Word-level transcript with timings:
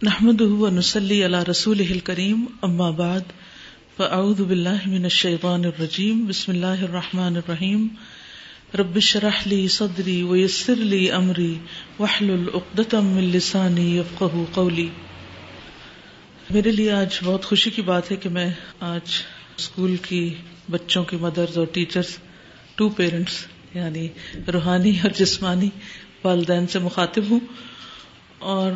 نحمد 0.00 0.40
نسلی 0.72 1.22
اللہ 1.24 1.42
رسول 1.48 1.98
کریم 2.04 2.44
اما 2.62 2.88
بعد 2.92 3.30
فاعوذ 3.96 4.40
باللہ 4.40 4.86
من 4.86 5.04
الشیطان 5.04 5.64
الرجیم 5.64 6.24
بسم 6.26 6.50
اللہ 6.52 6.82
الرحمن 6.82 7.36
الرحیم 7.36 7.86
رب 8.74 8.98
شرح 9.02 9.40
لی 9.46 9.66
صدری 9.68 10.22
ویسر 10.22 10.82
لی 10.84 11.10
امری 11.10 11.54
وحلل 11.98 12.44
اقدتم 12.54 13.06
من 13.10 13.30
لسانی 13.30 13.86
یفقہ 13.90 14.42
قولی 14.52 14.88
میرے 16.50 16.70
لیے 16.72 16.90
آج 16.92 17.18
بہت 17.24 17.44
خوشی 17.44 17.70
کی 17.70 17.82
بات 17.82 18.10
ہے 18.10 18.16
کہ 18.16 18.28
میں 18.28 18.48
آج 18.88 19.16
اسکول 19.56 19.96
کی 20.02 20.22
بچوں 20.70 21.04
کی 21.04 21.16
مدرز 21.20 21.58
اور 21.58 21.66
ٹیچرز 21.72 22.16
ٹو 22.76 22.88
پیرنٹس 22.90 23.40
یعنی 23.74 24.06
روحانی 24.50 24.96
اور 24.98 25.16
جسمانی 25.16 25.70
والدین 26.24 26.66
سے 26.66 26.78
مخاطب 26.80 27.30
ہوں 27.30 27.40
اور 28.50 28.72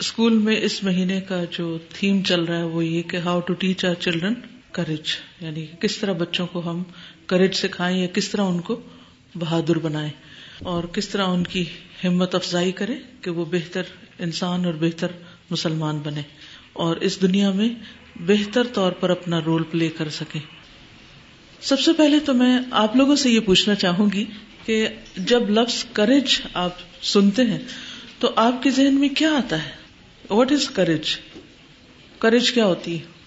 اسکول 0.00 0.32
میں 0.32 0.56
اس 0.62 0.84
مہینے 0.84 1.20
کا 1.20 1.44
جو 1.50 1.78
تھیم 1.88 2.22
چل 2.22 2.44
رہا 2.44 2.58
ہے 2.58 2.62
وہ 2.62 2.84
یہ 2.84 3.02
کہ 3.02 3.16
how 3.16 3.40
to 3.40 3.54
teach 3.54 3.84
our 3.84 3.94
children 3.94 4.34
courage 4.72 5.16
یعنی 5.40 5.66
کس 5.80 5.96
طرح 5.96 6.12
بچوں 6.12 6.46
کو 6.46 6.70
ہم 6.70 6.82
کریج 7.26 7.54
سکھائیں 7.54 7.98
یا 7.98 8.06
کس 8.06 8.28
طرح 8.28 8.42
ان 8.42 8.60
کو 8.60 8.80
بہادر 9.34 9.78
بنائیں 9.78 10.10
اور 10.58 10.84
کس 10.84 11.08
طرح 11.08 11.26
ان 11.26 11.44
کی 11.44 11.64
ہمت 12.04 12.34
افزائی 12.34 12.72
کرے 12.72 12.94
کہ 13.20 13.30
وہ 13.30 13.44
بہتر 13.44 13.82
انسان 14.18 14.64
اور 14.64 14.74
بہتر 14.74 15.06
مسلمان 15.50 15.98
بنے 15.98 16.22
اور 16.72 16.96
اس 16.96 17.22
دنیا 17.22 17.50
میں 17.50 17.68
بہتر 18.16 18.66
طور 18.66 18.92
پر 18.92 19.10
اپنا 19.10 19.40
رول 19.46 19.62
پلے 19.62 19.88
کر 19.88 20.08
سکیں۔ 20.08 20.40
سب 21.60 21.80
سے 21.80 21.92
پہلے 21.92 22.18
تو 22.18 22.34
میں 22.34 22.58
آپ 22.70 22.96
لوگوں 22.96 23.16
سے 23.16 23.30
یہ 23.30 23.40
پوچھنا 23.40 23.74
چاہوں 23.74 24.08
گی 24.12 24.24
کہ 24.64 24.88
جب 25.16 25.50
لفظ 25.50 25.84
کریج 25.92 26.40
آپ 26.54 26.70
سنتے 27.02 27.42
ہیں 27.42 27.58
تو 28.18 28.30
آپ 28.36 28.62
کے 28.62 28.70
ذہن 28.70 28.94
میں 28.94 29.08
کیا 29.08 29.30
آتا 29.32 29.64
ہے؟ 29.64 29.79
واٹ 30.30 30.52
از 30.52 30.68
کریج 30.70 31.16
کریج 32.18 32.50
کیا 32.52 32.66
ہوتی 32.66 32.98
ہے 32.98 33.18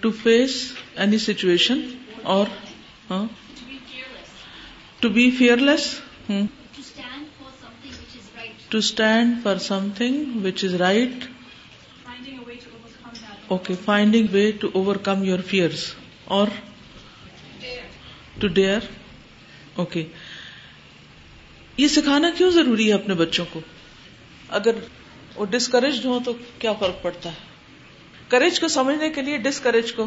ٹو 0.00 0.10
فیس 0.22 0.56
اینی 0.96 1.18
سچویشن 1.18 1.80
اور 2.22 2.46
to 5.00 5.08
be 5.08 5.30
fearless 5.58 5.88
to 8.68 8.78
stand 8.78 9.34
for 9.42 9.58
something 9.96 10.44
which 10.44 10.64
is 10.64 10.74
right 10.74 11.24
okay 13.48 13.74
finding 13.84 14.26
way 14.32 14.50
to 14.52 14.68
overcome 15.04 15.24
your 15.24 15.38
fears 15.46 15.84
اور 16.26 16.48
ٹو 18.38 18.48
ڈیئر 18.48 18.80
اوکے 19.74 20.04
یہ 21.78 21.88
سکھانا 21.88 22.30
کیوں 22.38 22.50
ضروری 22.50 22.88
ہے 22.88 22.92
اپنے 22.92 23.14
بچوں 23.14 23.44
کو؟ 23.52 23.60
اگر 24.50 24.70
وہ 25.36 25.44
ڈسکریج 25.44 26.06
ہو 26.06 26.18
تو 26.24 26.32
کیا 26.58 26.72
فرق 26.72 27.02
پڑتا 27.02 27.30
ہے؟ 27.30 27.34
کریج 28.28 28.60
کو 28.60 28.68
سمجھنے 28.68 29.10
کے 29.10 29.22
لیے 29.22 29.36
ڈسکریج 29.36 29.92
کو 29.92 30.06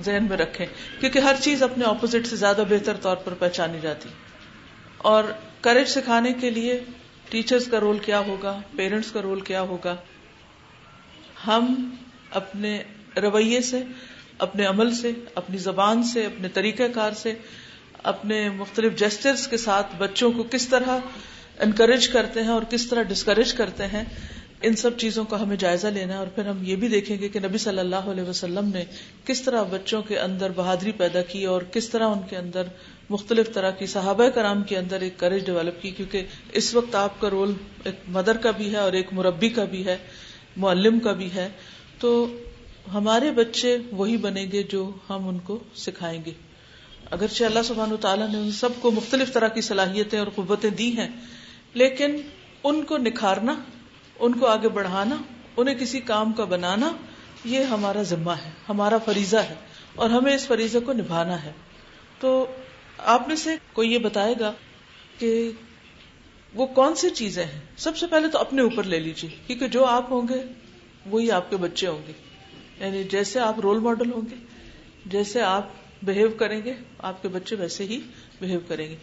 ذہن 0.00 0.26
میں 0.28 0.36
رکھے 0.36 0.66
کیونکہ 1.00 1.18
ہر 1.18 1.34
چیز 1.40 1.62
اپنے 1.62 1.84
اپوزٹ 1.84 2.26
سے 2.26 2.36
زیادہ 2.36 2.64
بہتر 2.68 2.96
طور 2.96 3.16
پر 3.16 3.34
پہچانی 3.34 3.78
جاتی۔ 3.82 4.08
اور 4.98 5.24
کریج 5.60 5.88
سکھانے 5.88 6.32
کے 6.32 6.50
لیے 6.50 6.84
ٹیچرز 7.28 7.66
کا 7.66 7.80
رول 7.80 7.98
کیا 7.98 8.18
ہوگا؟ 8.18 8.60
پیرنٹس 8.76 9.12
کا 9.12 9.22
رول 9.22 9.40
کیا 9.40 9.60
ہوگا؟ 9.60 9.96
ہم 11.46 11.94
اپنے 12.30 12.82
رویے 13.16 13.60
سے، 13.60 13.82
اپنے 14.38 14.66
عمل 14.66 14.94
سے، 14.94 15.12
اپنی 15.34 15.58
زبان 15.58 16.02
سے، 16.02 16.26
اپنے 16.26 16.48
طریقہ 16.48 16.82
کار 16.94 17.12
سے، 17.12 17.34
اپنے 18.02 18.50
مختلف 18.50 18.96
جسٹرز 18.96 19.48
کے 19.48 19.56
ساتھ 19.56 19.86
بچوں 19.98 20.32
کو 20.32 20.42
کس 20.42 20.68
طرح 20.68 20.98
انکریج 21.60 22.08
کرتے 22.08 22.40
ہیں 22.40 22.48
اور 22.48 22.62
کس 22.70 22.86
طرح 22.86 23.02
ڈسکریج 23.02 23.52
کرتے 23.52 23.86
ہیں، 23.86 24.04
ان 24.62 24.76
سب 24.76 24.98
چیزوں 24.98 25.24
کا 25.24 25.42
ہمیں 25.42 25.56
جائزہ 25.56 25.86
لینا 25.86 26.12
ہے۔ 26.12 26.18
اور 26.18 26.26
پھر 26.26 26.46
ہم 26.46 26.58
یہ 26.62 26.76
بھی 26.76 26.88
دیکھیں 26.88 27.18
گے 27.18 27.28
کہ 27.28 27.40
نبی 27.40 27.58
صلی 27.58 27.78
اللہ 27.78 27.96
علیہ 27.96 28.22
وسلم 28.22 28.70
نے 28.74 28.84
کس 29.24 29.42
طرح 29.42 29.62
بچوں 29.62 30.02
کے 30.02 30.18
اندر 30.18 30.50
بہادری 30.56 30.92
پیدا 30.92 31.22
کی 31.22 31.44
اور 31.44 31.62
کس 31.62 31.88
طرح 31.88 32.08
ان 32.08 32.18
کے 32.30 32.36
اندر 32.36 32.62
مختلف 33.10 33.52
طرح 33.52 33.70
کی 33.70 33.86
صحابہ 33.86 34.28
کرام 34.28 34.62
کے 34.62 34.78
اندر 34.78 35.00
ایک 35.00 35.16
کریج 35.16 35.46
ڈیولپ 35.46 35.82
کی، 35.82 35.90
کیونکہ 35.90 36.26
اس 36.52 36.74
وقت 36.74 36.94
آپ 36.94 37.20
کا 37.20 37.30
رول 37.30 37.54
ایک 37.84 37.94
مدر 38.08 38.36
کا 38.36 38.50
بھی 38.50 38.72
ہے 38.72 38.78
اور 38.78 38.92
ایک 38.92 39.12
مربی 39.12 39.48
کا 39.48 39.64
بھی 39.64 39.86
ہے، 39.86 39.96
معلم 40.56 40.98
کا 41.00 41.12
بھی 41.12 41.28
ہے۔ 41.34 41.48
تو 41.98 42.26
ہمارے 42.94 43.30
بچے 43.30 43.78
وہی 43.92 44.16
بنیں 44.16 44.46
گے 44.52 44.62
جو 44.62 44.90
ہم 45.10 45.28
ان 45.28 45.38
کو 45.38 45.58
سکھائیں 45.76 46.22
گے۔ 46.26 46.30
اگرچہ 47.10 47.44
اللہ 47.44 47.58
سبحان 47.64 47.96
تعالیٰ 48.00 48.28
نے 48.28 48.38
ان 48.38 48.52
سب 48.52 48.68
کو 48.80 48.90
مختلف 48.90 49.32
طرح 49.32 49.48
کی 49.48 49.60
صلاحیتیں 49.60 50.18
اور 50.18 50.26
قوتیں 50.34 50.70
دی 50.70 50.96
ہیں 50.96 51.08
لیکن 51.74 52.16
ان 52.64 52.84
کو 52.84 52.98
نکھارنا، 52.98 53.56
ان 54.18 54.38
کو 54.38 54.46
آگے 54.46 54.68
بڑھانا، 54.68 55.16
انہیں 55.56 55.74
کسی 55.74 56.00
کام 56.00 56.32
کا 56.32 56.44
بنانا، 56.44 56.92
یہ 57.44 57.60
ہمارا 57.60 58.02
ذمہ 58.02 58.30
ہے، 58.30 58.50
ہمارا 58.68 58.98
فریضہ 58.98 59.36
ہے، 59.36 59.54
اور 59.94 60.10
ہمیں 60.10 60.34
اس 60.34 60.46
فریضے 60.46 60.80
کو 60.80 60.92
نبھانا 60.92 61.44
ہے۔ 61.44 61.52
تو 62.20 62.46
آپ 62.98 63.28
میں 63.28 63.36
سے 63.36 63.50
کوئی 63.72 63.92
یہ 63.92 63.98
بتائے 63.98 64.34
گا 64.40 64.52
کہ 65.18 65.50
وہ 66.54 66.66
کون 66.66 66.94
سی 66.94 67.10
چیزیں 67.10 67.44
ہیں؟ 67.44 67.60
سب 67.76 67.96
سے 67.96 68.06
پہلے 68.06 68.28
تو 68.28 68.38
اپنے 68.38 68.62
اوپر 68.62 68.82
لے 68.82 69.00
لیجیے 69.00 69.30
کیونکہ 69.46 69.66
جو 69.66 69.84
آپ 69.84 70.12
ہوں 70.12 70.28
گے، 70.28 70.42
وہی 71.06 71.30
آپ 71.30 71.50
کے 71.50 71.56
بچے 71.56 71.86
ہوں 71.86 72.02
گے۔ 72.06 72.12
یعنی 72.80 73.04
جیسے 73.04 73.40
آپ 73.40 73.60
رول 73.60 73.78
ماڈل 73.78 74.12
ہوں 74.12 74.22
گے، 74.30 74.36
جیسے 75.06 75.40
آپ 75.40 75.68
بہیو 76.02 76.28
کریں 76.28 76.62
گے، 76.64 76.74
آپ 76.98 77.22
کے 77.22 77.28
بچے 77.28 77.56
ویسے 77.56 77.84
ہی 77.84 78.00
بہیو 78.40 78.60
کریں 78.68 78.90
گے۔ 78.90 78.96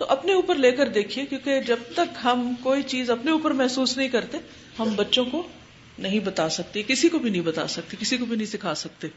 تو 0.00 0.06
اپنے 0.08 0.32
اوپر 0.32 0.54
لے 0.54 0.70
کر 0.72 0.88
دیکھیے، 0.88 1.24
کیونکہ 1.26 1.60
جب 1.60 1.76
تک 1.94 2.18
ہم 2.24 2.52
کوئی 2.62 2.82
چیز 2.82 3.10
اپنے 3.10 3.30
اوپر 3.30 3.50
محسوس 3.50 3.96
نہیں 3.96 4.08
کرتے، 4.08 4.38
ہم 4.78 4.94
بچوں 4.96 5.24
کو 5.24 5.42
نہیں 5.98 6.20
بتا 6.20 6.48
سکتے، 6.48 6.82
کسی 6.82 7.08
کو 7.08 7.18
بھی 7.18 7.30
نہیں 7.30 7.42
بتا 7.42 7.66
سکتے، 7.68 7.96
کسی 8.00 8.16
کو 8.16 8.24
بھی 8.24 8.36
نہیں 8.36 8.46
سکھا 8.46 8.74
سکتے۔ 8.74 9.08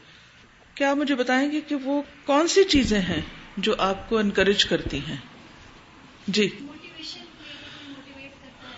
کیا 0.74 0.90
آپ 0.90 0.96
مجھے 0.96 1.14
بتائیں 1.14 1.50
گے 1.52 1.60
کہ 1.60 1.76
وہ 1.84 2.00
کون 2.24 2.48
سی 2.48 2.64
چیزیں 2.64 3.00
ہیں 3.00 3.20
جو 3.56 3.74
آپ 3.78 4.08
کو 4.08 4.18
انکریج 4.18 4.64
کرتی 4.64 4.98
ہیں؟ 5.08 5.16
جی۔ 6.28 6.48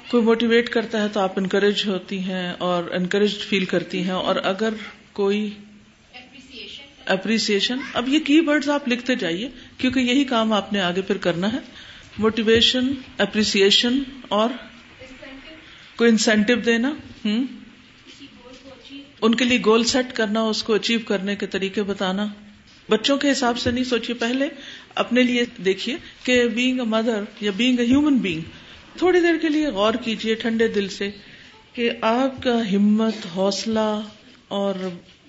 کوئی 0.08 0.22
موٹیویٹ 0.22 0.68
کرتا 0.68 1.02
ہے 1.02 1.08
تو 1.08 1.20
آپ 1.20 1.32
انکریج 1.36 1.86
ہوتی 1.86 2.18
ہیں 2.18 2.52
اور 2.58 2.90
انکریج 2.90 3.38
فیل 3.38 3.64
کرتی 3.64 4.02
ہیں، 4.02 4.12
اور 4.12 4.36
اگر 4.44 4.74
کوئی 5.12 5.48
اپریسیشن 7.06 7.78
اب 7.94 8.08
یہ 8.08 8.18
کی 8.18 8.38
ورڈز 8.40 8.68
آپ 8.68 8.88
لکھتے 8.88 9.14
جائیے، 9.14 9.48
کیونکہ 9.78 10.00
یہی 10.00 10.24
کام 10.24 10.52
آپ 10.52 10.72
نے 10.72 10.80
آگے 10.80 11.02
پھر 11.02 11.16
کرنا 11.16 11.52
ہے۔ 11.52 11.58
موٹیویشن 12.18 12.92
اپریسیشن 13.18 13.98
اور 14.28 14.50
کوئی 15.96 16.10
انسینٹو 16.10 16.54
دینا 16.66 16.92
ہوں 17.24 17.44
ان 19.22 19.34
کے 19.34 19.44
لیے 19.44 19.58
گول 19.64 19.84
سیٹ 19.84 20.12
کرنا، 20.12 20.40
اس 20.40 20.62
کو 20.62 20.74
اچیو 20.74 20.98
کرنے 21.06 21.36
کے 21.36 21.46
طریقے 21.46 21.82
بتانا۔ 21.82 22.26
بچوں 22.88 23.16
کے 23.16 23.30
حساب 23.30 23.58
سے 23.58 23.70
نہیں 23.70 23.84
سوچیے، 23.84 24.14
پہلے 24.14 24.48
اپنے 24.94 25.22
لیے 25.22 25.44
دیکھیے 25.64 25.96
کہ 26.22 26.42
بینگ 26.48 26.80
اے 26.80 26.86
مدر 26.86 27.22
یا 27.40 27.50
بینگ 27.56 27.80
اے 27.80 27.86
ہیومن 27.86 28.18
بینگ 28.18 28.40
تھوڑی 28.98 29.20
دیر 29.20 29.38
کے 29.42 29.48
لیے 29.48 29.68
غور 29.68 29.94
کیجیے 29.94 30.34
ٹھنڈے 30.34 30.68
دل 30.68 30.88
سے 30.88 31.10
کہ 31.72 31.90
آپ 32.00 32.42
کا 32.42 32.60
ہمت، 32.72 33.26
حوصلہ 33.36 34.00
اور 34.48 34.74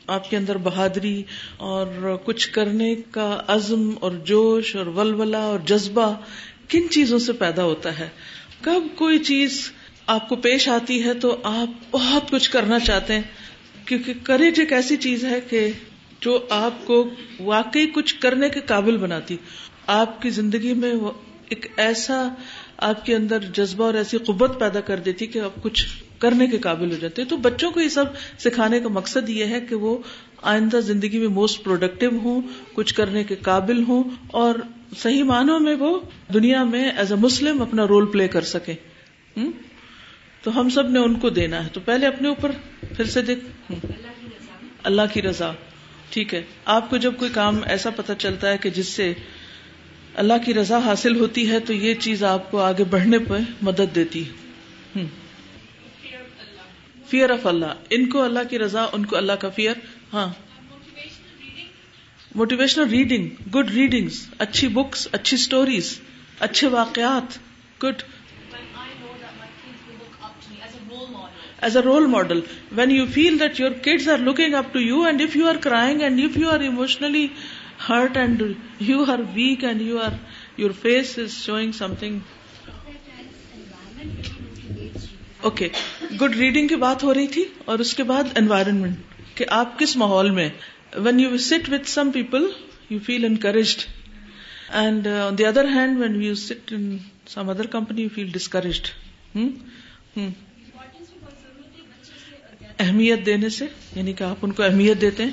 آپ 0.07 0.29
کے 0.29 0.37
اندر 0.37 0.57
بہادری 0.57 1.23
اور 1.57 2.15
کچھ 2.25 2.49
کرنے 2.51 2.93
کا 3.11 3.29
عزم 3.47 3.89
اور 3.99 4.11
جوش 4.25 4.75
اور 4.75 4.85
ولولا 4.85 5.39
اور 5.39 5.59
جذبہ 5.59 6.13
کن 6.69 6.89
چیزوں 6.89 7.19
سے 7.19 7.33
پیدا 7.33 7.63
ہوتا 7.63 8.00
ہے؟ 8.00 8.09
کب 8.61 8.83
کوئی 8.95 9.19
چیز 9.19 9.72
آپ 10.07 10.29
کو 10.29 10.35
پیش 10.35 10.67
آتی 10.67 11.03
ہے 11.03 11.13
تو 11.13 11.38
آپ 11.44 11.67
بہت 11.91 12.31
کچھ 12.31 12.50
کرنا 12.50 12.79
چاہتے 12.79 13.13
ہیں، 13.13 13.22
کیونکہ 13.85 14.13
کریج 14.23 14.59
ایک 14.59 14.73
ایسی 14.73 14.97
چیز 14.97 15.25
ہے 15.25 15.41
کہ 15.50 15.72
جو 16.22 16.45
آپ 16.50 16.85
کو 16.85 17.09
واقعی 17.39 17.88
کچھ 17.88 18.19
کرنے 18.19 18.50
کے 18.50 18.59
قابل 18.59 18.97
بناتی۔ 18.97 19.38
آپ 19.88 20.22
کی 20.22 20.29
زندگی 20.29 20.73
میں 20.73 20.94
ایک 21.50 21.66
ایسا 21.77 22.27
آپ 22.77 23.06
کے 23.06 23.16
اندر 23.16 23.39
جذبہ 23.39 23.83
اور 23.83 23.94
ایسی 23.94 24.17
قبت 24.17 24.59
پیدا 24.59 24.79
کر 24.79 24.97
دیتی 24.97 25.27
کہ 25.27 25.39
آپ 25.39 25.63
کچھ 25.63 25.85
کرنے 26.17 26.47
کے 26.47 26.57
قابل 26.57 26.91
ہو 26.91 26.95
جاتے 26.95 27.25
تو 27.25 27.38
بچوں 27.38 27.71
کو 27.71 27.81
یہ 27.81 27.89
سب 27.89 28.06
سکھانے 28.39 28.80
کا 28.80 28.89
مقصد 28.89 29.30
یہ 29.30 29.45
ہے 29.45 29.62
کہ 29.62 29.75
وہ 29.75 29.97
آئندہ 30.42 30.78
زندگی 30.78 31.19
میں 31.19 31.28
موسٹ 31.28 31.63
پروڈکٹیو 31.63 32.10
ہوں، 32.18 32.42
کچھ 32.74 32.94
کرنے 32.94 33.24
کے 33.24 33.36
قابل 33.36 33.84
ہوں، 33.84 34.04
اور 34.28 34.56
صحیح 34.98 35.24
معنوں 35.24 35.60
میں 35.60 35.75
وہ 35.75 36.00
دنیا 36.34 36.63
میں 36.63 36.92
ایز 36.92 37.12
اے 37.12 37.18
مسلم 37.18 37.62
اپنا 37.62 37.88
رول 37.88 38.06
پلے 38.06 38.28
کر 38.28 38.42
سکے۔ 38.42 38.74
تو 40.42 40.60
ہم 40.60 40.69
سب 40.69 40.89
نے 40.89 41.00
ان 41.00 41.16
کو 41.16 41.30
دینا 41.30 41.63
ہے۔ 41.63 41.69
تو 41.74 41.80
پہلے 41.80 42.07
اپنے 42.07 42.28
اوپر 42.28 42.51
پھر 42.98 43.04
سے 43.04 43.22
دیکھ۔ 43.22 43.72
اللہ 44.84 45.01
کی 45.13 45.22
رضا۔ 45.22 45.51
ٹھیک 46.10 46.34
ہے۔ 46.34 46.44
آپ 46.66 46.89
کو 46.89 46.98
جب 46.98 47.13
کوئی 47.18 47.31
کام 47.34 47.60
ایسا 47.66 47.89
پتا 47.89 48.16
چلتا 48.16 48.51
ہے 48.51 48.57
کہ 48.57 48.69
جس 48.69 48.88
سے 48.88 49.13
اللہ 50.16 50.34
کی 50.45 50.54
رضا 50.54 50.78
حاصل 50.78 51.19
ہوتی 51.19 51.50
ہے، 51.50 51.60
تو 51.60 51.74
یہ 51.74 51.94
چیز 51.94 52.24
آپ 52.24 52.51
کو 52.51 52.60
آگے 52.60 52.84
بڑھنے 52.84 53.19
پہ 53.19 53.34
مدد 53.62 53.95
دیتی 53.95 54.24
فیئر 57.07 57.30
آف 57.30 57.48
اللہ 57.48 57.66
ان 57.89 58.10
کو 58.10 58.22
اللہ 58.22 58.39
کی 58.50 58.60
رضا، 58.60 58.86
ان 58.92 59.06
کو 59.06 59.18
اللہ 59.18 59.31
کا 59.31 59.50
فیئر 59.50 59.74
ہاں۔ 60.13 60.27
موٹیویشنل 62.31 62.89
ریڈنگ 62.89 63.30
گڈ 63.56 63.69
ریڈنگ 63.71 64.09
اچھی 64.39 64.68
بکس 64.68 65.07
اچھی 65.12 65.36
اسٹوریز 65.36 65.98
اچھے 66.39 66.68
واقعات 66.68 67.38
good 67.83 68.04
as 71.62 71.77
a 71.77 71.83
role 71.83 72.06
model 72.07 72.39
when 72.71 72.92
you 72.92 73.06
feel 73.13 73.39
that 73.39 73.59
your 73.59 73.71
kids 73.81 74.07
are 74.09 74.18
looking 74.19 74.54
up 74.54 74.74
to 74.74 74.80
you 74.80 75.01
and 75.04 75.21
if 75.21 75.36
you 75.36 75.48
are 75.48 75.56
crying 75.62 76.01
and 76.01 76.19
if 76.24 76.38
you 76.38 76.50
are 76.50 76.60
emotionally 76.60 77.27
hurt 77.89 78.18
and 78.18 78.44
you 78.80 79.03
are 79.12 79.19
weak 79.33 79.63
and 79.63 79.81
you 79.81 80.00
are 80.00 80.12
your 80.57 80.71
face 80.81 81.18
is 81.19 81.31
showing 81.36 81.71
something 82.00 82.19
okay 85.42 85.68
good 86.21 86.36
reading 86.36 86.68
کی 86.68 86.75
بات 86.77 87.03
ہو 87.03 87.13
رہی 87.13 87.27
تھی 87.27 87.44
اور 87.65 87.80
اس 87.80 87.94
کے 87.94 88.03
بعد 88.03 88.38
environment 88.38 89.06
کہ 89.38 89.45
آپ 89.50 89.80
کس 89.80 89.95
ماحول 89.98 90.30
میں 90.30 90.50
when 90.95 91.19
you 91.19 91.38
sit 91.38 91.69
with 91.69 91.89
some 91.89 92.12
people 92.12 92.45
you 92.89 93.00
feel 93.06 93.25
encouraged 93.25 93.81
and 94.69 95.07
on 95.07 95.38
the 95.38 95.45
other 95.45 95.66
hand 95.66 96.00
when 96.00 96.22
you 96.24 96.36
sit 96.36 96.74
in 96.74 96.98
some 97.28 97.50
other 97.50 97.68
company 97.68 98.01
you 98.01 98.10
feel 98.16 98.31
discouraged 98.31 98.88
اہمیت 102.80 103.25
دینے 103.25 103.50
سے 103.50 103.66
یعنی 103.95 104.13
کہ 104.13 104.24
آپ 104.24 104.36
ان 104.42 104.51
کو 104.51 104.63
اہمیت 104.63 105.01
دیتے 105.01 105.24
ہیں. 105.24 105.31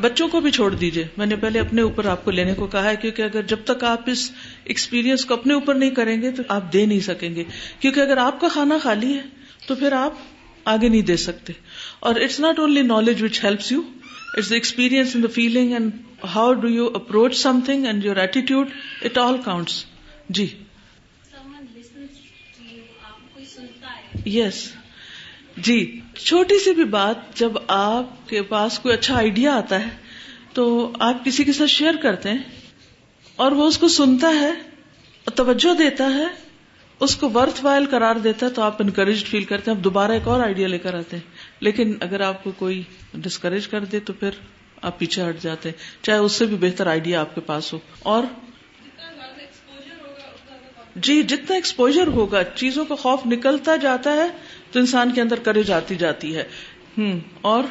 بچوں 0.00 0.28
کو 0.28 0.40
بھی 0.40 0.50
چھوڑ 0.50 0.74
دیجیے 0.74 1.04
میں 1.16 1.26
نے 1.26 1.36
پہلے 1.36 1.60
اپنے 1.60 1.82
اوپر 1.82 2.06
آپ 2.06 2.24
کو 2.24 2.30
لینے 2.30 2.54
کو 2.54 2.66
کہا 2.66 2.90
ہے، 2.90 2.96
کیونکہ 2.96 3.22
اگر 3.22 3.42
جب 3.42 3.64
تک 3.64 3.84
آپ 3.84 4.08
اس 4.10 4.30
ایکسپیرئنس 4.64 5.24
کو 5.24 5.34
اپنے 5.34 5.54
اوپر 5.54 5.74
نہیں 5.74 5.90
کریں 5.90 6.22
گے، 6.22 6.30
تو 6.30 6.42
آپ 6.48 6.72
دے 6.72 6.86
نہیں 6.86 7.00
سکیں 7.00 7.34
گے. 7.34 7.44
کیونکہ 7.80 8.00
اگر 8.00 8.16
آپ 8.16 8.40
کا 8.40 8.48
کھانا 8.52 8.78
خالی 8.78 9.14
ہے، 9.14 9.22
تو 9.66 9.74
پھر 9.74 9.92
آپ 9.92 10.14
آگے 10.64 10.88
نہیں 10.88 11.02
دے 11.02 11.16
سکتے. 11.16 11.52
اور 12.02 12.20
it's 12.20 12.38
not 12.40 12.58
only 12.58 12.82
knowledge 12.84 13.22
which 13.22 13.44
helps 13.44 13.72
you 13.72 13.80
it's 14.34 14.50
the 14.50 14.54
experience 14.54 15.14
in 15.16 15.22
the 15.22 15.32
feeling 15.34 15.72
and 15.72 15.90
how 16.34 16.52
do 16.54 16.68
you 16.68 16.88
approach 16.94 17.36
something 17.66 17.86
and 17.86 18.04
your 18.04 18.16
attitude 18.16 18.70
it 19.02 19.18
all 19.18 19.36
counts 19.44 19.84
G 20.30 20.46
yes 24.26 24.62
جی 25.58 25.78
چھوٹی 26.16 26.58
سی 26.58 26.74
بھی 26.74 26.84
بات 26.90 27.34
جب 27.36 27.56
آپ 27.68 28.28
کے 28.28 28.42
پاس 28.42 28.78
کوئی 28.78 28.94
اچھا 28.94 29.16
آئیڈیا 29.16 29.54
آتا 29.54 29.80
ہے 29.80 29.88
تو 30.52 30.66
آپ 31.00 31.24
کسی 31.24 31.44
کے 31.44 31.52
ساتھ 31.52 31.70
شیئر 31.70 31.96
کرتے 32.02 32.30
ہیں 32.30 32.38
اور 33.38 33.52
وہ 33.52 33.66
اس 33.66 33.78
کو 33.78 33.88
سنتا 33.90 34.28
ہے 34.34 34.50
توجہ 35.26 35.74
دیتا 35.74 36.04
ہے 36.14 36.26
اس 37.00 37.16
کو 37.16 37.28
ورتھ 37.34 37.64
وائل 37.64 37.86
قرار 37.86 38.16
دیتا 38.16 38.46
ہے 38.46 38.50
تو 38.50 38.62
آپ 38.62 38.82
انکریج 38.82 39.24
فیل 39.24 39.44
کرتے 39.44 39.70
ہیں 39.70 39.78
آپ 39.78 39.84
دوبارہ 39.84 40.12
ایک 40.12 40.28
اور 40.28 40.40
آئیڈیا 40.40 40.68
لے 40.68 40.78
کر 40.78 40.94
آتے 40.94 41.16
ہیں 41.16 41.31
لیکن 41.62 41.96
اگر 42.00 42.20
آپ 42.20 42.44
کو 42.44 42.52
کوئی 42.52 42.82
ڈسکریج 43.14 43.68
کر 43.68 43.84
دے 43.84 44.00
تو 44.00 44.12
پھر 44.12 44.30
آپ 44.82 44.98
پیچھے 44.98 45.28
ہٹ 45.28 45.42
جاتے 45.42 45.68
ہیں۔ 45.68 46.04
چاہے 46.04 46.18
اس 46.18 46.32
سے 46.32 46.46
بھی 46.46 46.56
بہتر 46.60 46.86
آئیڈیا 46.86 47.20
آپ 47.20 47.34
کے 47.34 47.40
پاس 47.40 47.72
ہو۔ 47.72 47.78
اور 47.98 48.24
جی 50.96 51.22
جتنا 51.22 51.54
ایکسپوجر 51.54 52.06
ہوگا، 52.06 52.44
چیزوں 52.44 52.84
کا 52.84 52.94
خوف 52.94 53.26
نکلتا 53.26 53.76
جاتا 53.76 54.12
ہے 54.12 54.28
تو 54.72 54.80
انسان 54.80 55.12
کے 55.12 55.20
اندر 55.20 55.38
کرے 55.38 55.62
جاتی 55.62 55.94
جاتی 55.94 56.36
ہے۔ 56.36 56.44
ہوں 56.98 57.20
اور 57.40 57.64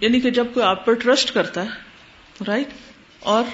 یعنی 0.00 0.20
کہ 0.20 0.30
جب 0.30 0.46
کوئی 0.54 0.66
آپ 0.66 0.86
پر 0.86 0.92
ٹرسٹ 0.92 1.34
کرتا 1.34 1.64
ہے 1.64 1.70
رائٹ 2.46 2.68
اور 3.20 3.44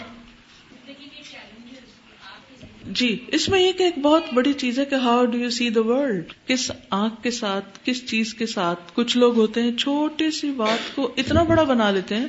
جی 2.86 3.24
اس 3.28 3.48
میں 3.48 3.60
یہ 3.60 3.72
کہ 3.72 3.82
ایک 3.82 3.98
بہت 3.98 4.24
بڑی 4.34 4.52
چیز 4.52 4.78
ہے 4.78 4.84
کہ 4.84 4.94
how 4.94 5.24
do 5.24 5.38
you 5.38 5.50
see 5.50 5.70
the 5.70 5.80
world 5.80 6.32
کس 6.46 6.72
آنکھ 6.90 7.22
کے 7.22 7.30
ساتھ، 7.30 7.78
کس 7.84 8.06
چیز 8.06 8.34
کے 8.34 8.46
ساتھ 8.46 8.80
کچھ 8.94 9.16
لوگ 9.16 9.36
ہوتے 9.36 9.62
ہیں، 9.62 9.76
چھوٹی 9.76 10.30
سی 10.30 10.50
بات 10.50 10.96
کو 10.96 11.14
اتنا 11.16 11.42
بڑا 11.42 11.62
بنا 11.62 11.90
لیتے 11.90 12.14
ہیں 12.14 12.26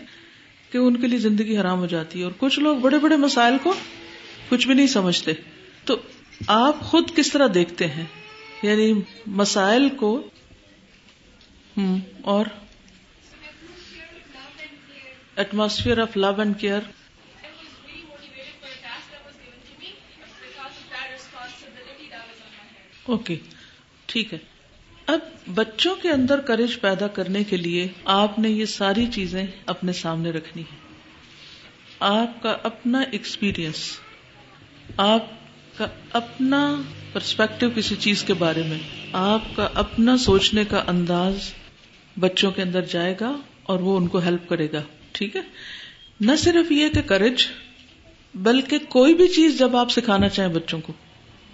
کہ 0.72 0.78
ان 0.78 1.02
کے 1.02 1.08
لیے 1.08 1.20
زندگی 1.20 1.58
حرام 1.58 1.80
ہو 1.80 1.86
جاتی 1.86 2.20
ہے 2.20 2.24
اور 2.24 2.32
کچھ 2.38 2.60
لوگ 2.60 2.78
بڑے 2.78 3.00
بڑے 3.00 3.16
مسائل 3.16 3.54
کو 3.64 3.74
کچھ 4.50 4.68
بھی 4.68 4.76
نہیں 4.76 4.88
سمجھتے۔ 4.88 5.32
تو 5.86 5.96
آپ 6.48 6.80
خود 6.80 7.04
کس 7.16 7.32
طرح 7.32 7.48
دیکھتے 7.54 7.88
ہیں؟ 7.88 8.06
یعنی 8.64 8.94
مسائل 9.28 9.90
کو۔ 9.90 10.28
ہوں 11.78 12.00
اور؟ 12.22 12.46
Atmosphere 15.36 16.00
of 16.00 16.18
love 16.18 16.32
and 16.38 16.60
care 16.60 16.80
okay, 23.06 23.36
ٹھیک 24.06 24.34
ہے۔ 24.34 24.38
اب 25.08 25.20
بچوں 25.54 25.96
کے 25.96 26.10
اندر 26.10 26.40
کریج 26.40 26.80
پیدا 26.82 27.08
کرنے 27.08 27.44
کے 27.44 27.58
لیے 27.58 27.88
آپ 28.06 28.40
نے 28.40 28.50
یہ 28.50 28.66
ساری 28.66 29.06
چیزیں 29.06 29.46
اپنے 29.66 29.94
سامنے 29.94 30.32
رکھنی 30.32 30.62
ہے 30.62 30.78
آپ 32.00 32.44
کا 32.44 32.58
اپنا 32.64 33.02
ایکسپیرئنس 33.12 33.92
آپ 34.98 35.26
کا 35.78 35.88
اپنا 36.14 36.82
پرسپیکٹو 37.14 37.70
کسی 37.76 37.96
چیز 37.96 38.24
کے 38.24 38.34
بارے 38.34 38.64
میں، 38.64 38.80
آپ 39.14 39.56
کا 39.56 39.70
اپنا 39.74 40.18
سوچنے 40.18 40.66
کا 40.66 40.84
انداز 40.88 41.54
بچوں 42.20 42.52
کے 42.52 42.62
اندر 42.62 42.82
جائے 42.82 43.16
گا 43.20 43.36
اور 43.64 43.80
وہ 43.80 43.98
ان 43.98 44.08
کو 44.08 44.20
ہیلپ 44.20 44.50
کرے 44.50 44.68
گا۔ 44.72 44.82
ٹھیک 45.12 45.36
ہے؟ 45.36 45.42
نہ 46.22 46.36
صرف 46.38 46.72
یہ 46.72 46.90
کہ 46.90 47.02
کرج، 47.02 47.46
بلکہ 48.36 48.78
کوئی 48.80 49.16
بھی 49.16 49.28
چیز 49.28 49.60
جب 49.60 49.78
آپ 49.78 49.92
سکھانا 49.92 50.30
چاہیں 50.30 50.54
بچوں 50.54 50.82
کو۔ 50.82 50.94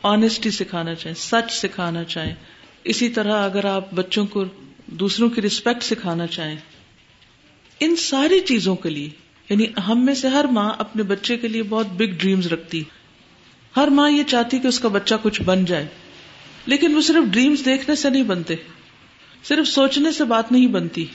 آنےسٹی 0.03 0.51
سکھانا 0.51 0.95
چاہیں، 0.95 1.15
سچ 1.15 1.51
سکھانا 1.51 2.03
چاہیں۔ 2.03 2.35
اسی 2.83 3.09
طرح 3.09 3.45
اگر 3.45 3.65
آپ 3.65 3.93
بچوں 3.93 4.25
کو 4.25 4.45
دوسروں 4.85 5.29
کی 5.29 5.41
ریسپیکٹ 5.41 5.83
سکھانا 5.83 6.27
چاہیں، 6.27 6.55
ان 7.79 7.95
ساری 7.95 8.39
چیزوں 8.39 8.75
کے 8.75 8.89
لیے 8.89 9.09
یعنی 9.49 9.65
ہم 9.87 10.05
میں 10.05 10.13
سے 10.13 10.27
ہر 10.27 10.45
ماں 10.45 10.71
اپنے 10.77 11.03
بچے 11.03 11.37
کے 11.37 11.47
لیے 11.47 11.63
بہت 11.63 11.87
بگ 11.87 12.17
ڈریمز 12.17 12.47
رکھتی۔ 12.47 12.83
ہر 13.75 13.87
ماں 13.87 14.11
یہ 14.11 14.23
چاہتی 14.23 14.59
کہ 14.59 14.67
اس 14.67 14.79
کا 14.79 14.89
بچہ 14.89 15.15
کچھ 15.21 15.41
بن 15.41 15.65
جائے۔ 15.65 15.87
لیکن 16.65 16.95
وہ 16.95 17.01
صرف 17.01 17.31
ڈریمز 17.31 17.65
دیکھنے 17.65 17.95
سے 17.95 18.09
نہیں 18.09 18.23
بنتے، 18.23 18.55
صرف 19.43 19.67
سوچنے 19.67 20.11
سے 20.11 20.23
بات 20.23 20.51
نہیں 20.51 20.67
بنتی۔ 20.67 21.05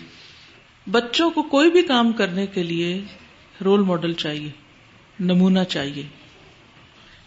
بچوں 0.90 1.31
کو 1.31 1.42
کوئی 1.42 1.70
بھی 1.70 1.82
کام 1.82 2.12
کرنے 2.12 2.46
کے 2.46 2.62
لیے 2.62 3.00
رول 3.64 3.81
ماڈل 3.81 4.12
چاہیے، 4.12 4.50
نمونہ 5.20 5.64
چاہیے۔ 5.69 6.02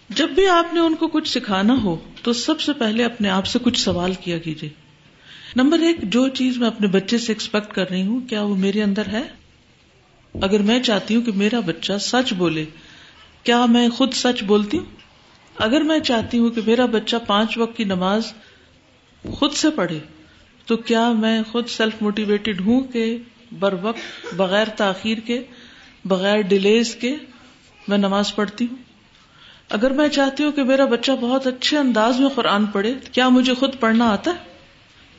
جب 0.09 0.29
بھی 0.29 0.47
آپ 0.47 0.73
نے 0.73 0.79
ان 0.79 0.95
کو 0.95 1.07
کچھ 1.07 1.29
سکھانا 1.29 1.75
ہو 1.83 1.95
تو 2.23 2.33
سب 2.33 2.61
سے 2.61 2.73
پہلے 2.73 3.03
اپنے 3.03 3.29
آپ 3.29 3.45
سے 3.45 3.59
کچھ 3.61 3.79
سوال 3.79 4.13
کیا 4.13 4.37
کیجیے۔ 4.37 4.69
نمبر 5.55 5.79
ایک، 5.79 5.95
جو 6.03 6.27
چیز 6.27 6.57
میں 6.57 6.67
اپنے 6.67 6.87
بچے 6.87 7.17
سے 7.17 7.31
ایکسپیکٹ 7.31 7.73
کر 7.73 7.89
رہی 7.89 8.01
ہوں، 8.01 8.21
کیا 8.21 8.41
وہ 8.41 8.55
میرے 8.55 8.83
اندر 8.83 9.07
ہے؟ 9.11 9.21
اگر 10.41 10.59
میں 10.59 10.79
چاہتی 10.79 11.15
ہوں 11.15 11.21
کہ 11.21 11.31
میرا 11.31 11.59
بچہ 11.59 11.93
سچ 12.01 12.33
بولے، 12.33 12.65
کیا 13.43 13.65
میں 13.65 13.89
خود 13.89 14.13
سچ 14.13 14.43
بولتی 14.43 14.77
ہوں؟ 14.77 14.85
اگر 15.55 15.81
میں 15.81 15.99
چاہتی 15.99 16.37
ہوں 16.37 16.49
کہ 16.49 16.61
میرا 16.65 16.85
بچہ 16.85 17.15
پانچ 17.27 17.57
وقت 17.57 17.77
کی 17.77 17.83
نماز 17.83 18.33
خود 19.29 19.53
سے 19.53 19.69
پڑھے، 19.69 19.99
تو 20.65 20.77
کیا 20.77 21.11
میں 21.11 21.41
خود 21.51 21.67
سیلف 21.67 22.01
موٹیویٹڈ 22.01 22.61
ہوں 22.61 22.81
کہ 22.81 23.17
بر 23.51 23.75
وقت، 23.81 24.33
بغیر 24.33 24.67
تاخیر 24.67 25.17
کے، 25.17 25.43
بغیر 26.05 26.41
ڈیلیز 26.41 26.95
کے 26.95 27.15
میں 27.87 27.97
نماز 27.97 28.35
پڑھتی 28.35 28.67
ہوں؟ 28.71 28.86
اگر 29.69 29.91
میں 29.91 30.07
چاہتی 30.07 30.43
ہوں 30.43 30.51
کہ 30.51 30.63
میرا 30.63 30.85
بچہ 30.85 31.11
بہت 31.11 31.47
اچھے 31.47 31.77
انداز 31.77 32.19
میں 32.19 32.29
قرآن 32.29 32.65
پڑھے، 32.65 32.93
کیا 33.11 33.29
مجھے 33.29 33.53
خود 33.53 33.79
پڑھنا 33.79 34.09
آتا 34.09 34.31
ہے؟ 34.31 34.35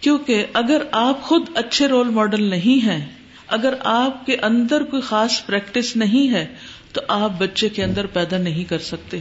کیونکہ 0.00 0.47
اگر 0.52 0.83
آپ 0.93 1.23
خود 1.23 1.43
اچھے 1.55 1.88
رول 1.88 2.09
ماڈل 2.09 2.43
نہیں 2.43 2.85
ہیں، 2.85 3.07
اگر 3.47 3.75
آپ 3.81 4.26
کے 4.26 4.37
اندر 4.37 4.83
کوئی 4.83 5.02
خاص 5.02 5.47
پریکٹس 5.47 5.97
نہیں 5.97 6.33
ہے، 6.33 6.47
تو 6.93 7.00
آپ 7.09 7.31
بچے 7.38 7.69
کے 7.69 7.85
اندر 7.85 8.07
پیدا 8.07 8.38
نہیں 8.38 8.64
کر 8.64 8.78
سکتے۔ 8.78 9.21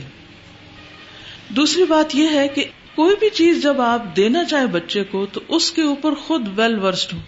دوسری 1.50 1.84
بات 1.84 2.16
یہ 2.16 2.28
ہے 2.34 2.48
کہ 2.48 2.66
کوئی 2.96 3.16
بھی 3.20 3.30
چیز 3.30 3.64
جب 3.64 3.82
آپ 3.82 4.16
دینا 4.16 4.44
چاہے 4.44 4.68
بچے 4.68 5.04
کو، 5.04 5.26
تو 5.26 5.40
اس 5.48 5.72
کے 5.72 5.82
اوپر 5.82 6.14
خود 6.14 6.60
ویل 6.60 6.80
ورسڈ 6.80 7.14
ہو 7.14 7.20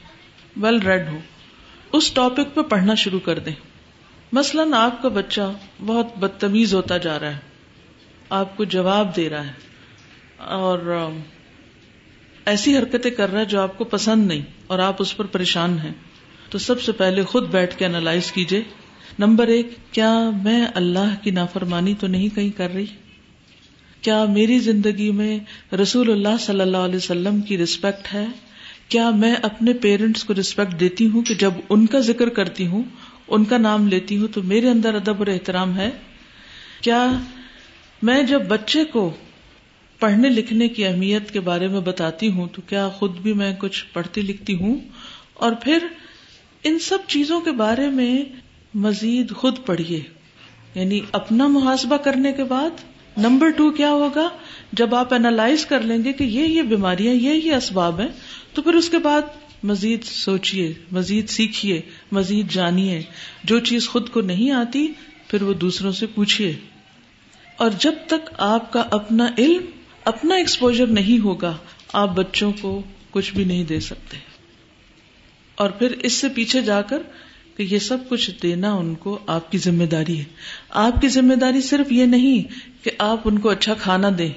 ویل 0.58 0.80
ریڈ 0.82 1.08
ہو۔ 1.10 1.18
اس 1.94 2.12
ٹاپک 2.12 2.56
پہ 2.56 2.62
پڑھنا 2.62 2.96
شروع 2.96 3.20
کر 3.20 3.40
دیں۔ 3.40 3.54
مثلاً 4.32 4.74
آپ 4.74 5.02
کا 5.02 5.10
بچہ 5.10 5.54
بہت 5.86 6.18
بدتمیز 6.18 6.74
ہوتا 6.74 6.98
جا 6.98 7.20
رہا 7.20 7.34
ہے۔ 7.34 7.49
آپ 8.30 8.58
کو 8.58 8.64
جواب 8.64 9.16
دے 9.16 9.30
رہا 9.30 9.48
ہے 9.48 9.52
اور 10.38 11.10
ایسی 12.46 12.78
حرکتیں 12.78 13.12
کر 13.12 13.32
رہا 13.32 13.40
ہے 13.40 13.46
جو 13.46 13.62
آپ 13.62 13.78
کو 13.78 13.84
پسند 13.84 14.28
نہیں 14.28 14.42
اور 14.68 14.80
آپ 14.80 14.96
اس 15.00 15.18
پر 15.18 15.26
پریشان 15.26 15.80
ہیں۔ 15.80 15.94
تو 16.50 16.58
سب 16.58 16.82
سے 16.82 16.92
پہلے 16.92 17.24
خود 17.24 17.50
بیٹھ 17.50 17.78
کے 17.78 17.86
انالائز 17.86 18.32
کیجیے 18.32 18.64
نمبر 19.20 19.48
ایک، 19.48 19.68
کیا 19.92 20.30
میں 20.44 20.68
اللہ 20.76 21.24
کی 21.24 21.32
نافرمانی 21.32 21.94
تو 22.00 22.08
نہیں 22.08 22.36
کہیں 22.36 22.58
کر 22.58 22.74
رہی؟ 22.74 22.86
کیا 24.02 24.26
میری 24.26 24.60
زندگی 24.60 25.12
میں 25.12 25.40
رسول 25.76 26.12
اللہ 26.12 26.38
صلی 26.40 26.62
اللہ 26.62 26.78
علیہ 26.78 26.96
وسلم 26.96 27.42
کی 27.42 27.58
رسپیکٹ 27.58 28.14
ہے؟ 28.14 28.26
کیا 28.90 29.10
میں 29.10 29.36
اپنے 29.42 29.74
پیرنٹس 29.74 30.24
کو 30.24 30.34
رسپیکٹ 30.40 30.80
دیتی 30.80 31.08
ہوں 31.08 31.22
کہ 31.22 31.36
جب 31.36 31.52
ان 31.70 31.86
کا 31.86 32.00
ذکر 32.00 32.30
کرتی 32.30 32.68
ہوں، 32.68 32.84
ان 33.28 33.46
کا 33.46 33.58
نام 33.58 33.88
لیتی 33.88 34.18
ہوں 34.18 34.28
تو 34.28 34.44
میرے 34.44 34.70
اندر 34.70 34.94
ادب 34.94 35.20
اور 35.20 35.28
احترام 35.28 35.78
ہے؟ 35.78 35.90
کیا 36.82 37.12
میں 38.02 38.24
جب 38.24 38.42
بچے 38.48 38.84
کو 38.84 39.14
پڑھنے 40.00 40.30
لکھنے 40.30 40.68
کی 40.68 40.86
اہمیت 40.86 41.32
کے 41.32 41.40
بارے 41.40 41.68
میں 41.68 41.80
بتاتی 41.80 42.32
ہوں 42.32 42.48
تو 42.54 42.62
کیا 42.62 42.90
خود 42.90 43.18
بھی 43.18 43.34
میں 43.34 43.56
کچھ 43.60 43.86
پڑھتی 43.94 44.22
لکھتی 44.22 44.56
ہوں؟ 44.56 44.80
اور 45.34 45.52
پھر 45.52 45.78
ان 46.64 46.80
سب 46.80 46.98
چیزوں 47.08 47.42
کے 47.42 47.52
بارے 47.52 47.90
میں 47.90 48.24
مزید 48.74 49.32
خود 49.32 49.56
پڑھیے۔ 49.66 50.02
یعنی 50.76 51.00
اپنا 51.12 51.48
محاسبہ 51.48 51.98
کرنے 51.98 52.34
کے 52.34 52.44
بعد 52.44 52.70
نمبر 53.18 53.50
ٹو 53.50 53.72
کیا 53.72 53.92
ہوگا؟ 53.92 54.30
جب 54.74 54.96
آپ 54.96 55.14
اینالائز 55.14 55.66
کر 55.66 55.82
لیں 55.82 56.04
گے 56.04 56.14
کہ 56.14 56.24
یہ 56.24 56.44
یہ 56.44 56.62
بیماریاں، 56.62 57.14
یہ 57.14 57.34
یہ 57.34 57.54
اسباب 57.54 58.00
ہیں، 58.00 58.08
تو 58.54 58.62
پھر 58.62 58.74
اس 58.74 58.90
کے 58.90 58.98
بعد 58.98 59.22
مزید 59.64 60.04
سوچیے، 60.04 60.74
مزید 60.92 61.30
سیکھیے، 61.30 61.82
مزید 62.12 62.52
جانیے۔ 62.52 63.02
جو 63.44 63.60
چیز 63.60 63.90
خود 63.90 64.10
کو 64.10 64.22
نہیں 64.22 64.52
آتی، 64.52 64.88
پھر 65.28 65.42
وہ 65.42 65.54
دوسروں 65.54 65.92
سے 65.92 66.06
پوچھیے۔ 66.06 66.56
اور 67.60 67.70
جب 67.80 67.94
تک 68.08 68.30
آپ 68.38 68.74
کا 68.74 68.84
اپنا 68.92 69.28
علم، 69.38 69.66
اپنا 70.06 70.36
ایکسپوجر 70.36 70.88
نہیں 70.88 71.24
ہوگا، 71.24 71.58
آپ 71.94 72.10
بچوں 72.10 72.52
کو 72.62 72.82
کچھ 73.12 73.34
بھی 73.34 73.44
نہیں 73.44 73.64
دے 73.64 73.80
سکتے۔ 73.80 74.18
اور 75.56 75.70
پھر 75.70 75.92
اس 75.92 76.14
سے 76.14 76.28
پیچھے 76.30 76.62
جا 76.62 76.82
کر 76.82 76.98
کہ 77.58 77.64
یہ 77.64 77.80
سب 77.80 77.98
کچھ 78.10 78.32
دینا 78.44 78.74
ان 78.74 78.96
کو 78.96 79.20
آپ 79.28 79.52
کی 79.52 79.58
ذمہ 79.58 79.84
داری 79.84 80.20
ہے۔ 80.20 80.24
آپ 80.70 81.02
کی 81.02 81.08
ذمہ 81.08 81.34
داری 81.34 81.62
صرف 81.62 81.92
یہ 81.92 82.06
نہیں 82.06 82.54
کہ 82.84 82.92
آپ 82.98 83.20
ان 83.26 83.40
کو 83.40 83.50
اچھا 83.50 83.74
کھانا 83.74 84.10
دیں۔ 84.18 84.30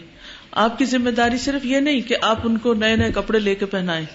آپ 0.50 0.78
کی 0.78 0.84
ذمہ 0.84 1.10
داری 1.10 1.38
صرف 1.38 1.66
یہ 1.66 1.76
نہیں 1.76 2.00
کہ 2.00 2.16
آپ 2.22 2.38
ان 2.44 2.58
کو 2.58 2.74
نئے 2.74 2.96
نئے 2.96 3.12
کپڑے 3.14 3.38
لے 3.38 3.54
کے 3.54 3.66
پہنائیں۔ 3.66 4.06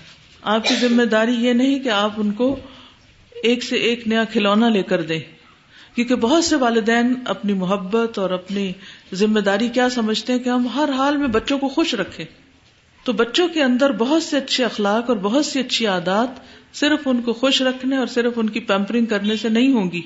آپ 0.41 0.67
کی 0.67 0.75
ذمہ 0.75 1.03
داری 1.03 1.33
یہ 1.33 1.53
نہیں 1.53 1.79
کہ 1.79 1.89
آپ 1.89 2.11
ان 2.17 2.31
کو 2.31 2.59
ایک 3.43 3.63
سے 3.63 3.75
ایک 3.75 4.07
نیا 4.07 4.23
کھلونا 4.23 4.69
لے 4.69 4.83
کر 4.83 5.01
دیں۔ 5.01 5.19
کیونکہ 5.95 6.15
بہت 6.15 6.43
سے 6.43 6.55
والدین 6.55 7.13
اپنی 7.25 7.53
محبت 7.53 8.19
اور 8.19 8.29
اپنی 8.29 8.71
ذمہ 9.13 9.39
داری 9.39 9.67
کیا 9.67 9.89
سمجھتے 9.89 10.33
ہیں 10.33 10.39
کہ 10.39 10.49
ہم 10.49 10.67
ہر 10.67 10.89
حال 10.97 11.17
میں 11.17 11.27
بچوں 11.27 11.59
کو 11.59 11.67
خوش 11.67 11.93
رکھیں؟ 11.95 12.25
تو 13.03 13.13
بچوں 13.13 13.47
کے 13.47 13.63
اندر 13.63 13.91
بہت 13.91 14.23
سے 14.23 14.37
اچھے 14.37 14.65
اخلاق 14.65 15.09
اور 15.09 15.17
بہت 15.17 15.45
سی 15.45 15.59
اچھی 15.59 15.87
عادات 15.87 16.27
صرف 16.75 17.07
ان 17.07 17.21
کو 17.21 17.33
خوش 17.33 17.61
رکھنے 17.61 17.97
اور 17.97 18.07
صرف 18.07 18.33
ان 18.35 18.49
کی 18.49 18.59
پیمپرنگ 18.59 19.05
کرنے 19.05 19.37
سے 19.37 19.49
نہیں 19.49 19.73
ہوں 19.73 19.91
گی۔ 19.91 20.01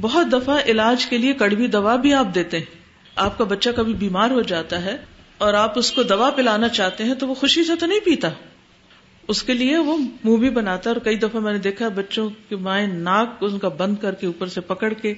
بہت 0.00 0.32
دفعہ 0.32 0.60
علاج 0.66 1.06
کے 1.06 1.18
لیے 1.18 1.32
کڑوی 1.32 1.66
دوا 1.66 1.96
بھی 1.96 2.14
آپ 2.14 2.26
دیتے 2.34 2.58
ہیں۔ 2.58 2.64
آپ 3.16 3.38
کا 3.38 3.44
بچہ 3.44 3.70
کبھی 3.76 3.94
بیمار 3.94 4.30
ہو 4.30 4.42
جاتا 4.42 4.82
ہے 4.82 4.96
اور 5.38 5.54
آپ 5.54 5.78
اس 5.78 5.92
کو 5.92 6.02
دوا 6.02 6.30
پلانا 6.30 6.68
چاہتے 6.68 7.04
ہیں 7.04 7.14
تو 7.14 7.28
وہ 7.28 7.34
خوشی 7.34 7.64
سے 7.64 7.72
تو 7.76 7.86
نہیں 7.86 8.00
پیتا۔ 8.00 8.28
اس 9.28 9.42
کے 9.42 9.54
لیے 9.54 9.78
وہ 9.78 9.96
منہ 10.24 10.36
بھی 10.36 10.50
بناتا 10.50 10.90
ہے 10.90 10.94
اور 10.94 11.04
کئی 11.04 11.16
دفعہ 11.16 11.40
میں 11.40 11.52
نے 11.52 11.58
دیکھا 11.58 11.88
بچوں 11.88 12.30
کی 12.48 12.54
مائیں 12.54 12.86
ناک 12.86 13.28
ان 13.40 13.58
کا 13.58 13.68
بند 13.68 13.96
کر 14.00 14.14
کے 14.14 14.26
اوپر 14.26 14.46
سے 14.46 14.60
پکڑ 14.60 14.92
کے 14.92 15.14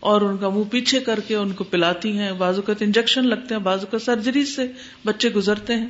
اور 0.00 0.20
ان 0.20 0.36
کا 0.36 0.48
منہ 0.48 0.64
پیچھے 0.64 1.00
کر 1.00 1.20
کے 1.20 1.34
ان 1.34 1.52
کو 1.52 1.64
پلاتی 1.64 2.18
ہیں۔ 2.18 2.32
بازو 2.32 2.62
کا 2.62 2.72
انجیکشن 2.80 3.26
لگتے 3.26 3.54
ہیں، 3.54 3.62
بازو 3.62 3.86
کا 3.86 3.98
سرجری 3.98 4.44
سے 4.44 4.66
بچے 5.04 5.28
گزرتے 5.28 5.74
ہیں۔ 5.74 5.88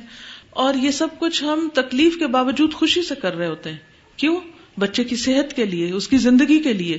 اور 0.49 0.73
یہ 0.73 0.91
سب 0.91 1.07
کچھ 1.19 1.43
ہم 1.43 1.69
تکلیف 1.73 2.19
کے 2.19 2.27
باوجود 2.27 2.73
خوشی 2.73 3.01
سے 3.01 3.15
کر 3.15 3.35
رہے 3.35 3.47
ہوتے 3.47 3.69
ہیں۔ 3.69 3.77
کیوں؟ 4.15 4.35
بچے 4.79 5.03
کی 5.03 5.15
صحت 5.15 5.53
کے 5.53 5.65
لیے، 5.65 5.91
اس 5.91 6.07
کی 6.07 6.17
زندگی 6.17 6.59
کے 6.59 6.73
لیے۔ 6.73 6.97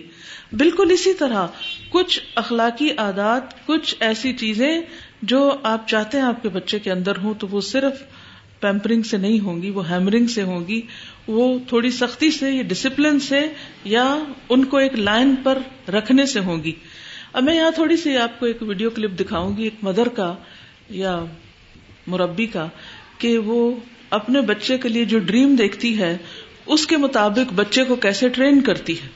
بالکل 0.52 0.90
اسی 0.90 1.14
طرح 1.14 1.47
کچھ 1.90 2.21
اخلاقی 2.35 2.88
عادات، 2.97 3.67
کچھ 3.67 3.95
ایسی 4.00 4.33
چیزیں 4.33 4.81
جو 5.23 5.57
آپ 5.62 5.88
چاہتے 5.88 6.19
ہیں 6.19 6.25
آپ 6.25 6.43
کے 6.43 6.49
بچے 6.49 6.79
کے 6.79 6.93
اندر 6.93 7.12
ہوں 7.17 7.35
تو 7.35 7.47
وہ 7.50 7.61
صرف 7.61 7.93
پیمپرنگ 8.61 9.02
سے 9.02 9.17
نہیں 9.17 9.40
ہوں 9.40 9.62
گی، 9.62 9.71
وہ 9.71 9.90
ہیمرنگ 9.90 10.26
سے 10.26 10.43
ہوں 10.43 10.69
گی۔ 10.69 10.81
وہ 11.26 11.59
تھوڑی 11.69 11.90
سختی 11.90 12.31
سے 12.31 12.50
یا 12.50 12.62
ڈسپلن 12.62 13.21
سے 13.21 13.49
یا 13.85 14.19
ان 14.49 14.64
کو 14.64 14.76
ایک 14.76 14.95
لائن 14.95 15.35
پر 15.43 15.59
رکھنے 15.88 16.26
سے 16.26 16.40
ہوں 16.40 16.64
گی۔ 16.64 16.73
اب 17.32 17.42
میں 17.42 17.54
یہاں 17.54 17.70
تھوڑی 17.70 17.96
سی 17.96 18.16
آپ 18.16 18.38
کو 18.40 18.46
ایک 18.46 18.62
ویڈیو 18.62 18.90
کلپ 18.90 19.18
دکھاؤں 19.20 19.56
گی، 19.56 19.62
ایک 19.62 19.75
مدر 19.82 20.08
کا 20.08 20.34
یا 20.90 21.25
مربی 22.06 22.46
کا، 22.46 22.66
کہ 23.18 23.38
وہ 23.38 23.75
اپنے 24.10 24.40
بچے 24.40 24.78
کے 24.78 24.88
لیے 24.88 25.04
جو 25.04 25.18
ڈریم 25.18 25.54
دیکھتی 25.56 25.99
ہے، 25.99 26.16
اس 26.66 26.87
کے 26.87 26.96
مطابق 26.96 27.52
بچے 27.52 27.84
کو 27.84 27.96
کیسے 27.96 28.28
ٹرین 28.28 28.60
کرتی 28.60 29.00
ہے۔ 29.02 29.08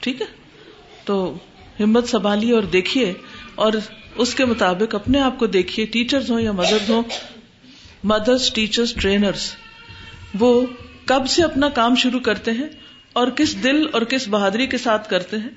ٹھیک 0.00 0.20
ہے؟ 0.20 0.26
تو 1.04 1.38
ہمت 1.80 2.08
سنبھالیے 2.08 2.52
اور 2.52 2.62
دیکھیے، 2.62 3.12
اور 3.54 3.72
اس 4.14 4.34
کے 4.34 4.44
مطابق 4.44 4.94
اپنے 4.94 5.20
آپ 5.20 5.38
کو 5.38 5.46
دیکھیے، 5.46 5.86
ٹیچرز 5.86 6.30
ہوں 6.30 6.40
یا 6.40 6.52
مدرز 6.52 6.90
ہوں 6.90 7.02
مدرس 8.04 8.52
ٹیچرز، 8.52 8.94
ٹرینرز، 8.94 9.50
وہ 10.40 10.66
کب 11.04 11.28
سے 11.28 11.42
اپنا 11.42 11.68
کام 11.68 11.94
شروع 11.94 12.20
کرتے 12.20 12.50
ہیں 12.50 12.68
اور 13.12 13.28
کس 13.28 13.62
دل 13.62 13.86
اور 13.92 14.02
کس 14.02 14.28
بہادری 14.28 14.66
کے 14.66 14.78
ساتھ 14.78 15.08
کرتے 15.10 15.36
ہیں؟ 15.36 15.48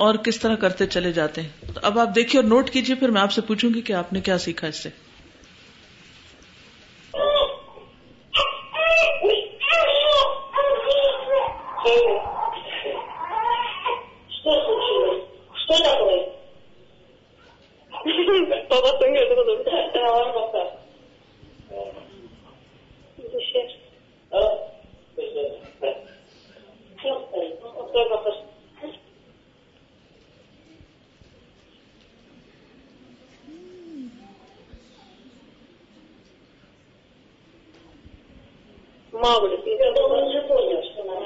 اور 0.00 0.14
کس 0.14 0.40
طرح 0.40 0.54
کرتے 0.54 0.86
چلے 0.86 1.12
جاتے 1.12 1.40
ہیں؟ 1.40 1.48
تو 1.74 1.80
اب 1.82 1.98
آپ 1.98 2.08
دیکھیے 2.14 2.40
اور 2.40 2.48
نوٹ 2.48 2.70
کیجیے، 2.70 2.96
پھر 2.96 3.08
میں 3.08 3.20
آپ 3.20 3.32
سے 3.32 3.40
پوچھوں 3.40 3.70
گی 3.74 3.80
کہ 3.80 3.92
آپ 3.92 4.12
نے 4.12 4.20
کیا 4.20 4.38
سیکھا 4.38 4.68
اس 4.68 4.76
سے۔ 4.82 4.88
Маугли. 39.12 39.58
Я 39.78 39.92
думаю, 39.92 40.24
он 40.24 40.32
же 40.32 40.42
понял, 40.42 40.82
что 40.84 41.04
надо. 41.04 41.20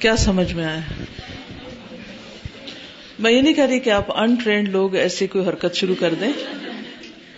کیا 0.00 0.16
سمجھ 0.16 0.52
میں 0.54 0.64
آیا؟ 0.64 0.80
میں 3.18 3.32
یہ 3.32 3.40
نہیں 3.40 3.54
کہہ 3.54 3.64
رہی 3.64 3.80
کہ 3.80 3.90
آپ 3.90 4.18
انٹرینڈ 4.18 4.68
لوگ 4.68 4.94
ایسی 4.94 5.26
کوئی 5.26 5.46
حرکت 5.46 5.74
شروع 5.74 5.94
کر 5.98 6.14
دیں۔ 6.14 6.32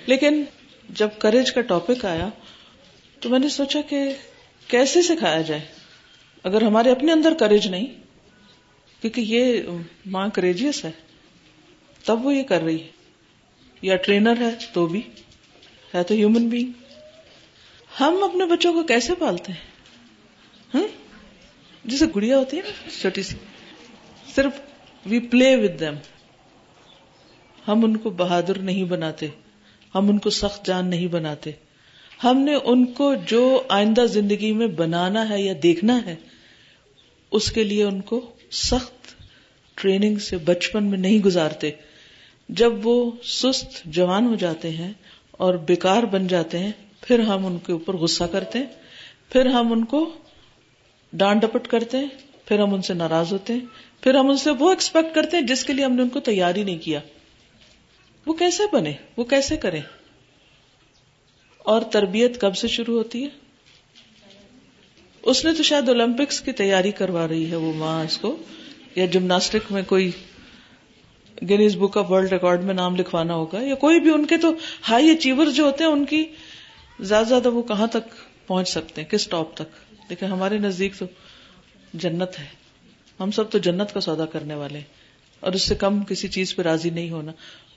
لیکن 0.07 0.45
جب 0.89 1.09
کریج 1.19 1.53
کا 1.53 1.61
ٹاپک 1.61 2.05
آیا 2.05 2.29
تو 3.21 3.29
میں 3.29 3.39
نے 3.39 3.49
سوچا 3.49 3.81
کہ 3.81 4.13
کیسے 4.69 5.03
سکھایا 5.03 5.41
جائے؟ 5.41 5.61
اگر 6.43 6.63
ہمارے 6.63 6.91
اپنے 6.91 7.13
اندر 7.13 7.35
کریج 7.35 7.67
نہیں، 7.67 7.87
کیونکہ 9.01 9.21
یہ 9.21 9.63
ماں 10.07 10.29
کریجیس 10.29 10.85
ہے، 10.85 10.91
تب 12.05 12.27
وہ 12.27 12.35
یہ 12.35 12.43
کر 12.43 12.63
رہی 12.63 12.83
ہے۔ 12.83 12.89
یا 13.83 13.97
ٹرینر 13.97 14.41
ہے 14.41 14.51
تو 14.73 14.87
بھی، 14.87 15.01
ہے 15.95 16.03
تو 16.03 16.15
ہیومن 16.15 16.49
بینگ 16.49 16.73
ہم 18.01 18.23
اپنے 18.23 18.45
بچوں 18.45 18.73
کو 18.73 18.83
کیسے 18.83 19.15
پالتے 19.15 19.53
ہیں؟ 19.53 20.89
جسے 21.85 22.05
گڑیا 22.17 22.39
ہوتی 22.39 22.57
ہے 22.57 22.63
نا، 22.63 22.91
چھوٹی 23.01 23.23
سی، 23.23 23.37
صرف 24.35 24.53
وی 25.07 25.19
پلے 25.21 25.55
ود 25.57 25.81
دم 25.81 25.95
ہم 27.69 27.85
ان 27.85 27.97
کو 27.97 28.11
بہادر 28.11 28.59
نہیں 28.59 28.85
بناتے. 28.85 29.27
ہم 29.95 30.09
ان 30.09 30.19
کو 30.19 30.31
سخت 30.31 30.67
جان 30.67 30.87
نہیں 30.87 31.07
بناتے. 31.07 31.51
ہم 32.25 32.39
نے 32.39 32.55
ان 32.65 32.85
کو 32.93 33.13
جو 33.27 33.43
آئندہ 33.69 34.05
زندگی 34.07 34.53
میں 34.53 34.67
بنانا 34.67 35.29
ہے 35.29 35.41
یا 35.43 35.53
دیکھنا 35.63 35.99
ہے، 36.07 36.15
اس 37.33 37.51
کے 37.53 37.65
لیے 37.65 37.85
ان 37.85 38.01
کو 38.01 38.21
سخت 38.51 39.15
ٹریننگ 39.75 40.17
سے 40.19 40.37
بچپن 40.37 40.85
میں 40.85 40.99
نہیں 40.99 41.19
گزارتے. 41.19 41.71
جب 42.49 42.87
وہ 42.87 43.11
سست 43.23 43.85
جوان 43.87 44.27
ہو 44.27 44.35
جاتے 44.35 44.71
ہیں 44.71 44.93
اور 45.33 45.55
بیکار 45.55 46.03
بن 46.03 46.27
جاتے 46.27 46.59
ہیں، 46.59 46.73
پھر 47.01 47.21
ہم 47.21 47.47
ان 47.47 47.59
کے 47.59 47.73
اوپر 47.73 47.97
غصہ 47.97 48.25
کرتے 48.25 48.59
ہیں 48.59 48.67
پھر 49.29 49.47
ہم 49.47 49.73
ان 49.73 49.85
کو 49.85 50.09
ڈانٹ 51.13 51.43
ڈپٹ 51.43 51.69
کرتے 51.69 51.99
ہیں 51.99 52.09
پھر 52.45 52.59
ہم 52.59 52.75
ان 52.75 52.83
سے 52.83 52.95
ناراض 52.95 53.33
ہوتے 53.33 53.53
ہیں 53.53 53.67
پھر 54.01 54.15
ہم 54.15 54.31
ان 54.31 54.37
سے 54.37 54.51
وہ 54.51 54.71
ایکسپیکٹ 54.71 55.15
کرتے 55.15 55.37
ہیں 55.37 55.45
جس 55.45 55.65
کے 55.65 55.73
لیے 55.73 55.85
ہم 55.85 55.93
نے 55.93 56.03
ان 56.03 56.09
کو 56.09 56.21
تیار 56.21 56.55
ہی 56.55 56.63
نہیں 56.63 56.79
کیا۔ 56.79 57.01
وہ 58.27 58.33
کیسے 58.33 58.63
بنے؟ 58.73 58.93
وہ 59.17 59.25
کیسے 59.25 59.57
کریں؟ 59.57 59.83
اور 61.59 61.83
تربیت 61.83 62.41
کب 62.41 62.57
سے 62.57 62.69
شروع 62.69 62.99
ہوتی 62.99 63.25
ہے؟ 63.25 63.29
اس 65.23 65.45
نے 65.45 65.53
تو 65.53 65.63
شاید 65.63 65.89
اولمپکس 65.89 66.41
کی 66.41 66.53
تیاری 66.53 66.93
کروا 66.93 67.29
رہی 67.29 67.51
ہے 67.51 67.57
وہ 67.57 67.73
ماں 67.73 68.05
اس 68.05 68.19
کو، 68.19 68.37
یا 68.97 69.07
جمناسٹک 69.07 69.73
میں 69.73 69.83
کوئی 69.83 70.11
Guinness 71.43 71.77
book 71.77 71.99
of 71.99 72.11
world 72.11 72.33
record 72.33 72.65
میں 72.65 72.75
نام 72.75 72.97
لکھوانا 72.97 73.35
ہوگا، 73.35 73.63
یا 73.63 73.75
کوئی 73.75 74.01
بھی 74.01 74.11
ان 74.11 74.27
کے 74.27 74.37
تو 74.37 74.55
ہائی 74.89 75.11
اچیور 75.11 75.47
جو 75.47 75.65
ہوتے 75.65 75.85
ہیں، 75.85 75.91
ان 75.91 76.05
کی 76.05 76.25
زیادہ 77.01 77.27
زیادہ 77.27 77.49
وہ 77.49 77.63
کہاں 77.63 77.87
تک 77.87 78.15
پہنچ 78.47 78.69
سکتے 78.69 79.03
ہیں؟ 79.03 79.09
کس 79.09 79.27
ٹاپ 79.27 79.55
تک؟ 79.55 79.95
لیکن 80.09 80.27
ہمارے 80.27 80.59
نزدیک 80.59 80.97
تو 80.99 81.07
جنت 81.95 82.39
ہے۔ 82.39 82.68
ہم 83.21 83.31
سب 83.31 83.51
تو 83.51 83.59
جنت 83.59 83.95
کا 83.95 84.01
سودا 84.01 84.27
کرنے 84.27 84.55
والے 84.55 84.81
اور 85.41 85.53
اس 85.53 85.63
سے 85.63 85.75
کم 85.75 86.05
کسی 86.05 86.29
چیز 86.29 86.57
پہ 86.57 86.63
راضی 86.63 86.91
نہیں 86.91 87.11
ہونا۔ 87.11 87.33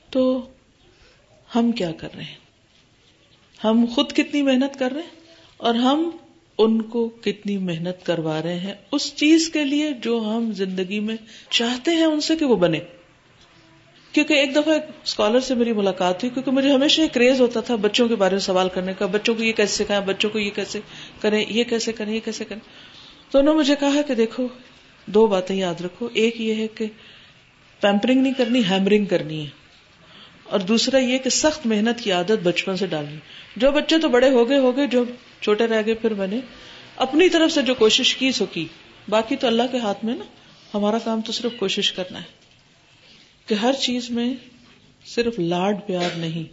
تو 0.10 0.50
ہم 1.56 1.72
کیا 1.72 1.92
کر 1.92 2.08
رہے 2.16 2.24
ہیں؟ 2.24 2.36
ہم 3.64 3.86
خود 3.96 4.12
کتنی 4.12 4.42
محنت 4.42 4.80
کر 4.80 4.92
رہے 4.92 5.02
ہیں؟ 5.02 5.10
اور 5.58 5.76
ہم 5.76 6.10
ان 6.58 6.82
کو 6.82 7.10
کتنی 7.10 7.58
محنت 7.58 8.06
کروا 8.06 8.42
رہے 8.42 8.60
ہیں؟ 8.60 8.74
اس 8.92 9.16
چیز 9.16 9.50
کے 9.50 9.66
لیے 9.66 9.92
جو 9.92 10.20
ہم 10.20 10.52
زندگی 10.52 11.00
میں 11.00 11.16
چاہتے 11.50 11.92
ہیں 11.92 12.04
ان 12.04 12.22
سے 12.22 12.36
کہ 12.36 12.46
وہ 12.46 12.56
بنے۔ 12.56 12.80
کیونکہ 14.12 14.34
ایک 14.34 14.56
دفعہ 14.56 14.74
ایک 14.74 14.84
اسکالر 15.04 15.40
سے 15.40 15.56
میری 15.56 15.74
ملاقات 15.74 16.24
ہوئی، 16.24 16.30
کیونکہ 16.30 16.52
مجھے 16.52 16.74
ہمیشہ 16.74 17.02
ایک 17.02 17.14
کریز 17.14 17.42
ہوتا 17.42 17.62
تھا 17.62 17.76
بچوں 17.76 18.08
کے 18.08 18.16
بارے 18.16 18.36
میں 18.36 18.40
سوال 18.40 18.70
کرنے 18.70 18.94
کا، 18.94 19.06
بچوں 19.06 19.36
کو 19.36 19.44
یہ 19.44 19.54
کیسے 19.54 19.84
سکھائیں، 19.84 20.06
بچوں 20.06 20.30
کو 20.30 20.40
یہ 20.40 20.50
کیسے 20.50 20.80
کریں، 21.22 21.46
یہ 21.50 21.64
کیسے 21.64 21.92
کریں، 21.92 22.14
یہ 22.14 22.20
کیسے 22.26 22.46
کریں۔ 22.46 22.62
تو 23.32 23.40
انہوں 23.40 23.54
نے 23.54 23.60
مجھے 23.60 23.76
کہا 23.80 24.02
کہ 24.08 24.16
دیکھو 24.16 24.48
دو 25.06 25.28
باتیں 25.28 25.56
یاد 25.56 25.82
رکھو۔ 25.82 26.10
ایک 26.14 26.42
یہ 26.42 26.56
ہے 26.56 26.68
کہ 26.68 26.86
پیمپرنگ 27.80 28.22
نہیں 28.22 28.34
کرنی 28.34 28.62
ہیمرنگ 28.70 29.06
کرنی 29.06 29.46
ہے۔ 29.46 29.50
اور 30.44 30.60
دوسرا 30.60 30.98
یہ 30.98 31.18
کہ 31.18 31.30
سخت 31.30 31.66
محنت 31.66 32.04
کی 32.04 32.12
عادت 32.12 32.44
بچپن 32.44 32.78
سے 32.78 32.86
ڈالنی۔ 32.86 33.18
جو 33.56 33.72
بچے 33.72 33.98
تو 33.98 34.10
بڑے 34.10 34.30
ہو 34.30 34.50
گئے 34.50 34.58
ہو 34.58 34.78
گئے، 34.78 34.88
جو 34.88 35.04
چھوٹے 35.42 35.68
رہ 35.68 35.82
گئے، 35.86 35.94
پھر 35.94 36.14
میں 36.14 36.28
نے 36.28 36.40
اپنی 36.96 37.30
طرف 37.30 37.52
سے 37.52 37.62
جو 37.62 37.76
کوشش 37.76 38.16
کی، 38.16 38.32
سو 38.32 38.46
کی۔ 38.46 38.68
باقی 39.10 39.36
تو 39.36 39.48
اللہ 39.48 39.64
کے 39.72 39.78
ہاتھ 39.78 40.06
میں 40.06 40.16
نا، 40.16 40.24
ہمارا 40.74 40.98
کام 40.98 41.22
تو 41.22 41.32
صرف 41.32 41.52
کوشش 41.60 41.92
کرنا 41.92 42.20
ہے۔ 42.20 42.42
کہ 43.46 43.54
ہر 43.54 43.74
چیز 43.74 44.10
میں 44.10 44.34
صرف 45.06 45.40
لاڈ 45.40 45.78
پیار 45.86 46.18
نہیں، 46.18 46.44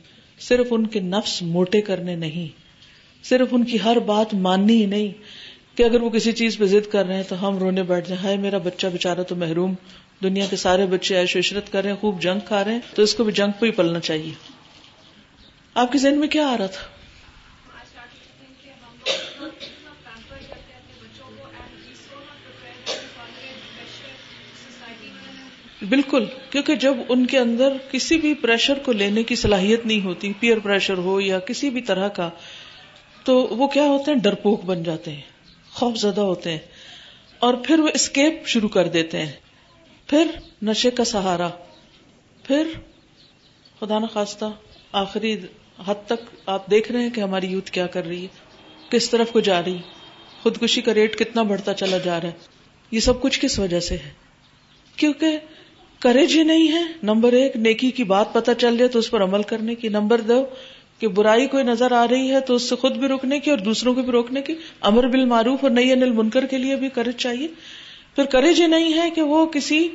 صرف 0.40 0.66
ان 0.70 0.86
کے 0.86 1.00
نفس 1.00 1.42
موٹے 1.42 1.80
کرنے 1.80 2.14
نہیں، 2.14 2.48
صرف 3.24 3.48
ان 3.50 3.64
کی 3.64 3.78
ہر 3.84 3.98
بات 3.98 4.34
ماننی 4.34 4.80
ہی 4.80 4.86
نہیں۔ 4.86 5.12
کہ 5.78 5.82
اگر 5.82 6.00
وہ 6.00 6.10
کسی 6.10 6.32
چیز 6.32 6.58
پہ 6.58 6.66
ضد 6.66 6.92
کر 6.92 7.04
رہے 7.06 7.14
ہیں 7.14 7.22
تو 7.22 7.48
ہم 7.48 7.58
رونے 7.58 7.82
بیٹھ 7.82 8.08
جائیں۔ 8.08 8.24
ہائے، 8.24 8.36
میرا 8.36 8.58
بچہ 8.58 8.86
بےچارا 8.86 9.22
تو 9.22 9.36
محروم، 9.36 9.74
دنیا 10.22 10.46
کے 10.50 10.56
سارے 10.56 10.86
بچے 10.86 11.16
ایش 11.16 11.36
عشرت 11.36 11.72
کر 11.72 11.82
رہے 11.82 11.90
ہیں، 11.90 11.96
خوب 11.96 12.22
جنگ 12.22 12.40
کھا 12.40 12.64
رہے 12.64 12.72
ہیں، 12.72 12.80
تو 12.94 13.02
اس 13.02 13.14
کو 13.14 13.24
بھی 13.24 13.32
جنگ 13.32 13.50
پہ 13.58 13.66
ہی 13.66 13.70
پلنا 13.70 14.00
چاہیے۔ 14.00 14.32
آپ 15.74 15.92
کے 15.92 15.98
ذہن 15.98 16.18
میں 16.18 16.28
کیا 16.28 16.46
آ 16.48 16.58
رہا 16.58 16.66
تھا؟ 16.66 16.82
بالکل، 25.88 26.24
کیونکہ 26.50 26.74
جب 26.74 26.94
ان 27.08 27.26
کے 27.26 27.38
اندر 27.38 27.72
کسی 27.90 28.18
بھی 28.18 28.34
پریشر 28.34 28.78
کو 28.78 28.92
لینے 28.92 29.22
کی 29.22 29.36
صلاحیت 29.36 29.86
نہیں 29.86 30.04
ہوتی 30.04 30.32
پیئر 30.40 30.58
پریشر 30.58 30.98
ہو 30.98 31.20
یا 31.20 31.38
کسی 31.38 31.70
بھی 31.70 31.80
طرح 31.80 32.08
کا، 32.08 32.30
تو 33.24 33.40
وہ 33.40 33.66
کیا 33.66 33.84
ہوتے 33.84 34.10
ہیں؟ 34.10 34.18
ڈرپوک 34.18 34.64
بن 34.64 34.82
جاتے 34.82 35.12
ہیں۔ 35.12 35.37
خوف 35.78 35.96
زدہ 35.96 36.20
ہوتے 36.20 36.50
ہیں۔ 36.50 36.58
اور 37.38 37.54
پھر 37.54 37.78
وہ 37.78 37.88
اسکیپ 37.94 38.46
شروع 38.46 38.68
کر 38.68 38.88
دیتے 38.88 39.18
ہیں۔ 39.18 39.32
پھر 40.06 40.26
نشے 40.62 40.90
کا 40.90 41.04
سہارا۔ 41.04 41.48
پھر 42.42 42.66
خدا 43.80 43.98
نخواستہ 43.98 44.44
آخری 44.92 45.36
حد 45.86 45.94
تک 46.06 46.36
آپ 46.46 46.70
دیکھ 46.70 46.92
رہے 46.92 47.02
ہیں 47.02 47.10
کہ 47.10 47.20
ہماری 47.20 47.46
یوتھ 47.46 47.70
کیا 47.70 47.86
کر 47.86 48.06
رہی 48.06 48.22
ہے۔ 48.22 48.26
کس 48.90 49.10
طرف 49.10 49.30
کو 49.30 49.40
جا 49.40 49.64
رہی 49.64 49.78
خودکشی 50.42 50.80
کا 50.80 50.94
ریٹ 50.94 51.18
کتنا 51.18 51.42
بڑھتا 51.42 51.74
چلا 51.74 51.98
جا 51.98 52.20
رہا 52.20 52.28
ہے۔ 52.28 52.32
یہ 52.90 53.00
سب 53.00 53.22
کچھ 53.22 53.40
کس 53.40 53.58
وجہ 53.58 53.80
سے 53.80 53.94
ہے؟ 53.94 54.10
کیونکہ 54.96 55.38
کریج 55.98 56.36
ہی 56.36 56.42
نہیں 56.42 56.72
ہے۔ 56.72 56.82
نمبر 57.02 57.32
ایک، 57.32 57.56
نیکی 57.56 57.90
کی 57.90 58.04
بات 58.04 58.32
پتہ 58.32 58.50
چل 58.58 58.76
جائے 58.76 58.88
تو 58.88 58.98
اس 58.98 59.10
پر 59.10 59.22
عمل 59.22 59.42
کرنے 59.42 59.74
کی۔ 59.74 59.88
نمبر 59.88 60.20
دو 60.20 60.46
کہ 60.98 61.08
برائی 61.08 61.46
کوئی 61.46 61.64
نظر 61.64 61.92
آ 61.92 62.06
رہی 62.10 62.30
ہے 62.30 62.40
تو 62.40 62.54
اس 62.54 62.68
سے 62.68 62.76
خود 62.76 62.96
بھی 62.96 63.08
روکنے 63.08 63.40
کی 63.40 63.50
اور 63.50 63.58
دوسروں 63.58 63.94
کو 63.94 64.02
بھی 64.02 64.12
روکنے 64.12 64.42
کی 64.42 64.54
امر 64.80 65.08
بل 65.08 65.24
معروف 65.24 65.58
اور 65.62 65.70
نئی 65.70 65.92
انل 65.92 66.12
منکر 66.12 66.46
کے 66.46 66.58
لیے 66.58 66.76
بھی 66.76 66.88
کرج 66.88 67.16
چاہیے۔ 67.16 67.48
پھر 68.16 68.24
کریج 68.24 68.60
ہی 68.60 68.66
نہیں 68.66 68.94
ہے 68.94 69.10
کہ 69.10 69.22
وہ 69.22 69.46
کسی 69.46 69.88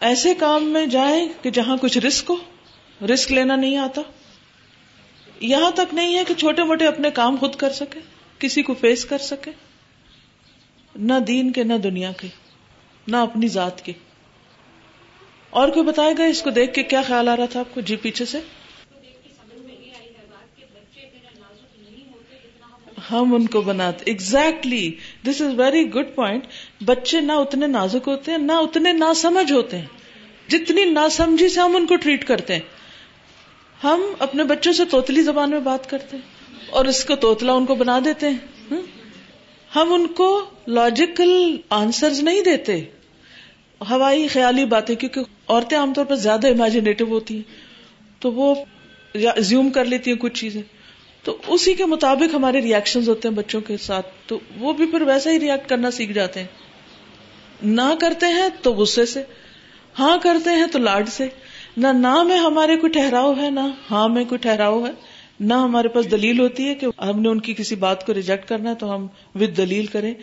ایسے 0.00 0.34
کام 0.34 0.64
میں 0.64 0.86
جائے 0.86 1.28
کہ 1.42 1.50
جہاں 1.50 1.76
کچھ 1.76 1.98
رسک 1.98 2.30
ہو، 2.30 2.36
رسک 3.06 3.32
لینا 3.32 3.56
نہیں 3.56 3.76
آتا۔ 3.76 4.02
یہاں 5.40 5.70
تک 5.70 5.94
نہیں 5.94 6.18
ہے 6.18 6.24
کہ 6.28 6.34
چھوٹے 6.34 6.62
موٹے 6.62 6.86
اپنے 6.86 7.10
کام 7.10 7.36
خود 7.36 7.54
کر 7.54 7.70
سکے، 7.70 8.00
کسی 8.38 8.62
کو 8.62 8.74
فیس 8.74 9.04
کر 9.04 9.18
سکے۔ 9.18 9.50
نہ 10.96 11.12
دین 11.26 11.52
کے، 11.52 11.64
نہ 11.64 11.74
دنیا 11.74 12.12
کے، 12.12 12.28
نہ 13.08 13.16
اپنی 13.16 13.48
ذات 13.48 13.84
کے۔ 13.84 13.92
اور 15.50 15.68
کوئی 15.68 15.86
بتائے 15.86 16.14
گا 16.18 16.24
اس 16.24 16.42
کو 16.42 16.50
دیکھ 16.50 16.74
کے 16.74 16.82
کیا 16.82 17.02
خیال 17.02 17.28
آ 17.28 17.36
رہا 17.36 17.46
تھا 17.46 17.60
آپ 17.60 17.74
کو 17.74 17.80
جی 17.80 17.96
پیچھے 17.96 18.24
سے؟ 18.24 18.38
ہم 23.10 23.34
ان 23.34 23.46
کو 23.46 23.60
بناتے 23.60 24.02
exactly 24.06 24.90
this 25.26 25.40
is 25.40 25.60
very 25.60 25.94
good 25.94 26.14
point 26.14 26.44
بچے 26.84 27.20
نہ 27.20 27.32
اتنے 27.32 27.66
نازک 27.66 28.08
ہوتے 28.08 28.30
ہیں، 28.30 28.38
نہ 28.38 28.52
اتنے 28.52 28.92
نا 28.92 29.14
سمجھ 29.14 29.52
ہوتے 29.52 29.78
ہیں۔ 29.78 29.86
جتنی 30.48 30.84
نا 30.84 31.08
سمجھی 31.08 31.48
سے 31.48 31.60
ہم 31.60 31.76
ان 31.76 31.86
کو 31.86 31.96
ٹریٹ 31.96 32.24
کرتے 32.24 32.52
ہیں۔ 32.54 32.60
ہم 33.84 34.02
اپنے 34.18 34.44
بچوں 34.44 34.72
سے 34.72 34.84
توتلی 34.84 35.22
زبان 35.22 35.50
میں 35.50 35.60
بات 35.60 35.90
کرتے 35.90 36.16
ہیں 36.16 36.22
اور 36.70 36.84
اس 36.84 37.04
کو 37.04 37.16
توتلا 37.16 37.52
ان 37.52 37.66
کو 37.66 37.74
بنا 37.74 37.98
دیتے 38.04 38.28
ہیں۔ 38.28 38.38
ہم؟ 39.76 39.92
ان 39.92 40.06
کو 40.06 40.44
لاجیکل 40.66 41.56
آنسر 41.70 42.12
نہیں 42.22 42.42
دیتے۔ 42.42 42.80
ہوائی 43.90 44.28
خیالی 44.28 44.64
باتیں، 44.64 44.94
کیونکہ 44.94 45.20
عورتیں 45.48 45.78
عام 45.78 45.94
طور 45.94 46.04
پر 46.04 46.14
زیادہ 46.14 46.48
امیجنیٹو 46.48 47.04
ہوتی 47.04 47.34
ہیں۔ 47.34 47.42
تو 48.18 48.32
وہ 48.32 48.54
زیوم 49.38 49.70
کر 49.70 49.84
لیتی 49.84 50.10
ہیں 50.10 50.18
کچھ 50.18 50.40
چیزیں۔ 50.40 50.62
تو 51.24 51.36
اسی 51.46 51.74
کے 51.74 51.84
مطابق 51.84 52.34
ہمارے 52.34 52.60
ریئیکشن 52.60 53.00
ہوتے 53.06 53.28
ہیں 53.28 53.34
بچوں 53.34 53.60
کے 53.60 53.76
ساتھ۔ 53.76 54.06
تو 54.26 54.38
وہ 54.58 54.72
بھی 54.72 54.86
پھر 54.86 55.02
ویسا 55.02 55.30
ہی 55.30 55.40
ریئیکٹ 55.40 55.68
کرنا 55.68 55.90
سیکھ 55.90 56.12
جاتے 56.12 56.40
ہیں۔ 56.40 56.46
نہ 57.62 57.94
کرتے 58.00 58.26
ہیں 58.26 58.48
تو 58.62 58.72
غصے 58.72 59.06
سے 59.06 59.22
ہاں 59.98 60.18
کرتے 60.22 60.50
ہیں 60.50 60.66
تو 60.72 60.78
لاڈ 60.78 61.08
سے۔ 61.08 61.28
نہ 61.76 61.86
نہ 61.86 62.22
میں 62.22 62.36
ہمارے 62.36 62.76
کوئی 62.76 62.92
ٹھہراؤ 62.92 63.34
ہے، 63.36 63.50
نہ 63.50 63.60
ہاں 63.90 64.08
میں 64.08 64.24
کوئی 64.24 64.38
ٹھہراؤ 64.38 64.86
ہے۔ 64.86 64.90
نہ 65.40 65.54
ہمارے 65.54 65.88
پاس 65.88 66.10
دلیل 66.10 66.40
ہوتی 66.40 66.68
ہے 66.68 66.74
کہ 66.74 66.86
ہم 67.00 67.20
نے 67.20 67.28
ان 67.28 67.40
کی 67.40 67.54
کسی 67.54 67.74
بات 67.74 68.06
کو 68.06 68.14
ریجیکٹ 68.14 68.48
کرنا 68.48 68.70
ہے 68.70 68.74
تو 68.74 68.94
ہم 68.94 69.06
ود 69.34 69.56
دلیل 69.56 69.86
کریں 69.86 70.14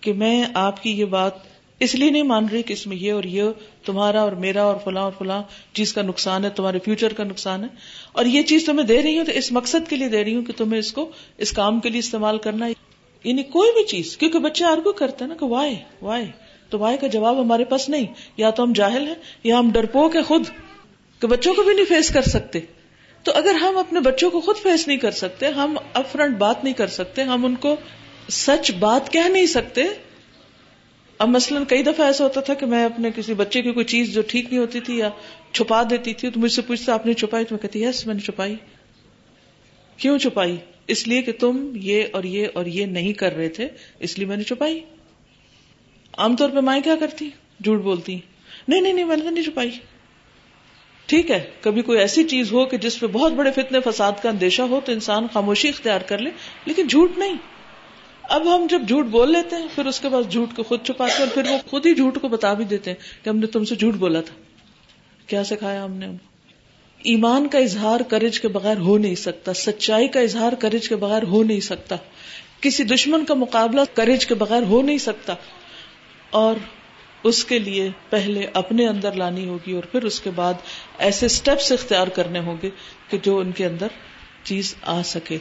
کہ 0.00 0.12
میں 0.12 0.44
آپ 0.54 0.82
کی 0.82 0.90
یہ 0.90 1.04
بات 1.04 1.32
اس 1.80 1.94
لیے 1.94 2.10
نہیں 2.10 2.22
مان 2.22 2.46
رہی 2.52 2.62
کہ 2.62 2.72
اس 2.72 2.86
میں 2.86 2.96
یہ 2.96 3.12
اور 3.12 3.24
یہ، 3.24 3.42
تمہارا 3.84 4.20
اور 4.20 4.32
میرا 4.32 4.62
اور 4.62 4.76
فلاں 4.84 5.02
اور 5.02 5.12
فلاں 5.18 5.42
چیز 5.72 5.92
کا 5.92 6.02
نقصان 6.02 6.44
ہے، 6.44 6.50
تمہارے 6.50 6.78
فیوچر 6.78 7.12
کا 7.12 7.24
نقصان 7.24 7.62
ہے۔ 7.62 7.68
اور 8.16 8.24
یہ 8.24 8.42
چیز 8.42 8.64
تمہیں 8.64 8.86
دے 8.86 9.02
رہی 9.02 9.18
ہوں 9.18 9.24
تو 9.24 9.32
اس 9.32 9.52
مقصد 9.52 9.90
کے 9.90 9.96
لیے 9.96 10.08
دے 10.08 10.24
رہی 10.24 10.34
ہوں 10.34 10.42
کہ 10.42 10.52
تمہیں 10.56 10.78
اس 10.78 10.92
کو 10.92 11.10
اس 11.38 11.52
کام 11.52 11.80
کے 11.80 11.88
لیے 11.88 11.98
استعمال 11.98 12.38
کرنا 12.38 12.66
یعنی 13.24 13.42
کوئی 13.42 13.72
بھی 13.72 13.84
چیز، 13.84 14.16
کیونکہ 14.16 14.38
بچے 14.38 14.64
آرگو 14.64 14.92
کرتے 14.92 15.24
ہیں 15.24 15.28
نا 15.28 15.34
کہ 15.34 15.46
وائے 15.46 15.74
وائے 16.02 16.24
تو 16.70 16.78
وائے 16.78 16.96
کا 16.96 17.06
جواب 17.06 17.40
ہمارے 17.40 17.64
پاس 17.64 17.88
نہیں۔ 17.88 18.06
یا 18.36 18.50
تو 18.50 18.62
ہم 18.62 18.72
جاہل 18.72 19.06
ہیں، 19.06 19.14
یا 19.44 19.58
ہم 19.58 19.70
ڈرپوک 19.70 20.16
ہیں 20.16 20.22
خود 20.22 20.42
کہ 21.20 21.26
بچوں 21.26 21.54
کو 21.54 21.62
بھی 21.62 21.74
نہیں 21.74 21.84
فیس 21.84 22.08
کر 22.08 22.22
سکتے۔ 22.22 22.60
تو 23.22 23.32
اگر 23.34 23.54
ہم 23.54 23.78
اپنے 23.78 24.00
بچوں 24.00 24.30
کو 24.30 24.40
خود 24.40 24.56
فیس 24.56 24.88
نہیں 24.88 24.98
کر 24.98 25.10
سکتے، 25.10 25.46
ہم 25.46 25.76
اپ 25.92 26.12
فرنٹ 26.12 26.36
بات 26.36 26.64
نہیں 26.64 26.74
کر 26.74 26.86
سکتے، 26.86 27.22
ہم 27.22 27.44
ان 27.44 27.54
کو 27.54 27.76
سچ 28.30 28.70
بات 28.70 29.12
کہہ 29.12 29.28
نہیں 29.28 29.46
سکتے۔ 29.46 29.84
اب 31.18 31.28
مثلاً 31.28 31.64
کئی 31.64 31.82
دفعہ 31.82 32.06
ایسا 32.06 32.24
ہوتا 32.24 32.40
تھا 32.40 32.54
کہ 32.54 32.66
میں 32.66 32.84
اپنے 32.84 33.10
کسی 33.16 33.34
بچے 33.34 33.62
کی 33.62 33.72
کوئی 33.72 33.86
چیز 33.86 34.14
جو 34.14 34.22
ٹھیک 34.22 34.44
نہیں 34.44 34.58
ہوتی 34.58 34.80
تھی 34.80 34.98
یا 34.98 35.10
چھپا 35.56 35.82
دیتی 35.90 36.14
تھی 36.14 36.30
تو 36.30 36.40
مجھ 36.40 36.52
سے 36.52 36.62
پوچھتا 36.62 36.94
آپ 36.94 37.06
نے 37.06 37.14
چھپائی؟ 37.14 37.44
تو 37.44 37.54
میں 37.54 37.62
کہتی 37.62 37.82
یس 37.82 38.06
میں 38.06 38.14
نے 38.14 38.20
چھپائی۔ 38.20 38.54
کیوں 39.96 40.18
چھپائی؟ 40.18 40.56
اس 40.86 41.08
لیے 41.08 41.22
کہ 41.22 41.32
تم 41.32 41.72
یہ 41.74 42.02
اور 42.12 42.24
یہ 42.24 42.46
اور 42.54 42.66
یہ 42.66 42.86
نہیں 42.86 43.12
کر 43.12 43.36
رہے 43.36 43.48
تھے، 43.48 43.68
اس 43.98 44.18
لیے 44.18 44.26
میں 44.26 44.36
نے 44.36 44.42
چھپائی۔ 44.42 44.80
عام 46.18 46.36
طور 46.36 46.48
پہ 46.48 46.60
مائیں 46.60 46.82
کیا 46.82 46.96
کرتی؟ 47.00 47.30
جھوٹ 47.64 47.80
بولتی۔ 47.80 48.18
نہیں 48.68 48.80
نہیں 48.80 48.92
نہیں، 48.92 49.04
میں 49.04 49.16
نے 49.16 49.22
تو 49.22 49.30
نہیں 49.30 49.44
چھپائی۔ 49.44 49.70
ٹھیک 51.06 51.30
ہے، 51.30 51.50
کبھی 51.60 51.82
کوئی 51.82 51.98
ایسی 51.98 52.24
چیز 52.24 52.52
ہو 52.52 52.64
کہ 52.64 52.76
جس 52.76 53.00
پہ 53.00 53.06
بہت 53.06 53.32
بڑے 53.32 53.50
فتنے، 53.50 53.78
فساد 53.80 54.12
کا 54.22 54.28
اندیشہ 54.28 54.62
ہو 54.62 54.80
تو 54.84 54.92
انسان 54.92 55.26
خاموشی 55.32 55.68
اختیار 55.68 56.00
کر 56.00 56.18
لے، 56.18 56.30
لیکن 56.64 56.86
جھوٹ 56.86 57.18
نہیں۔ 57.18 57.34
اب 58.22 58.56
ہم 58.56 58.66
جب 58.70 58.82
جھوٹ 58.88 59.04
بول 59.04 59.32
لیتے 59.32 59.56
ہیں، 59.56 59.66
پھر 59.74 59.86
اس 59.86 60.00
کے 60.00 60.08
بعد 60.08 60.32
جھوٹ 60.32 60.56
کو 60.56 60.62
خود 60.62 60.82
چھپاتے 60.82 61.12
ہیں 61.12 61.20
اور 61.20 61.28
پھر 61.28 61.50
وہ 61.50 61.58
خود 61.66 61.86
ہی 61.86 61.94
جھوٹ 61.94 62.20
کو 62.20 62.28
بتا 62.28 62.52
بھی 62.52 62.64
دیتے 62.64 62.90
ہیں 62.90 63.24
کہ 63.24 63.28
ہم 63.28 63.38
نے 63.38 63.46
تم 63.46 63.64
سے 63.64 63.74
جھوٹ 63.74 63.94
بولا 63.94 64.20
تھا۔ 64.20 64.45
کیا 65.26 65.44
سکھایا 65.44 65.84
ہم 65.84 65.92
نے 65.92 66.06
ایمان 67.00 67.48
کا 67.48 67.58
اظہار 67.58 68.00
کرج 68.00 68.40
کے 68.40 68.48
بغیر 68.48 68.78
ہو 68.78 68.96
نہیں 68.98 69.14
سکتا، 69.14 69.54
سچائی 69.54 70.08
کا 70.08 70.20
اظہار 70.20 70.52
کرج 70.52 70.88
کے 70.88 70.96
بغیر 70.96 71.22
ہو 71.22 71.42
نہیں 71.42 71.60
سکتا، 71.60 71.96
کسی 72.60 72.84
دشمن 72.84 73.24
کا 73.24 73.34
مقابلہ 73.34 73.80
کرج 73.94 74.26
کے 74.26 74.34
بغیر 74.34 74.62
ہو 74.62 74.82
نہیں 74.82 74.98
سکتا، 74.98 75.34
اور 76.30 76.56
اس 77.24 77.44
کے 77.44 77.58
لیے 77.58 77.88
پہلے 78.10 78.46
اپنے 78.54 78.86
اندر 78.88 79.12
لانی 79.12 79.46
ہوگی 79.48 79.72
اور 79.72 79.82
پھر 79.82 80.04
اس 80.04 80.20
کے 80.20 80.30
بعد 80.30 80.54
ایسے 80.98 81.28
سٹیپس 81.28 81.72
اختیار 81.72 82.06
کرنے 82.06 82.38
ہوں 82.38 82.56
گے 82.62 82.70
کہ 83.10 83.18
جو 83.22 83.38
ان 83.38 83.52
کے 83.52 83.66
اندر 83.66 83.88
چیز 84.44 84.74
آ 84.82 85.00
سکے۔ 85.02 85.38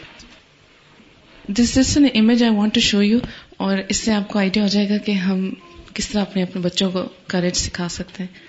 This 1.50 1.78
is 1.78 1.98
an 1.98 2.08
image 2.16 2.44
I 2.44 2.56
want 2.56 2.74
to 2.74 2.82
show 2.82 3.02
you 3.04 3.20
اور 3.58 3.78
اس 3.90 3.98
سے 3.98 4.14
آپ 4.14 4.28
کو 4.28 4.40
آئیڈیا 4.40 4.64
ہو 4.64 4.68
جائے 4.68 4.90
گا 4.90 4.98
کہ 4.98 5.12
ہم 5.12 5.50
کس 5.94 6.08
طرح 6.10 6.22
اپنے 6.22 6.44
اپنے 6.44 6.62
بچوں 6.62 6.90
کو 6.92 7.04
کریج 7.28 7.56
سکھا 7.56 7.88
سکتے 7.90 8.24
ہیں۔ 8.24 8.45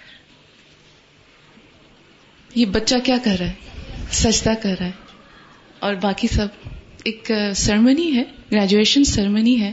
یہ 2.57 2.67
بچہ 2.67 2.95
کیا 3.05 3.17
کر 3.25 3.37
رہا 3.41 3.47
ہے؟ 3.47 3.53
سجدہ 4.11 4.53
کر 4.63 4.75
رہا 4.79 4.87
ہے۔ 4.87 4.93
اور 5.79 5.95
باقی 5.95 6.29
سب 6.29 6.47
ایک 7.05 7.31
سرمنی 7.57 8.17
ہے 8.17 8.23
گریجویشن 8.53 9.05
سرمنی 9.05 9.61
ہے۔ 9.61 9.73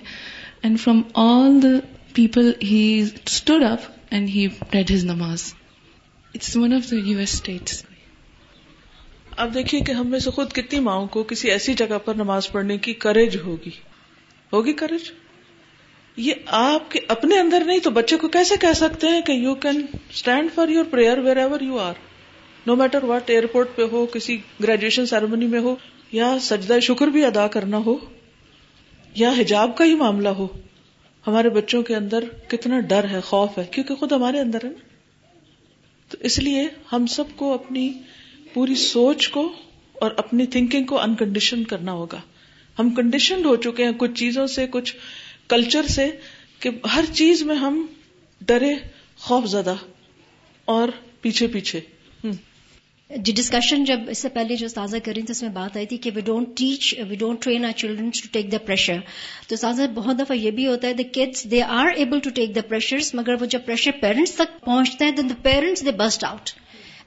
And 0.62 0.80
from 0.80 1.02
all 1.13 1.63
the 1.63 2.02
people 2.13 2.52
he 2.63 3.06
stood 3.26 3.63
up 3.63 3.80
and 4.10 4.30
he 4.30 4.48
read 4.74 4.91
his 4.91 5.06
نماز 5.06 5.54
it's 6.34 6.58
one 6.58 6.74
of 6.74 6.91
the 6.91 6.96
U 6.96 7.17
S 7.17 7.34
states 7.34 7.86
اب 9.38 9.54
دیکھیے 9.54 9.82
کہ 9.82 9.91
ہم 9.91 10.08
میں 10.08 10.19
سے 10.19 10.32
خود 10.32 10.52
کتنی 10.52 10.80
ماؤں 10.80 11.08
کو 11.08 11.24
کسی 11.24 11.52
ایسی 11.52 11.74
جگہ 11.74 11.98
پر 12.06 12.15
نماز 12.15 12.52
پڑھنے 12.52 12.78
کی 12.78 12.93
کریج 12.93 13.38
ہوگی۔ 13.38 13.72
ہوگی 14.54 14.74
کریج 14.74 15.12
یہ 16.17 16.34
آپ 16.46 16.91
کے 16.91 17.00
اپنے 17.08 17.39
اندر 17.39 17.63
نہیں 17.65 17.80
تو 17.80 17.91
بچے 17.91 18.17
کو 18.17 18.28
کیسے 18.28 18.56
کہہ 18.62 18.74
سکتے 18.76 19.08
ہیں 19.08 19.22
کہ 19.22 19.32
you 19.32 19.56
can 19.56 19.86
stand 20.10 20.50
for 20.56 20.67
your 20.67 20.86
prayer 20.86 21.17
wherever 21.38 21.62
you 21.62 21.78
are 21.78 21.93
no 22.67 22.76
matter 22.76 23.04
what 23.04 23.30
airport 23.30 23.76
پہ 23.76 23.82
ہو، 23.91 24.06
کسی 24.06 24.38
گریجویشن 24.63 25.06
سیرمنی 25.06 25.47
میں 25.47 25.60
ہو، 25.60 25.76
یا 26.12 26.38
سجدہ 26.41 26.80
شکر 26.80 27.08
بھی 27.08 27.26
ادا 27.26 27.47
کرنا 27.47 27.78
ہو، 27.78 27.97
یا 29.15 29.34
حجاب 29.38 29.78
کا 29.78 29.86
ہی 29.86 29.95
معاملہ 29.95 30.30
ہو۔ 30.30 30.47
ہمارے 31.28 31.49
بچوں 31.49 31.84
کے 31.84 31.95
اندر 31.95 32.23
کتنا 32.47 32.80
ڈر 32.80 33.08
ہے، 33.10 33.21
خوف 33.21 33.58
ہے، 33.58 33.63
کیونکہ 33.71 33.95
خود 33.95 34.12
ہمارے 34.12 34.39
اندر 34.39 34.58
ہے 34.63 34.69
نا۔ 34.69 34.88
تو 36.10 36.17
اس 36.19 36.39
لیے 36.39 36.67
ہم 36.91 37.06
سب 37.06 37.23
کو 37.36 37.54
اپنی 37.54 37.93
پوری 38.54 38.76
سوچ 38.76 39.30
کو 39.30 39.54
اور 39.93 40.12
اپنی 40.17 40.45
تھنکنگ 40.45 40.84
کو 40.84 40.99
انکنڈیشن 40.99 41.63
کرنا 41.63 41.91
ہوگا۔ 41.91 42.21
ہم 42.80 42.89
کنڈیشنڈ 42.89 43.45
ہو 43.45 43.56
چکے 43.56 43.86
ہیں 43.86 43.91
کچھ 43.97 44.12
چیزوں 44.15 44.47
سے، 44.47 44.67
کچھ 44.67 44.95
کلچر 45.47 45.86
سے، 45.86 46.12
کہ 46.60 46.69
ہر 46.95 47.04
چیز 47.13 47.43
میں 47.43 47.56
ہم 47.56 47.86
ڈرے، 48.41 48.73
خوف 49.17 49.45
زدہ 49.45 49.76
اور 50.65 50.89
پیچھے 51.21 51.47
پیچھے۔ 51.47 51.80
جی، 53.15 53.32
ڈسکشن 53.32 53.84
جب 53.84 54.10
اس 54.10 54.17
سے 54.17 54.30
پہلے 54.30 54.56
جو 54.56 54.67
تازہ 54.76 54.97
کر 55.04 55.13
رہی 55.15 55.21
تھی 55.21 55.32
اس 55.32 55.41
میں 55.43 55.49
بات 55.52 55.76
آئی 55.78 55.86
تھی 55.86 55.97
کہ 55.97 56.12
we 56.15 56.21
don't 56.21 56.58
teach 56.58 56.93
we 57.10 57.15
don't 57.15 57.41
train 57.43 57.65
our 57.65 57.71
children 57.71 58.10
to 58.10 58.28
take 58.32 58.52
the 58.52 58.58
pressure 58.65 58.99
تو 59.47 59.56
تازہ 59.56 59.88
بہت 59.93 60.19
دفعہ 60.19 60.38
یہ 60.38 60.52
بھی 60.52 60.67
ہوتا 60.67 60.88
ہے 60.88 60.93
the 60.93 61.04
kids 61.13 61.43
they 61.52 61.62
are 61.62 61.88
able 61.95 62.19
to 62.19 62.30
take 62.30 62.56
the 62.56 62.62
pressure 62.69 63.15
مگر 63.15 63.41
وہ 63.41 63.45
جب 63.45 63.65
پریشر 63.65 63.91
پیرنٹس 64.02 64.36
تک 64.36 64.60
پہنچتا 64.65 65.06
ہے 65.06 65.12
then 65.12 65.30
the 65.30 65.36
parents 65.41 65.86
they 65.86 65.91
burst 65.97 66.23
out 66.23 66.49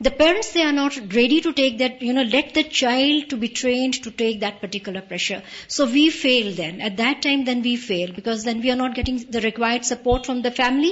the 0.00 0.10
parents 0.16 0.52
they 0.54 0.62
are 0.62 0.72
not 0.72 0.98
ready 1.14 1.38
to 1.40 1.50
take 1.52 1.78
that 1.78 2.02
you 2.02 2.12
know 2.12 2.22
let 2.24 2.54
the 2.54 2.62
child 2.70 3.28
to 3.30 3.36
be 3.36 3.46
trained 3.54 3.96
to 4.04 4.10
take 4.16 4.40
that 4.40 4.60
particular 4.60 5.00
pressure 5.08 5.38
so 5.68 5.86
we 5.86 6.08
feel 6.12 6.56
then 6.56 6.80
at 6.80 6.98
that 6.98 7.22
time 7.22 7.42
then 7.42 7.60
we 7.64 7.74
feel 7.86 8.10
because 8.10 8.44
then 8.44 8.60
we 8.62 8.70
are 8.70 8.76
not 8.76 8.96
getting 8.96 9.32
the 9.32 9.40
required 9.42 9.84
support 9.84 10.26
from 10.26 10.40
the 10.40 10.48
family 10.56 10.90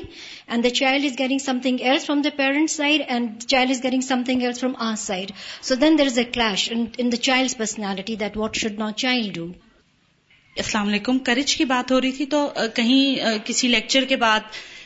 and 0.49 0.65
the 0.65 0.71
child 0.71 1.05
is 1.05 1.19
getting 1.19 1.39
something 1.63 1.81
else 1.81 2.07
from 2.07 2.23
the 2.23 2.37
parents 2.37 2.77
side 2.77 3.03
and 3.09 3.45
child 3.47 3.71
is 3.71 3.85
getting 3.85 4.01
something 4.27 4.43
else 4.43 4.61
from 4.61 4.75
our 4.81 4.97
side 5.01 5.33
so 5.63 5.75
then 5.75 5.99
there 5.99 6.07
is 6.07 6.19
a 6.19 6.25
clash 6.33 6.71
in 6.73 7.13
the 7.13 7.23
child 7.23 7.57
personality 7.59 8.17
that 8.17 8.37
what 8.37 8.57
should 8.57 8.79
not 8.79 8.97
child 8.97 9.35
do 9.35 9.47
السلام 10.57 10.89
علیکم 10.89 11.19
کرج 11.21 11.57
کی 11.57 11.65
بات 11.67 11.93
ہو 11.93 12.01
رہی 12.01 12.13
تھی 12.13 12.25
تو 12.27 12.49
کہیں 12.75 13.45
کسی 13.45 13.69
لیکچر 13.69 14.05
کے 14.05 14.17
بعد 14.17 14.41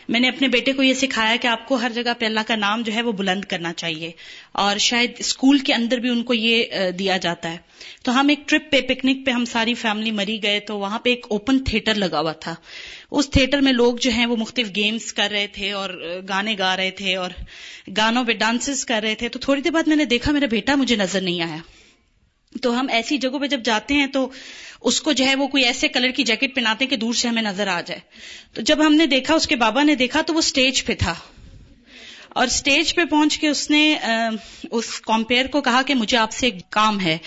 میں 0.09 0.21
نے 0.21 0.29
اپنے 0.29 0.49
بیٹے 0.49 0.73
کو 0.73 0.83
یہ 0.83 0.95
سکھایا 0.95 1.37
کہ 1.37 1.47
آپ 1.47 1.69
کو 1.69 1.75
ہر 1.75 1.91
جگہ 1.95 2.13
پہ 2.19 2.25
اللہ 2.25 2.41
کا 2.47 2.57
نام 2.57 2.83
جو 2.83 2.93
ہے 2.93 3.03
وہ 3.03 3.13
بلند 3.13 3.45
کرنا 3.45 3.73
چاہیے 3.73 4.11
اور 4.53 4.79
شاید 4.79 5.13
اسکول 5.19 5.59
کے 5.59 5.75
اندر 5.75 5.99
بھی 5.99 6.09
ان 6.09 6.23
کو 6.23 6.35
یہ 6.35 6.91
دیا 6.99 7.17
جاتا 7.17 7.51
ہے۔ 7.51 7.57
تو 8.03 8.21
ہم 8.21 8.29
ایک 8.29 8.49
ٹرپ 8.49 8.71
پہ، 8.71 8.81
پکنک 8.81 9.27
پہ 9.27 9.31
ہم 9.31 9.45
ساری 9.45 9.75
فیملی 9.75 10.11
مری 10.11 10.43
گئے 10.43 10.61
تو 10.61 10.79
وہاں 10.79 10.99
پہ 10.99 11.11
ایک 11.11 11.27
اوپن 11.31 11.65
تھیٹر 11.65 11.95
لگا 11.95 12.21
ہوا 12.21 12.33
تھا۔ 12.33 12.55
اس 13.11 13.31
تھیٹر 13.31 13.61
میں 13.61 13.73
لوگ 13.73 13.97
جو 13.97 14.11
ہیں 14.11 14.27
وہ 14.27 14.37
مختلف 14.37 14.69
گیمز 14.77 15.13
کر 15.13 15.29
رہے 15.31 15.47
تھے 15.47 15.73
اور 15.73 16.23
گانے 16.29 16.55
گا 16.59 16.77
رہے 16.77 16.91
تھے 16.91 17.17
اور 17.17 17.31
گانوں 17.97 18.25
پہ 18.25 18.33
ڈانسز 18.33 18.85
کر 18.87 19.01
رہے 19.03 19.15
تھے۔ 19.15 19.29
تو 19.29 19.39
تھوڑی 19.39 19.63
دیر 19.63 19.73
بعد 19.73 19.89
میں 19.89 19.97
نے 19.97 20.05
دیکھا 20.05 20.33
میرا 20.33 20.47
بیٹا 20.47 20.75
مجھے 20.75 20.97
نظر 20.97 21.21
نہیں 21.21 21.43
آیا۔ 21.43 21.59
تو 22.63 22.81
ہم 22.81 22.87
ایسی 22.91 23.17
جگہوں 23.19 23.39
پہ 23.39 23.47
جب 23.47 23.61
جاتے 23.65 23.95
ہیں 23.95 24.07
تو 24.07 24.29
اس 24.81 25.01
کو 25.01 25.13
جو 25.13 25.25
ہے 25.25 25.35
وہ 25.35 25.47
کوئی 25.47 25.65
ایسے 25.65 25.89
کلر 25.89 26.11
کی 26.11 26.25
جیکٹ 26.25 26.55
پہناتے 26.55 26.87
کہ 26.87 26.97
دور 26.97 27.15
سے 27.15 27.29
ہمیں 27.29 27.43
نظر 27.43 27.67
آ 27.67 27.81
جائے۔ 27.81 28.01
تو 28.53 28.61
جب 28.61 28.87
ہم 28.87 28.95
نے 28.95 29.07
دیکھا، 29.07 29.35
اس 29.35 29.47
کے 29.47 29.57
بابا 29.57 29.83
نے 29.83 29.95
دیکھا 29.95 30.21
تو 30.21 30.35
وہ 30.35 30.39
اسٹیج 30.39 30.85
پہ 30.85 30.95
تھا۔ 30.95 31.15
اور 32.29 32.47
اسٹیج 32.47 32.95
پہ 32.95 33.05
پہنچ 33.05 33.39
کے 33.39 33.49
اس 33.49 33.71
نے 33.71 33.99
اس 34.71 35.01
کمپیئر 35.01 35.47
کو 35.47 35.61
کہا 35.61 35.83
کہ 35.83 35.95
مجھے 35.95 36.17
آپ 36.17 36.33
سے 36.33 36.47
ایک 36.47 36.71
کام 36.71 37.01
ہے۔ 37.01 37.19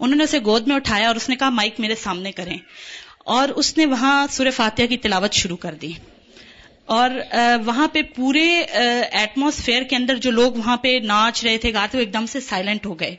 انہوں 0.00 0.16
نے 0.16 0.24
اسے 0.24 0.38
گود 0.38 0.68
میں 0.68 0.76
اٹھایا 0.76 1.06
اور 1.06 1.16
اس 1.16 1.28
نے 1.28 1.36
کہا، 1.36 1.50
مائک 1.50 1.80
میرے 1.80 1.94
سامنے 1.94 2.32
کریں۔ 2.32 2.58
اور 3.18 3.48
اس 3.48 3.78
نے 3.78 3.86
وہاں 3.86 4.26
سور 4.30 4.46
فاتحہ 4.50 4.86
کی 4.86 4.96
تلاوت 4.96 5.32
شروع 5.32 5.56
کر 5.56 5.74
دی۔ 5.74 5.92
اور 6.86 7.10
وہاں 7.64 7.88
پہ 7.88 8.02
پورے 8.02 8.60
ایٹماسفیئر 9.10 9.82
کے 9.82 9.96
اندر 9.96 10.14
جو 10.14 10.30
لوگ 10.30 10.52
وہاں 10.52 10.76
پہ 10.76 10.98
ناچ 11.02 11.44
رہے 11.44 11.58
تھے، 11.58 11.72
گاتے 11.72 11.98
وہ 11.98 12.02
ایک 12.02 12.14
دم 12.14 12.26
سے 12.26 12.40
سائلنٹ 12.40 12.86
ہو 12.86 13.00
گئے۔ 13.00 13.16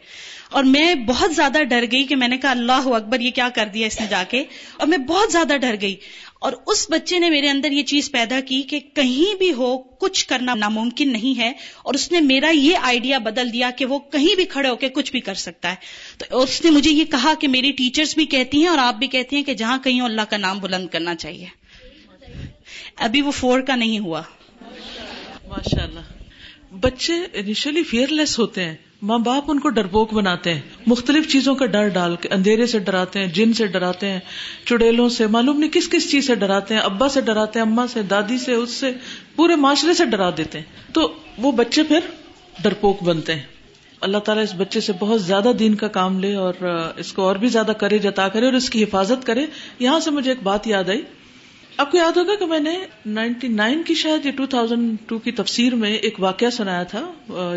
اور 0.51 0.63
میں 0.63 0.95
بہت 0.95 1.35
زیادہ 1.35 1.63
ڈر 1.63 1.85
گئی 1.91 2.03
کہ 2.03 2.15
میں 2.15 2.27
نے 2.27 2.37
کہا 2.37 2.51
اللہ 2.51 2.71
اکبر، 2.71 3.19
یہ 3.19 3.31
کیا 3.31 3.49
کر 3.49 3.67
دیا 3.73 3.87
اس 3.87 4.01
نے 4.01 4.07
جا 4.09 4.23
کے؟ 4.29 4.43
اور 4.77 4.87
میں 4.87 4.97
بہت 4.97 5.31
زیادہ 5.31 5.53
ڈر 5.61 5.75
گئی۔ 5.81 5.95
اور 6.41 6.53
اس 6.67 6.87
بچے 6.89 7.19
نے 7.19 7.29
میرے 7.29 7.49
اندر 7.49 7.71
یہ 7.71 7.83
چیز 7.83 8.11
پیدا 8.11 8.39
کی 8.39 8.61
کہ 8.61 8.79
کہیں 8.79 9.37
بھی 9.37 9.53
ہو، 9.53 9.77
کچھ 9.77 10.27
کرنا 10.27 10.55
ناممکن 10.55 11.11
نہیں 11.11 11.39
ہے۔ 11.39 11.51
اور 11.83 11.93
اس 11.93 12.11
نے 12.11 12.19
میرا 12.19 12.49
یہ 12.49 12.77
آئیڈیا 12.81 13.17
بدل 13.17 13.53
دیا 13.53 13.69
کہ 13.69 13.85
وہ 13.85 13.99
کہیں 13.99 14.35
بھی 14.35 14.45
کھڑے 14.45 14.69
ہو 14.69 14.75
کے 14.75 14.89
کچھ 14.89 15.11
بھی 15.11 15.19
کر 15.19 15.33
سکتا 15.33 15.69
ہے۔ 15.69 15.75
تو 16.17 16.41
اس 16.41 16.61
نے 16.63 16.69
مجھے 16.69 16.91
یہ 16.91 17.05
کہا 17.05 17.33
کہ 17.39 17.47
میری 17.47 17.71
ٹیچرز 17.71 18.15
بھی 18.15 18.25
کہتی 18.25 18.59
ہیں 18.61 18.67
اور 18.67 18.77
آپ 18.77 18.95
بھی 18.95 19.07
کہتی 19.07 19.35
ہیں 19.35 19.43
کہ 19.43 19.53
جہاں 19.53 19.77
کہیں 19.77 20.01
اللہ 20.01 20.21
کا 20.21 20.37
نام 20.37 20.59
بلند 20.59 20.87
کرنا 20.87 21.15
چاہیے۔ 21.15 21.45
ابھی 22.95 23.21
وہ 23.21 23.31
فور 23.31 23.59
کا 23.59 23.75
نہیں 23.75 23.99
ہوا۔ 23.99 24.21
ماشاء 25.47 25.83
اللہ 25.83 25.99
بچے 26.73 27.13
انیشلی 27.33 27.83
فیئر 27.83 28.07
لیس 28.07 28.39
ہوتے 28.39 28.65
ہیں۔ 28.65 28.75
ماں 29.01 29.19
باپ 29.19 29.43
ان 29.47 29.59
کو 29.59 29.69
ڈرپوک 29.69 30.13
بناتے 30.13 30.53
ہیں، 30.53 30.61
مختلف 30.85 31.27
چیزوں 31.27 31.55
کا 31.55 31.65
ڈر 31.65 31.87
ڈال 31.87 32.15
کے، 32.15 32.29
اندھیرے 32.29 32.65
سے 32.65 32.79
ڈراتے 32.79 33.19
ہیں، 33.19 33.27
جن 33.27 33.53
سے 33.53 33.67
ڈراتے 33.67 34.09
ہیں، 34.09 34.19
چڑیلوں 34.65 35.09
سے، 35.09 35.27
معلوم 35.27 35.59
نہیں 35.59 35.69
کس 35.69 35.89
کس 35.89 36.11
چیز 36.11 36.27
سے 36.27 36.35
ڈراتے 36.35 36.73
ہیں، 36.73 36.81
ابا 36.81 37.09
سے 37.09 37.21
ڈراتے 37.21 37.59
ہیں 37.59 37.65
اما 37.65 37.87
سے، 37.87 38.01
دادی 38.01 38.37
سے، 38.37 38.53
اس 38.53 38.69
سے، 38.69 38.91
پورے 39.35 39.55
معاشرے 39.55 39.93
سے 39.93 40.05
ڈرا 40.05 40.29
دیتے 40.37 40.57
ہیں۔ 40.57 40.93
تو 40.93 41.13
وہ 41.37 41.51
بچے 41.51 41.83
پھر 41.83 41.99
ڈرپوک 42.63 43.03
بنتے 43.03 43.35
ہیں۔ 43.35 43.43
اللہ 44.01 44.17
تعالیٰ 44.17 44.43
اس 44.43 44.53
بچے 44.57 44.79
سے 44.79 44.93
بہت 44.99 45.21
زیادہ 45.21 45.49
دین 45.59 45.75
کا 45.75 45.87
کام 45.87 46.19
لے 46.19 46.35
اور 46.35 46.53
اس 46.97 47.13
کو 47.13 47.21
اور 47.21 47.35
بھی 47.35 47.47
زیادہ 47.47 47.71
کرے، 47.71 47.97
جتا 47.97 48.27
کرے 48.27 48.45
اور 48.45 48.53
اس 48.53 48.69
کی 48.69 48.83
حفاظت 48.83 49.25
کرے۔ 49.25 49.45
یہاں 49.79 49.99
سے 49.99 50.11
مجھے 50.11 50.31
ایک 50.31 50.43
بات 50.43 50.67
یاد 50.67 50.89
آئی۔ 50.89 51.01
آپ 51.77 51.91
کو 51.91 51.97
یاد 51.97 52.17
ہوگا 52.17 52.35
کہ 52.35 52.45
میں 52.45 52.59
نے 52.59 52.77
نائنٹی 53.05 53.47
نائن 53.47 53.83
کی 53.83 53.93
شاید 53.93 54.37
ٹو 54.37 54.45
تھاؤزینڈ 54.45 54.95
ٹو 55.05 55.19
کی 55.19 55.31
تفسیر 55.31 55.75
میں 55.75 55.93
ایک 55.95 56.19
واقعہ 56.19 56.49
سنایا 56.49 56.83
تھا 56.83 57.11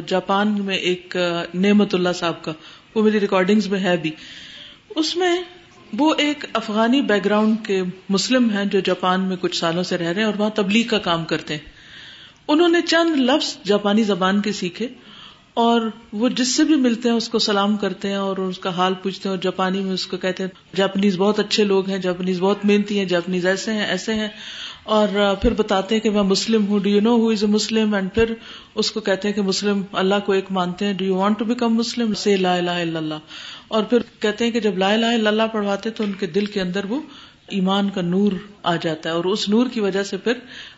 جاپان 0.07 0.61
میں 0.65 0.77
ایک 0.77 1.17
نعمت 1.55 1.95
اللہ 1.95 2.13
صاحب 2.15 2.43
کا، 2.43 2.53
وہ 2.95 3.03
میری 3.03 3.21
ریکارڈنگ 3.21 3.61
میں 3.71 3.81
ہے 3.81 3.97
بھی۔ 3.97 4.11
اس 4.97 5.17
میں 5.17 5.43
وہ 5.99 6.15
ایک 6.19 6.45
افغانی 6.53 7.01
بیک 7.01 7.25
گراؤنڈ 7.25 7.57
کے 7.67 7.83
مسلم 8.09 8.51
ہیں 8.51 8.65
جو 8.65 8.81
جاپان 8.81 9.21
میں 9.21 9.37
کچھ 9.41 9.57
سالوں 9.57 9.83
سے 9.83 9.99
رہ 9.99 10.09
رہے 10.09 10.21
ہیں 10.21 10.25
اور 10.25 10.39
وہاں 10.39 10.51
تبلیغ 10.51 10.87
کا 10.87 10.99
کام 10.99 11.25
کرتے 11.25 11.55
ہیں۔ 11.55 11.73
انہوں 12.49 12.69
نے 12.69 12.81
چند 12.81 13.17
لفظ 13.17 13.57
جاپانی 13.65 14.03
زبان 14.03 14.41
کے 14.41 14.53
سیکھے۔ 14.53 14.89
اور 15.55 15.81
وہ 16.13 16.29
جس 16.29 16.57
سے 16.57 16.65
بھی 16.65 16.77
ملتے 16.77 17.09
ہیں 17.09 17.17
اس 17.17 17.29
کو 17.29 17.39
سلام 17.39 17.77
کرتے 17.77 18.09
ہیں 18.09 18.17
اور 18.17 18.37
اس 18.37 18.59
کا 18.59 18.71
حال 18.71 18.95
پوچھتے 18.95 19.29
ہیں 19.29 19.37
اور 19.37 19.43
جاپانی 19.43 19.81
میں 19.81 19.93
اس 19.93 20.07
کو 20.07 20.17
کہتے 20.17 20.43
ہیں 20.43 20.77
جاپنیز 20.77 21.17
بہت 21.17 21.41
اچھے 21.41 21.65
لوگ 21.65 21.89
ہیں، 21.89 21.99
جاپنیز 21.99 22.41
بہت 22.41 22.65
محنتی 22.65 22.99
ہیں، 22.99 23.05
جاپنیز 23.05 23.47
ایسے 23.47 23.73
ہیں 23.73 23.87
ایسے 23.87 24.15
ہیں۔ 24.15 24.29
اور 24.85 25.09
پھر 25.43 25.55
بتاتے 25.55 25.95
ہیں 25.95 26.03
کہ 26.03 26.11
میں 26.11 26.23
مسلم 26.23 26.67
ہوں 26.67 26.79
do 26.79 26.89
you 26.89 27.01
know 27.01 27.17
who 27.17 27.29
is 27.29 27.45
a 27.45 27.51
Muslim 27.51 27.95
and 27.95 28.15
پھر 28.15 28.35
اس 28.75 28.91
کو 28.91 29.01
کہتے 29.01 29.29
ہیں 29.29 29.35
کہ 29.35 29.43
مسلم 29.43 29.83
اللہ 29.93 30.15
کو 30.27 30.33
ایک 30.33 30.45
مانتے 30.51 30.87
ہیں 30.87 30.93
do 30.93 31.05
you 31.05 31.17
want 31.17 31.39
to 31.39 31.45
become 31.45 31.75
Muslim 31.75 32.15
سے 32.15 32.37
لا 32.37 32.55
الہ 32.57 32.71
الا 32.71 32.99
اللہ۔ 32.99 33.15
اور 33.69 33.83
پھر 33.83 33.99
کہتے 34.21 34.45
ہیں 34.45 34.53
کہ 34.53 34.61
جب 34.61 34.79
لا 34.79 34.93
الہ 34.93 35.07
الا 35.07 35.31
اللہ 35.31 35.43
پڑھواتے 35.53 35.91
تو 35.91 36.05
ان 36.05 36.13
کے 36.13 36.27
دل 36.27 36.47
کے 36.47 36.61
اندر 36.61 36.85
وہ 36.85 37.01
ایمان 37.49 37.91
کا 37.91 38.01
نور 38.01 38.33
آ 38.63 38.77
جاتا 38.77 39.11
ہے 39.11 39.15
اور 39.15 39.25
اس 39.25 39.49
نور 39.49 39.67
کی 39.67 39.81
وجہ 39.81 40.03
سے 40.03 40.17
پھر 40.17 40.33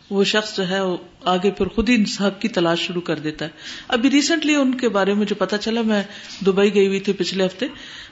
وہ 0.09 0.23
شخص 0.23 0.57
جو 0.57 0.67
ہے 0.69 0.79
آگے 1.23 1.51
پھر 1.51 1.67
خود 1.67 1.89
ہی 1.89 2.03
حق 2.19 2.41
کی 2.41 2.47
تلاش 2.47 2.79
شروع 2.79 3.01
کر 3.01 3.19
دیتا 3.19 3.45
ہے۔ 3.45 3.49
ابھی 3.87 4.09
ریسنٹلی 4.09 4.55
ان 4.55 4.77
کے 4.77 4.89
بارے 4.89 5.13
میں 5.13 5.25
جو 5.25 5.35
پتا 5.35 5.57
چلا، 5.57 5.81
میں 5.81 6.03
دبئی 6.45 6.73
گئی 6.73 6.87
ہوئی 6.87 6.99
تھی 6.99 7.13
پچھلے 7.13 7.45
ہفتے، 7.45 7.65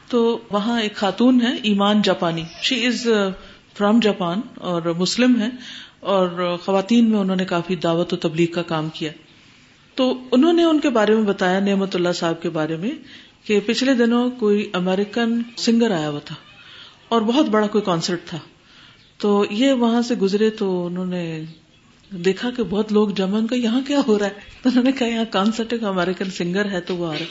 تو 0.09 0.39
وہاں 0.51 0.81
ایک 0.81 0.95
خاتون 0.95 1.41
ہے، 1.41 1.55
ایمان 1.63 2.01
جاپانی۔ 2.01 2.43
شی 2.61 2.85
از 2.85 3.07
فرام 3.77 3.99
جاپان 3.99 4.41
اور 4.55 4.81
مسلم 4.81 5.41
ہے 5.41 5.49
اور 5.99 6.57
خواتین 6.65 7.09
میں 7.09 7.19
انہوں 7.19 7.35
نے 7.35 7.45
کافی 7.45 7.75
دعوت 7.75 8.13
و 8.13 8.15
تبلیغ 8.15 8.53
کا 8.53 8.61
کام 8.61 8.89
کیا۔ 8.89 9.11
تو 9.95 10.19
انہوں 10.31 10.53
نے 10.53 10.63
ان 10.63 10.79
کے 10.79 10.89
بارے 10.89 11.15
میں 11.15 11.23
بتایا، 11.23 11.59
نعمت 11.59 11.95
اللہ 11.95 12.13
صاحب 12.15 12.41
کے 12.41 12.49
بارے 12.49 12.75
میں، 12.75 12.91
کہ 13.43 13.59
پچھلے 13.65 13.93
دنوں 13.93 14.29
کوئی 14.29 14.69
امیرکن 14.73 15.41
سنگر 15.57 15.91
آیا 15.91 16.09
ہوا 16.09 16.19
تھا 16.19 16.35
اور 17.07 17.21
بہت 17.21 17.45
بڑا 17.45 17.67
کوئی 17.67 17.83
کانسرٹ 17.83 18.19
تھا۔ 18.25 18.39
تو 19.17 19.45
یہ 19.49 19.73
وہاں 19.73 20.01
سے 20.01 20.15
گزرے 20.15 20.49
تو 20.49 20.85
انہوں 20.85 21.05
نے 21.05 21.43
دیکھا 22.11 22.49
کہ 22.57 22.63
بہت 22.63 22.91
لوگ 22.91 23.09
جمع 23.09 23.37
ان 23.37 23.47
کا 23.47 23.55
یہاں 23.55 23.81
کیا 23.87 23.99
ہو 24.07 24.19
رہا 24.19 24.25
ہے؟ 24.25 24.31
تو 24.61 24.69
انہوں 24.69 24.83
نے 24.83 24.91
کہا، 24.91 25.07
یہاں 25.07 25.25
کانسرٹ 25.29 25.73
کا 25.81 25.89
امیرکن 25.89 26.31
سنگر 26.31 26.71
ہے، 26.71 26.81
تو 26.81 26.95
وہ 26.95 27.07
آ 27.07 27.13
رہا 27.13 27.25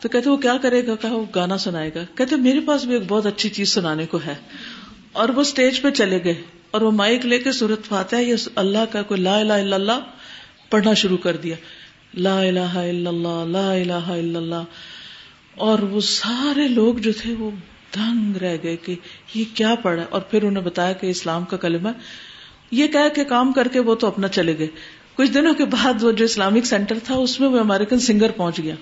تو 0.00 0.08
کہتے 0.08 0.30
وہ 0.30 0.36
کیا 0.36 0.56
کرے 0.62 0.86
گا؟ 0.86 0.96
کہا، 0.96 1.12
وہ 1.12 1.24
گانا 1.34 1.58
سنائے 1.58 1.90
گا۔ 1.94 2.04
کہتے 2.14 2.36
میرے 2.36 2.60
پاس 2.60 2.84
بھی 2.84 2.94
ایک 2.94 3.02
بہت 3.08 3.26
اچھی 3.26 3.48
چیز 3.48 3.72
سنانے 3.72 4.06
کو 4.06 4.18
ہے۔ 4.26 4.34
اور 5.12 5.28
وہ 5.28 5.40
اسٹیج 5.40 5.82
پہ 5.82 5.90
چلے 5.90 6.24
گئے۔ 6.24 6.42
اور 6.70 6.80
وہ 6.80 6.90
مائک 6.90 7.26
لے 7.26 7.38
کے 7.38 7.52
سورت 7.52 7.84
فاتح 7.84 8.16
یا 8.16 8.36
اللہ 8.54 8.84
کا 8.92 9.02
کوئی 9.02 9.20
لا 9.20 9.38
الہ 9.38 9.52
الا 9.52 9.76
اللہ 9.76 10.00
پڑھنا 10.70 10.94
شروع 10.94 11.16
کر 11.16 11.36
دیا۔ 11.36 11.56
لا 12.14 12.40
الہ 12.40 12.60
الا 12.60 13.10
اللہ، 13.10 13.44
لا 13.46 13.72
الہ 13.72 13.92
الا 13.92 14.38
اللہ۔ 14.38 14.64
اور 15.54 15.78
وہ 15.78 16.00
سارے 16.00 16.68
لوگ 16.68 16.94
جو 16.94 17.12
تھے، 17.12 17.34
وہ 17.38 17.50
دنگ 17.96 18.36
رہ 18.36 18.56
گئے 18.62 18.76
کہ 18.76 18.94
یہ 19.34 19.44
کیا 19.54 19.74
پڑھا 19.82 20.02
اور 20.10 20.20
پھر 20.20 20.42
انہیں 20.42 20.64
بتایا 20.64 20.92
کہ 20.92 21.06
اسلام 21.06 21.44
کا 21.44 21.56
کلمہ 21.56 21.88
یہ 22.72 22.86
کہہ 22.86 23.14
کے 23.14 23.24
کام 23.24 23.52
کر 23.52 23.68
کے 23.68 23.80
وہ 23.80 23.94
تو 23.94 24.06
اپنا 24.06 24.28
چلے 24.28 24.58
گئے۔ 24.58 24.66
کچھ 25.16 25.30
دنوں 25.30 25.54
کے 25.54 25.64
بعد 25.64 26.02
وہ 26.02 26.12
جو 26.12 26.24
اسلامک 26.24 26.66
سینٹر 26.66 26.98
تھا، 27.04 27.14
اس 27.14 27.40
میں 27.40 27.48
وہ 27.48 27.58
امیرکن 27.58 27.98
سنگر 27.98 28.30
پہنچ 28.30 28.58
گیا۔ 28.58 28.74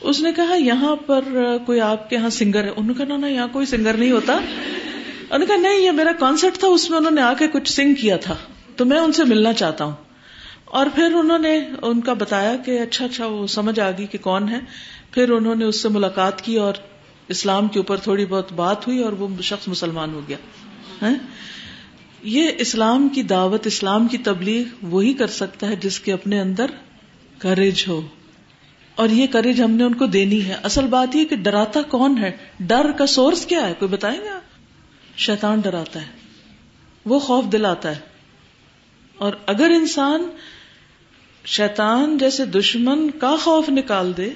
اس 0.00 0.20
نے 0.20 0.32
کہا، 0.36 0.54
یہاں 0.54 0.96
پر 0.96 1.20
کوئی 1.66 1.80
آپ 1.80 2.10
کے 2.10 2.16
یہاں 2.16 2.28
سنگر 2.28 2.64
ہے؟ 2.64 2.70
انہوں 2.76 2.94
نے 2.98 3.06
کہا 3.06 3.16
نا 3.16 3.28
یہاں 3.28 3.48
کوئی 3.52 3.66
سنگر 3.66 3.94
نہیں 3.94 4.10
ہوتا۔ 4.10 4.32
انہوں 4.32 5.38
نے 5.38 5.46
کہا، 5.46 5.56
نہیں، 5.56 5.80
یہ 5.80 5.90
میرا 5.90 6.12
کانسرٹ 6.12 6.58
تھا، 6.58 6.68
اس 6.68 6.90
میں 6.90 6.98
انہوں 6.98 7.12
نے 7.12 7.20
آ 7.20 7.32
کے 7.34 7.48
کچھ 7.48 7.72
سنگ 7.72 7.94
کیا 7.94 8.16
تھا۔ 8.16 8.34
تو 8.76 8.84
میں 8.84 8.98
ان 8.98 9.12
سے 9.12 9.24
ملنا 9.24 9.52
چاہتا 9.52 9.84
ہوں۔ 9.84 9.92
اور 10.64 10.86
پھر 10.94 11.14
انہوں 11.14 11.38
نے 11.38 11.60
ان 11.82 12.00
کا 12.00 12.12
بتایا 12.12 12.56
کہ 12.56 12.78
اچھا 12.80 13.04
اچھا 13.04 13.26
وہ 13.26 13.46
سمجھ 13.46 13.80
آ 13.80 13.90
گئی 13.90 14.06
کہ 14.06 14.18
کون 14.18 14.48
ہے۔ 14.48 14.58
پھر 15.10 15.30
انہوں 15.30 15.54
نے 15.54 15.64
اس 15.64 15.82
سے 15.82 15.88
ملاقات 15.88 16.42
کی 16.42 16.56
اور 16.56 16.74
اسلام 17.28 17.68
کے 17.68 17.78
اوپر 17.78 17.96
تھوڑی 17.96 18.26
بہت 18.26 18.52
بات 18.52 18.86
ہوئی 18.86 19.02
اور 19.02 19.12
وہ 19.12 19.28
شخص 19.42 19.68
مسلمان 19.68 20.14
ہو 20.14 20.20
گیا۔ 20.28 20.36
ہاں؟ 21.02 21.14
یہ 22.22 22.50
اسلام 22.58 23.08
کی 23.08 23.22
دعوت، 23.22 23.66
اسلام 23.66 24.08
کی 24.08 24.18
تبلیغ 24.18 24.64
وہی 24.82 25.12
کر 25.12 25.26
سکتا 25.26 25.68
ہے 25.68 25.76
جس 25.76 26.00
کے 26.00 26.12
اپنے 26.12 26.40
اندر 26.40 26.66
کریج 27.38 27.84
ہو۔ 27.88 28.06
اور 28.94 29.08
یہ 29.08 29.26
کریج 29.26 29.62
ہم 29.62 29.70
نے 29.70 29.84
ان 29.84 29.94
کو 29.94 30.06
دینی 30.06 30.44
ہے۔ 30.44 30.56
اصل 30.62 30.86
بات 30.86 31.16
یہ 31.16 31.24
کہ 31.24 31.36
ڈراتا 31.36 31.82
کون 31.82 32.18
ہے؟ 32.18 32.36
ڈر 32.60 32.92
کا 32.92 33.06
سورس 33.06 33.46
کیا 33.46 33.68
ہے؟ 33.68 33.74
کوئی 33.78 33.88
بتائیں 33.88 34.20
گے 34.20 34.28
آپ؟ 34.28 34.40
شیطان 35.16 35.60
ڈراتا 35.60 36.00
ہے۔ 36.00 36.06
وہ 37.04 37.18
خوف 37.18 37.44
دلاتا 37.52 37.90
ہے۔ 37.90 38.00
اور 39.18 39.32
اگر 39.46 39.70
انسان 39.70 40.30
شیطان 41.44 42.18
جیسے 42.18 42.44
دشمن 42.44 43.10
کا 43.10 43.36
خوف 43.36 43.68
نکال 43.68 44.16
دے، 44.16 44.30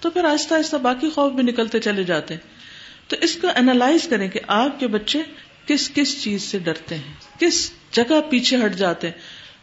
تو 0.00 0.10
پھر 0.10 0.24
آہستہ 0.24 0.54
آہستہ 0.54 0.76
باقی 0.76 1.10
خوف 1.10 1.32
بھی 1.32 1.42
نکلتے 1.42 1.80
چلے 1.80 2.04
جاتے۔ 2.04 2.34
ہیں 2.34 2.40
تو 3.08 3.16
اس 3.20 3.36
کو 3.36 3.48
اینالائز 3.54 4.08
کریں 4.08 4.28
کہ 4.28 4.40
آپ 4.46 4.80
کے 4.80 4.86
بچے 4.86 5.18
کس 5.66 5.90
کس 5.94 6.22
چیز 6.22 6.42
سے 6.42 6.58
ڈرتے 6.58 6.94
ہیں؟ 6.94 7.40
کس 7.40 7.70
جگہ 7.92 8.20
پیچھے 8.30 8.64
ہٹ 8.64 8.74
جاتے 8.74 9.06
ہیں؟ 9.06 9.14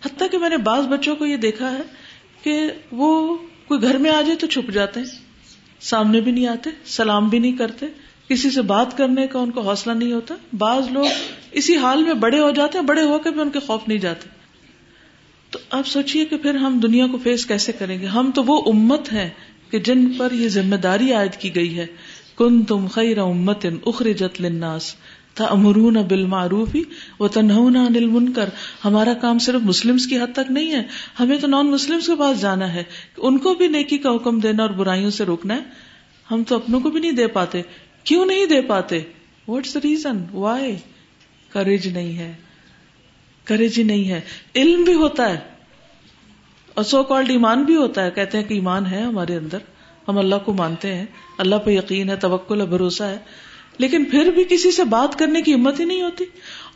حتیٰ 0.06 0.30
کہ 0.32 0.38
میں 0.38 0.50
نے 0.50 0.58
بعض 0.58 0.84
بچوں 0.84 1.16
کو 1.16 1.26
یہ 1.26 1.38
دیکھا 1.38 1.72
ہے 1.72 1.82
کہ 2.44 2.62
وہ 2.92 3.38
کوئی 3.68 3.82
گھر 3.82 3.98
میں 3.98 4.12
آ 4.12 4.22
جائے 4.22 4.36
تو 4.36 4.48
چھپ 4.48 4.72
جاتے 4.72 5.00
ہیں، 5.00 5.08
سامنے 5.82 6.22
بھی 6.22 6.32
نہیں 6.32 6.48
آتے، 6.48 6.70
سلام 6.86 7.30
بھی 7.30 7.40
نہیں 7.40 7.58
کرتے، 7.58 7.86
کسی 8.30 8.50
سے 8.50 8.62
بات 8.62 8.98
کرنے 8.98 9.28
کا 9.28 9.40
ان 9.40 9.52
کو 9.52 9.62
حوصلہ 9.62 9.94
نہیں 9.94 10.12
ہوتا۔ 10.12 10.36
بعض 10.58 10.92
لوگ 10.92 11.06
اسی 11.52 11.78
حال 11.78 12.04
میں 12.04 12.14
بڑے 12.14 12.40
ہو 12.40 12.52
جاتے 12.52 12.78
ہیں، 12.78 12.86
بڑے 12.86 13.02
ہو 13.02 13.20
کے 13.20 13.32
بھی 13.32 13.42
ان 13.42 13.50
کے 13.50 13.60
خوف 13.60 13.82
نہیں 13.88 13.98
جاتے۔ 13.98 14.30
تو 15.50 15.60
آپ 15.70 15.88
سوچیے 15.88 16.26
کہ 16.26 16.38
پھر 16.38 16.56
ہم 16.56 16.80
دنیا 16.80 17.08
کو 17.08 17.18
فیس 17.24 17.46
کیسے 17.46 17.72
کریں 17.72 18.00
گے؟ 18.00 18.06
ہم 18.06 18.32
تو 18.36 18.44
وہ 18.44 18.72
امت 18.74 19.14
ہیں 19.14 19.30
کہ 19.70 19.80
جن 19.80 20.14
پر 20.14 20.32
یہ 20.32 20.50
ذمہ 20.50 20.76
داری 20.76 21.14
عائد 21.14 21.32
کی 21.32 21.56
گئی 21.56 21.80
ہے۔ 21.80 21.86
کن 22.36 22.66
تم 22.66 22.88
خیر 22.88 23.18
امت 23.18 23.66
اخرجت 23.86 24.42
للناس۔ 24.42 24.96
امرون 25.50 25.94
بال 25.94 26.26
معروف 26.26 26.76
ہی 26.76 26.84
وہ 27.20 27.28
تنہا 27.28 27.58
انل 27.58 28.06
من 28.06 28.34
کر 28.34 28.50
ہمارا 28.86 29.14
کام 29.14 29.40
صرف 29.40 29.62
مسلم 29.62 29.98
کی 29.98 30.18
حد 30.18 30.34
تک 30.34 30.52
نہیں 30.52 30.72
ہے، 30.72 30.84
ہمیں 31.20 31.38
تو 31.38 31.48
نان 31.48 31.72
مسلم 31.72 32.00
کے 32.06 32.16
پاس 32.16 32.42
جانا 32.42 32.74
ہے۔ 32.74 32.84
ان 33.18 33.38
کو 33.38 33.54
بھی 33.54 33.68
نیکی 33.68 33.98
کا 33.98 34.16
حکم 34.16 34.40
دینا 34.40 34.64
اور 34.64 34.70
برائیوں 34.70 35.10
سے 35.10 35.26
روکنا 35.26 35.54
ہے۔ 35.56 35.90
ہم 36.32 36.44
تو 36.44 36.56
اپنوں 36.56 36.80
کو 36.80 36.90
بھی 36.90 37.00
نہیں 37.00 37.12
دے 37.12 37.28
پاتے۔ 37.28 37.62
کیوں 38.04 38.26
نہیں 38.26 38.46
دے 38.46 38.62
پاتے؟ 38.62 39.00
What's 39.48 39.74
the 39.74 39.80
reason 39.84 40.24
why 40.32 40.76
courage 41.50 41.88
نہیں 41.88 42.18
ہے۔ 42.18 42.36
کریج 43.44 43.78
ہی 43.78 43.84
نہیں 43.84 44.10
ہے۔ 44.10 44.22
علم 44.56 44.84
بھی 44.84 44.94
ہوتا 44.94 45.30
ہے۔ 45.30 45.38
اور 46.74 46.84
سو 46.84 47.04
کالڈ 47.04 47.30
ایمان 47.30 47.64
بھی 47.64 47.76
ہوتا 47.76 48.06
ہے۔ 48.06 48.12
کہتے 48.12 48.38
ہیں 48.38 48.46
کہ 48.46 48.54
ایمان 48.54 48.86
ہے 48.86 49.02
ہمارے 49.02 49.36
اندر۔ 49.36 49.58
ہم 50.08 50.18
اللہ 50.18 50.36
کو 50.46 50.54
مانتے 50.54 50.96
ہیں۔ 50.96 51.06
اللہ 51.38 51.56
پہ 51.56 51.72
یقین 51.72 52.10
ہے، 52.10 52.16
توکل 52.16 52.62
ہے، 52.62 52.66
بھروسہ 52.66 53.04
ہے۔ 53.04 53.18
لیکن 53.80 54.06
پھر 54.06 54.32
بھی 54.32 54.44
کسی 54.50 54.72
سے 54.72 54.84
بات 54.84 55.20
کرنے 55.20 55.42
کی 55.42 55.54
ہمت 55.54 55.80
ہی 55.80 55.86
نہیں 55.86 56.02
ہوتی 56.02 56.24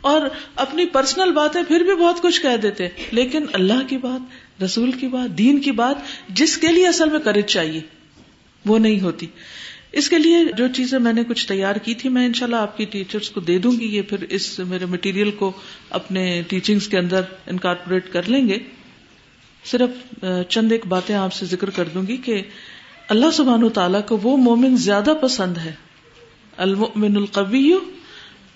اور 0.00 0.20
اپنی 0.56 0.86
پرسنل 0.86 1.32
باتیں 1.32 1.62
پھر 1.68 1.80
بھی 1.80 1.94
بہت 1.94 2.22
کچھ 2.22 2.42
کہہ 2.42 2.56
دیتے۔ 2.56 2.88
لیکن 3.10 3.46
اللہ 3.52 3.88
کی 3.88 3.96
بات، 3.96 4.62
رسول 4.62 4.92
کی 4.92 5.08
بات، 5.08 5.38
دین 5.38 5.60
کی 5.60 5.72
بات 5.72 5.96
جس 6.28 6.58
کے 6.58 6.68
لیے 6.68 6.88
اصل 6.88 7.10
میں 7.10 7.20
کرج 7.20 7.44
چاہیے، 7.44 7.80
وہ 8.66 8.78
نہیں 8.78 9.00
ہوتی۔ 9.00 9.26
اس 9.92 10.08
کے 10.08 10.18
لیے 10.18 10.38
جو 10.56 10.68
چیزیں 10.68 10.98
میں 10.98 11.12
نے 11.12 11.24
کچھ 11.28 11.48
تیار 11.48 11.76
کی 11.76 11.94
تھی، 11.94 12.08
میں 12.08 12.26
انشاءاللہ 12.26 12.56
آپ 12.56 12.76
کی 12.76 12.84
ٹیچرز 12.84 13.30
کو 13.30 13.40
دے 13.40 13.58
دوں 13.58 13.72
گی۔ 13.72 13.96
یہ 13.96 14.02
پھر 14.02 14.22
اس 14.30 14.58
میرے 14.58 14.86
مٹیریل 14.86 15.30
کو 15.30 15.52
اپنے 15.90 16.42
ٹیچنگز 16.48 16.88
کے 16.88 16.98
اندر 16.98 17.20
انکارپوریٹ 17.46 18.12
کر 18.12 18.22
لیں 18.28 18.48
گے۔ 18.48 18.58
صرف 19.64 20.24
چند 20.48 20.72
ایک 20.72 20.86
باتیں 20.86 21.14
آپ 21.14 21.32
سے 21.32 21.46
ذکر 21.46 21.70
کر 21.70 21.84
دوں 21.94 22.02
گی 22.06 22.16
کہ 22.16 22.42
اللہ 23.08 23.30
سبحان 23.32 23.62
و 23.62 23.68
تعالیٰ 23.68 24.00
کو 24.08 24.18
وہ 24.22 24.36
مومن 24.36 24.76
زیادہ 24.76 25.14
پسند 25.20 25.56
ہے۔ 25.56 25.72
المؤمن 26.56 27.16
القوی 27.16 27.72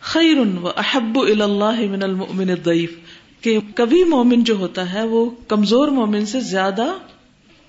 خیر 0.00 0.38
و 0.62 0.68
احب 0.76 1.20
اللہ 1.20 1.80
من 1.90 2.02
المؤمن 2.02 2.50
الضعیف 2.50 2.92
کہ 3.40 3.58
کبھی 3.74 4.04
مومن 4.04 4.44
جو 4.44 4.54
ہوتا 4.54 4.92
ہے 4.92 5.02
وہ 5.06 5.30
کمزور 5.48 5.88
مومن 5.88 6.26
سے 6.26 6.40
زیادہ 6.40 6.92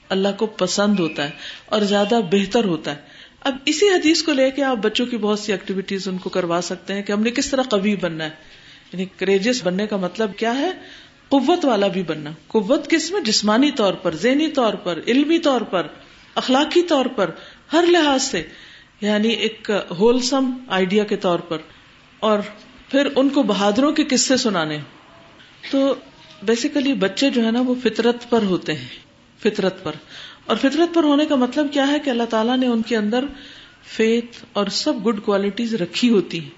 اللہ 0.09 0.27
کو 0.37 0.45
پسند 0.45 0.99
ہوتا 0.99 1.23
ہے 1.23 1.29
اور 1.65 1.81
زیادہ 1.81 2.19
بہتر 2.31 2.65
ہوتا 2.65 2.91
ہے۔ 2.91 3.01
اب 3.41 3.55
اسی 3.65 3.87
حدیث 3.89 4.23
کو 4.23 4.33
لے 4.33 4.51
کے 4.51 4.63
آپ 4.63 4.77
بچوں 4.77 5.05
کی 5.05 5.17
بہت 5.17 5.39
سی 5.39 5.51
ایکٹیویٹیز 5.51 6.07
ان 6.07 6.17
کو 6.17 6.29
کروا 6.29 6.59
سکتے 6.63 6.93
ہیں 6.93 7.01
کہ 7.01 7.11
ہم 7.11 7.21
نے 7.21 7.31
کس 7.31 7.49
طرح 7.49 7.61
کبھی 7.71 7.95
بننا 7.95 8.23
ہے۔ 8.23 8.29
یعنی 8.93 9.05
کریجس 9.17 9.63
بننے 9.63 9.87
کا 9.87 9.97
مطلب 9.97 10.31
کیا 10.37 10.57
ہے؟ 10.57 10.71
قوت 11.29 11.65
والا 11.65 11.87
بھی 11.87 12.03
بننا۔ 12.03 12.29
قوت 12.47 12.89
کس 12.89 13.11
میں؟ 13.11 13.21
جسمانی 13.21 13.71
طور 13.71 13.93
پر، 13.93 14.15
ذہنی 14.15 14.47
طور 14.47 14.73
پر، 14.73 14.99
علمی 15.07 15.39
طور 15.39 15.61
پر، 15.61 15.87
اخلاقی 16.35 16.81
طور 16.81 17.05
پر، 17.05 17.29
ہر 17.73 17.85
لحاظ 17.87 18.23
سے۔ 18.23 18.43
یعنی 19.01 19.29
ایک 19.29 19.71
ہولسم 19.99 20.51
آئیڈیا 20.67 21.03
کے 21.03 21.15
طور 21.15 21.39
پر 21.39 21.57
اور 22.19 22.39
پھر 22.89 23.07
ان 23.15 23.29
کو 23.29 23.43
بہادروں 23.43 23.91
کے 23.91 24.03
قصے 24.03 24.37
سنانے 24.37 24.77
تو 25.71 25.95
بیسیکلی 26.43 26.93
بچے 26.93 27.29
جو 27.29 27.45
ہے 27.45 27.51
نا 27.51 27.61
وہ 27.61 27.75
فطرت 27.83 28.29
پر 28.29 28.43
ہوتے 28.43 28.73
ہیں، 28.73 28.87
فطرت 29.43 29.83
پر۔ 29.83 29.91
اور 30.45 30.57
فطرت 30.57 30.95
پر 30.95 31.03
ہونے 31.03 31.25
کا 31.25 31.35
مطلب 31.35 31.67
کیا 31.71 31.87
ہے 31.87 31.99
کہ 31.99 32.09
اللہ 32.09 32.23
تعالیٰ 32.23 32.57
نے 32.57 32.67
ان 32.67 32.81
کے 32.81 32.97
اندر 32.97 33.25
فیتھ 33.83 34.45
اور 34.53 34.67
سب 34.67 34.93
گڈ 35.07 35.19
کوالٹیز 35.19 35.75
رکھی 35.75 36.09
ہوتی 36.09 36.39
ہیں۔ 36.39 36.49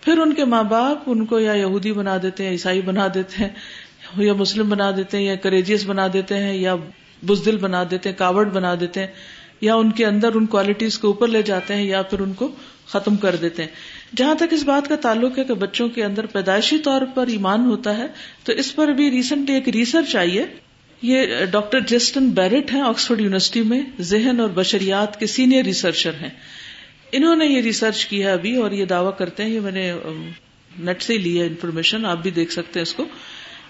پھر 0.00 0.18
ان 0.18 0.34
کے 0.34 0.44
ماں 0.44 0.62
باپ 0.62 0.98
ان 1.06 1.26
کو 1.26 1.38
یا 1.38 1.52
یہودی 1.52 1.92
بنا 1.92 2.16
دیتے 2.22 2.44
ہیں، 2.44 2.50
عیسائی 2.50 2.80
بنا 2.80 3.06
دیتے 3.14 3.44
ہیں، 3.44 3.48
یا 4.16 4.32
مسلم 4.32 4.68
بنا 4.68 4.90
دیتے 4.90 5.16
ہیں، 5.16 5.24
یا 5.24 5.34
کریجیس 5.34 5.84
بنا 5.86 6.06
دیتے 6.12 6.38
ہیں، 6.38 6.54
یا 6.54 6.74
بزدل 7.26 7.56
بنا 7.56 7.84
دیتے 7.90 8.08
ہیں، 8.08 8.16
کاوڑ 8.16 8.48
بنا 8.48 8.74
دیتے 8.80 9.00
ہیں۔ 9.00 9.06
یا 9.60 9.74
ان 9.74 9.90
کے 9.90 10.06
اندر 10.06 10.34
ان 10.34 10.46
کوالٹیز 10.46 10.98
کو 10.98 11.08
اوپر 11.08 11.28
لے 11.28 11.42
جاتے 11.42 11.74
ہیں 11.74 11.84
یا 11.84 12.02
پھر 12.02 12.20
ان 12.20 12.32
کو 12.32 12.52
ختم 12.86 13.16
کر 13.16 13.36
دیتے 13.36 13.62
ہیں۔ 13.62 13.70
جہاں 14.16 14.34
تک 14.34 14.44
اس 14.50 14.62
بات 14.62 14.88
کا 14.88 14.96
تعلق 14.96 15.38
ہے 15.38 15.44
کہ 15.44 15.54
بچوں 15.54 15.88
کے 15.88 16.04
اندر 16.04 16.26
پیدائشی 16.26 16.78
طور 16.78 17.02
پر 17.14 17.26
ایمان 17.26 17.60
ہوتا 17.66 17.98
ہے، 17.98 18.06
تو 18.44 18.52
اس 18.52 18.74
پر 18.74 18.88
بھی 18.88 19.10
ریسنٹلی 19.10 19.54
ایک 19.54 19.68
ریسرچ 19.68 20.16
آئی 20.16 20.38
ہے۔ 20.38 20.44
یہ 21.02 21.26
ڈاکٹر 21.50 21.80
جسٹن 21.80 22.28
بیرٹ 22.28 22.72
ہیں 22.72 22.80
آکسفورڈ 22.80 23.20
یونیورسٹی 23.20 23.62
میں، 23.62 23.80
ذہن 24.00 24.40
اور 24.40 24.48
بشریات 24.48 25.20
کے 25.20 25.26
سینئر 25.26 25.64
ریسرچر 25.64 26.10
ہیں۔ 26.10 26.30
انہوں 27.12 27.36
نے 27.36 27.46
یہ 27.46 27.60
ریسرچ 27.60 28.06
کیا 28.06 28.32
ابھی 28.32 28.56
اور 28.56 28.70
یہ 28.70 28.84
دعویٰ 28.84 29.16
کرتے 29.18 29.42
ہیں، 29.42 29.50
یہ 29.50 29.60
میں 29.60 29.72
نے 29.72 29.92
نیٹ 30.78 31.02
سے 31.02 31.18
لی 31.18 31.40
ہے 31.40 31.46
انفارمیشن 31.46 32.06
آپ 32.06 32.22
بھی 32.22 32.30
دیکھ 32.30 32.52
سکتے 32.52 32.80
ہیں 32.80 32.82
اس 32.82 32.94
کو۔ 32.94 33.04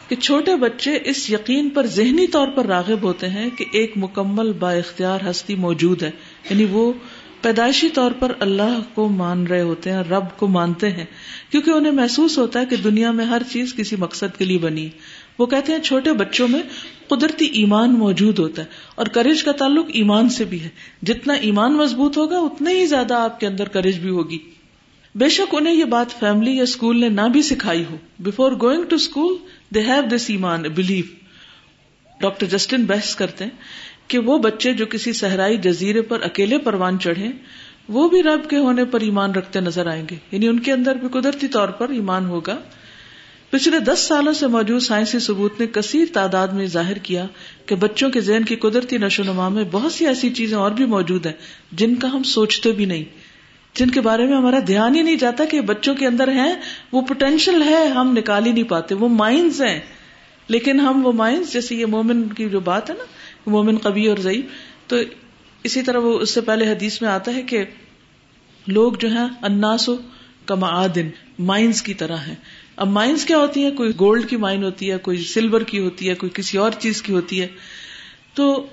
کہ 0.08 0.16
چھوٹے 0.16 0.56
بچے 0.56 0.98
اس 1.04 1.30
یقین 1.30 1.68
پر 1.68 1.86
ذہنی 1.86 2.26
طور 2.26 2.48
پر 2.48 2.66
راغب 2.66 3.02
ہوتے 3.02 3.28
ہیں 3.28 3.50
کہ 3.50 3.64
ایک 3.72 3.92
مکمل 3.96 4.52
با 4.52 4.72
اختیار 4.72 5.30
ہستی 5.30 5.54
موجود 5.54 6.02
ہے۔ 6.02 6.10
یعنی 6.50 6.64
وہ 6.64 6.92
پیدائشی 7.42 7.88
طور 7.88 8.10
پر 8.18 8.32
اللہ 8.38 8.80
کو 8.94 9.08
مان 9.08 9.46
رہے 9.46 9.62
ہوتے 9.62 9.92
ہیں، 9.92 9.98
رب 9.98 10.24
کو 10.36 10.46
مانتے 10.46 10.90
ہیں۔ 10.90 11.04
کیونکہ 11.50 11.70
انہیں 11.70 11.92
محسوس 11.92 12.38
ہوتا 12.38 12.60
ہے 12.60 12.66
کہ 12.66 12.76
دنیا 12.76 13.10
میں 13.10 13.24
ہر 13.24 13.42
چیز 13.50 13.74
کسی 13.74 13.96
مقصد 13.96 14.38
کے 14.38 14.44
لیے 14.44 14.58
بنی۔ 14.58 14.88
وہ 15.38 15.46
کہتے 15.46 15.72
ہیں 15.72 15.78
چھوٹے 15.78 16.12
بچوں 16.12 16.48
میں 16.48 16.60
قدرتی 17.08 17.44
ایمان 17.44 17.92
موجود 17.92 18.38
ہوتا 18.38 18.62
ہے 18.62 18.66
اور 18.94 19.06
کریج 19.06 19.44
کا 19.44 19.52
تعلق 19.52 19.86
ایمان 19.92 20.28
سے 20.28 20.44
بھی 20.44 20.60
ہے۔ 20.60 20.68
جتنا 21.02 21.32
ایمان 21.32 21.72
مضبوط 21.74 22.18
ہوگا، 22.18 22.38
اتنا 22.38 22.70
ہی 22.70 22.86
زیادہ 22.86 23.14
آپ 23.14 23.40
کے 23.40 23.46
اندر 23.46 23.68
کریج 23.68 23.98
بھی 23.98 24.10
ہوگی۔ 24.10 24.38
بے 25.14 25.28
شک 25.28 25.54
انہیں 25.54 25.74
یہ 25.74 25.84
بات 25.84 26.20
فیملی 26.20 26.56
یا 26.56 26.62
اسکول 26.62 27.00
نے 27.00 27.08
نہ 27.08 27.28
بھی 27.32 27.42
سکھائی 27.42 27.84
ہو۔ 27.90 27.96
Before 28.18 28.52
going 28.52 28.82
to 28.82 28.96
school 28.96 29.36
they 29.74 29.80
have 29.80 30.16
this 30.16 30.30
ایمان 30.30 30.62
بلیو 30.62 31.04
ڈاکٹر 32.20 32.46
جسٹن 32.46 32.84
بحث 32.84 33.14
کرتے 33.16 33.44
ہیں 33.44 33.50
کہ 34.08 34.18
وہ 34.18 34.38
بچے 34.38 34.72
جو 34.72 34.86
کسی 34.86 35.12
صحرائی 35.12 35.56
جزیرے 35.56 36.02
پر 36.02 36.22
اکیلے 36.22 36.58
پروان 36.58 36.98
چڑھے 36.98 37.28
وہ 37.88 38.08
بھی 38.08 38.22
رب 38.22 38.50
کے 38.50 38.56
ہونے 38.56 38.84
پر 38.84 39.00
ایمان 39.00 39.32
رکھتے 39.32 39.60
نظر 39.60 39.86
آئیں 39.86 40.06
گے۔ 40.10 40.16
یعنی 40.32 40.48
ان 40.48 40.58
کے 40.58 40.72
اندر 40.72 40.94
بھی 40.94 41.08
قدرتی 41.08 41.48
طور 41.48 41.68
پر 41.68 41.88
ایمان 41.88 42.26
ہوگا۔ 42.26 42.56
پچھلے 43.50 43.78
دس 43.78 43.98
سالوں 43.98 44.32
سے 44.32 44.46
موجود 44.46 44.82
سائنسی 44.82 45.18
ثبوت 45.18 45.60
نے 45.60 45.66
کثیر 45.66 46.04
تعداد 46.12 46.48
میں 46.48 46.66
ظاہر 46.66 46.98
کیا 46.98 47.26
کہ 47.66 47.74
بچوں 47.74 48.10
کے 48.10 48.20
ذہن 48.20 48.44
کی 48.44 48.56
قدرتی 48.56 48.98
نشو 48.98 49.22
نما 49.22 49.48
میں 49.48 49.64
بہت 49.70 49.92
سی 49.92 50.06
ایسی 50.06 50.30
چیزیں 50.30 50.58
اور 50.58 50.70
بھی 50.70 50.84
موجود 50.84 51.26
ہیں 51.26 51.32
جن 51.72 51.94
کا 51.94 52.12
ہم 52.12 52.22
سوچتے 52.22 52.72
بھی 52.72 52.84
نہیں۔ 52.84 53.04
جن 53.78 53.90
کے 53.90 54.00
بارے 54.00 54.26
میں 54.26 54.36
ہمارا 54.36 54.58
دھیان 54.66 54.94
ہی 54.94 55.02
نہیں 55.02 55.16
جاتا 55.16 55.44
کہ 55.44 55.60
بچوں 55.60 55.94
کے 55.94 56.06
اندر 56.06 56.28
ہیں، 56.28 56.54
وہ 56.92 57.02
پوٹینشیل 57.02 57.62
ہے، 57.62 57.86
ہم 57.86 58.14
نکال 58.16 58.46
ہی 58.46 58.52
نہیں 58.52 58.64
پاتے، 58.64 58.94
وہ 58.94 59.08
مائنڈز 59.08 59.62
ہیں۔ 59.62 59.80
لیکن 60.48 60.80
ہم 60.80 61.06
وہ 61.06 61.12
مائنڈز 61.12 61.52
جیسے 61.52 61.74
یہ 61.74 61.86
مومن 61.86 62.28
کی 62.28 62.48
جو 62.48 62.60
بات 62.60 62.90
ہے 62.90 62.94
نا، 62.98 63.04
مومن 63.50 63.78
قبی 63.78 64.06
اور 64.06 64.16
ضعیف، 64.16 64.44
تو 64.86 64.96
اسی 65.62 65.82
طرح 65.82 65.98
وہ 65.98 66.18
اس 66.18 66.30
سے 66.30 66.40
پہلے 66.40 66.70
حدیث 66.70 67.02
میں 67.02 67.10
آتا 67.10 67.34
ہے 67.34 67.42
کہ 67.42 67.64
لوگ 68.66 68.92
جو 68.92 69.08
ہیں 69.08 69.28
اناس 69.42 69.88
و 69.88 69.96
کما 70.46 70.68
آدن 70.68 71.08
مائنس 71.38 71.82
کی 71.82 71.94
طرح 71.94 72.16
ہیں۔ 72.16 72.34
اب 72.76 72.88
مائنس 72.88 73.24
کیا 73.24 73.38
ہوتی 73.38 73.64
ہیں؟ 73.64 73.70
کوئی 73.70 73.90
گولڈ 74.00 74.28
کی 74.28 74.36
مائن 74.36 74.64
ہوتی 74.64 74.90
ہے، 74.90 74.98
کوئی 74.98 75.16
سلور 75.16 75.60
کی 75.60 75.78
ہوتی 75.78 76.08
ہے، 76.08 76.14
کوئی 76.14 76.30
کسی 76.34 76.58
اور 76.58 76.70
چیز 76.78 77.02
کی 77.02 77.12
ہوتی 77.12 77.40
ہے۔ 77.40 77.48
تو 78.34 78.66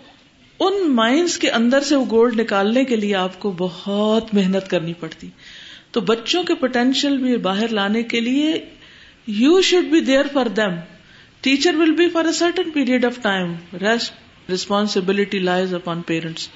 ان 0.59 0.91
مائنس 0.91 1.37
کے 1.37 1.51
اندر 1.51 1.81
سے 1.81 1.95
وہ 1.95 2.05
گولڈ 2.11 2.39
نکالنے 2.39 2.83
کے 2.83 2.95
لیے 2.95 3.15
آپ 3.15 3.39
کو 3.39 3.51
بہت 3.57 4.33
محنت 4.33 4.69
کرنی 4.69 4.93
پڑتی۔ 4.93 5.29
تو 5.91 6.01
بچوں 6.01 6.43
کے 6.43 6.55
پوٹینشیل 6.55 7.17
بھی 7.17 7.37
باہر 7.37 7.67
لانے 7.67 8.03
کے 8.03 8.19
لیے 8.19 8.53
you 9.27 9.61
should 9.61 9.85
be 9.85 9.99
there 9.99 10.25
for 10.33 10.45
them 10.45 10.75
teacher 11.41 11.75
will 11.75 11.91
be 11.91 12.09
for 12.09 12.25
a 12.25 12.31
certain 12.31 12.71
period 12.71 13.05
of 13.05 13.19
time 13.21 13.53
rest 13.81 14.49
responsibility 14.49 15.39
lies 15.39 15.73
upon 15.73 16.01
parents 16.01 16.49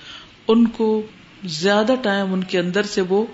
ان 0.47 0.65
کو 0.67 1.01
زیادہ 1.43 1.95
ٹائم 2.01 2.33
ان 2.33 2.43
کے 2.43 2.59
اندر 2.59 2.83
سے 2.83 3.01
وہ 3.01 3.25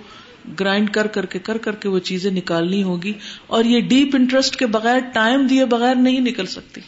گرائنڈ 0.59 0.89
کر 0.89 1.07
کر 1.07 1.25
کے 1.25 1.39
کر 1.39 1.57
کر 1.57 1.75
کے 1.75 1.89
وہ 1.89 1.99
چیزیں 1.99 2.31
نکالنی 2.31 2.83
ہوگی 2.83 3.13
اور 3.47 3.63
یہ 3.63 3.79
ڈیپ 3.79 4.15
انٹرسٹ 4.15 4.55
کے 4.55 4.65
بغیر 4.65 4.99
ٹائم 5.13 5.47
دیے 5.47 5.65
بغیر 5.65 5.95
نہیں 5.95 6.19
نکل 6.19 6.45
سکتی۔ 6.45 6.81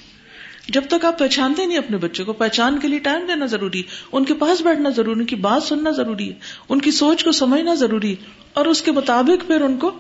جب 0.68 0.82
تک 0.88 1.06
آپ 1.06 1.20
پہچانتے 1.20 1.66
نہیں 1.66 1.78
اپنے 1.78 1.98
بچے 1.98 2.24
کو، 2.24 2.34
پہچان 2.34 2.80
کے 2.80 2.88
لیے 2.88 3.00
ٹائم 3.00 3.26
دینا 3.28 3.46
ضروری، 3.46 3.84
ان 4.12 4.26
کے 4.26 4.34
پاس 4.34 4.62
بیٹھنا 4.62 4.90
ضروری، 4.90 5.20
ان 5.20 5.26
کی 5.26 5.36
بات 5.36 5.64
سننا 5.64 5.92
ضروری 5.92 6.30
ہے 6.30 6.34
ان 6.70 6.82
کی 6.82 6.92
سوچ 6.92 7.24
کو 7.24 7.32
سمجھنا 7.32 7.74
ضروری 7.74 8.10
ہے 8.10 8.16
اور 8.54 8.66
اس 8.66 8.82
کے 8.82 8.92
مطابق 8.92 9.48
پھر 9.48 9.62
ان 9.62 9.78
کو 9.78 9.92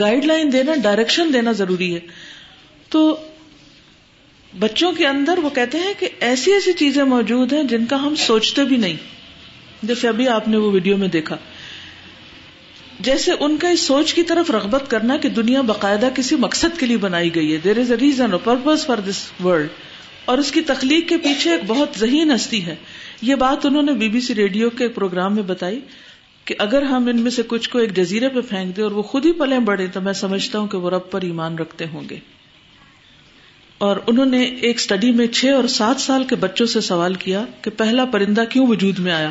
گائیڈ 0.00 0.24
لائن 0.24 0.52
دینا 0.52 0.72
ڈائریکشن 0.82 1.30
دینا 1.32 1.52
ضروری 1.52 1.94
ہے۔ 1.94 2.00
تو 2.88 3.16
بچوں 4.58 4.92
کے 4.92 5.06
اندر 5.06 5.38
وہ 5.38 5.50
کہتے 5.50 5.78
ہیں 5.78 5.94
کہ 5.98 6.08
ایسی 6.20 6.52
ایسی 6.52 6.72
چیزیں 6.72 7.04
موجود 7.04 7.52
ہیں 7.52 7.62
جن 7.62 7.86
کا 7.86 8.02
ہم 8.02 8.14
سوچتے 8.14 8.64
بھی 8.64 8.76
نہیں۔ 8.76 8.96
جیسے 9.82 10.08
ابھی 10.08 10.28
آپ 10.28 10.48
نے 10.48 10.56
وہ 10.56 10.70
ویڈیو 10.70 10.96
میں 10.96 11.08
دیکھا۔ 11.08 11.36
جیسے 13.00 13.32
ان 13.40 13.56
کا 13.56 13.68
اس 13.68 13.80
سوچ 13.80 14.14
کی 14.14 14.22
طرف 14.22 14.50
رغبت 14.50 14.90
کرنا 14.90 15.16
کہ 15.16 15.28
دنیا 15.28 15.60
باقاعدہ 15.60 16.08
کسی 16.14 16.36
مقصد 16.36 16.80
کے 16.80 16.86
لیے 16.86 16.96
بنائی 16.96 17.34
گئی 17.34 17.52
ہے۔ 17.52 17.56
There 17.56 17.78
is 17.78 17.90
a 17.90 17.96
reason 17.96 18.30
purpose 18.44 18.86
for 18.86 18.98
this 18.98 19.30
world 19.44 19.68
اور 20.26 20.38
اس 20.38 20.50
کی 20.50 20.60
تخلیق 20.60 21.08
کے 21.08 21.16
پیچھے 21.16 21.50
ایک 21.50 21.60
بہت 21.66 21.88
ذہین 21.98 22.34
ہستی 22.34 22.66
ہے۔ 22.66 22.74
یہ 23.22 23.34
بات 23.34 23.66
انہوں 23.66 23.82
نے 23.82 23.92
بی 23.92 24.08
بی 24.08 24.20
سی 24.20 24.34
ریڈیو 24.34 24.70
کے 24.70 24.88
پروگرام 24.88 25.34
میں 25.34 25.42
بتائی 25.42 25.80
کہ 26.44 26.54
اگر 26.58 26.82
ہم 26.82 27.06
ان 27.06 27.20
میں 27.20 27.30
سے 27.30 27.42
کچھ 27.46 27.70
کو 27.70 27.78
ایک 27.78 27.96
جزیرے 27.96 28.28
پہ 28.28 28.40
پھینک 28.40 28.76
دیں 28.76 28.84
اور 28.84 28.92
وہ 28.92 29.02
خود 29.02 29.26
ہی 29.26 29.32
پلے 29.32 29.60
بڑھے 29.60 29.86
تو 29.86 30.00
میں 30.00 30.12
سمجھتا 30.12 30.58
ہوں 30.58 30.66
کہ 30.66 30.78
وہ 30.78 30.90
رب 30.90 31.10
پر 31.10 31.22
ایمان 31.22 31.58
رکھتے 31.58 31.84
ہوں 31.92 32.02
گے۔ 32.10 32.18
اور 33.78 33.96
انہوں 34.06 34.26
نے 34.26 34.42
ایک 34.42 34.76
اسٹڈی 34.76 35.12
میں 35.12 35.26
چھ 35.26 35.46
اور 35.46 35.68
سات 35.68 36.00
سال 36.00 36.24
کے 36.24 36.36
بچوں 36.36 36.66
سے 36.66 36.80
سوال 36.80 37.14
کیا 37.14 37.44
کہ 37.62 37.70
پہلا 37.70 38.04
پرندہ 38.04 38.44
کیوں 38.50 38.66
وجود 38.66 38.98
میں 38.98 39.12
آیا؟ 39.12 39.30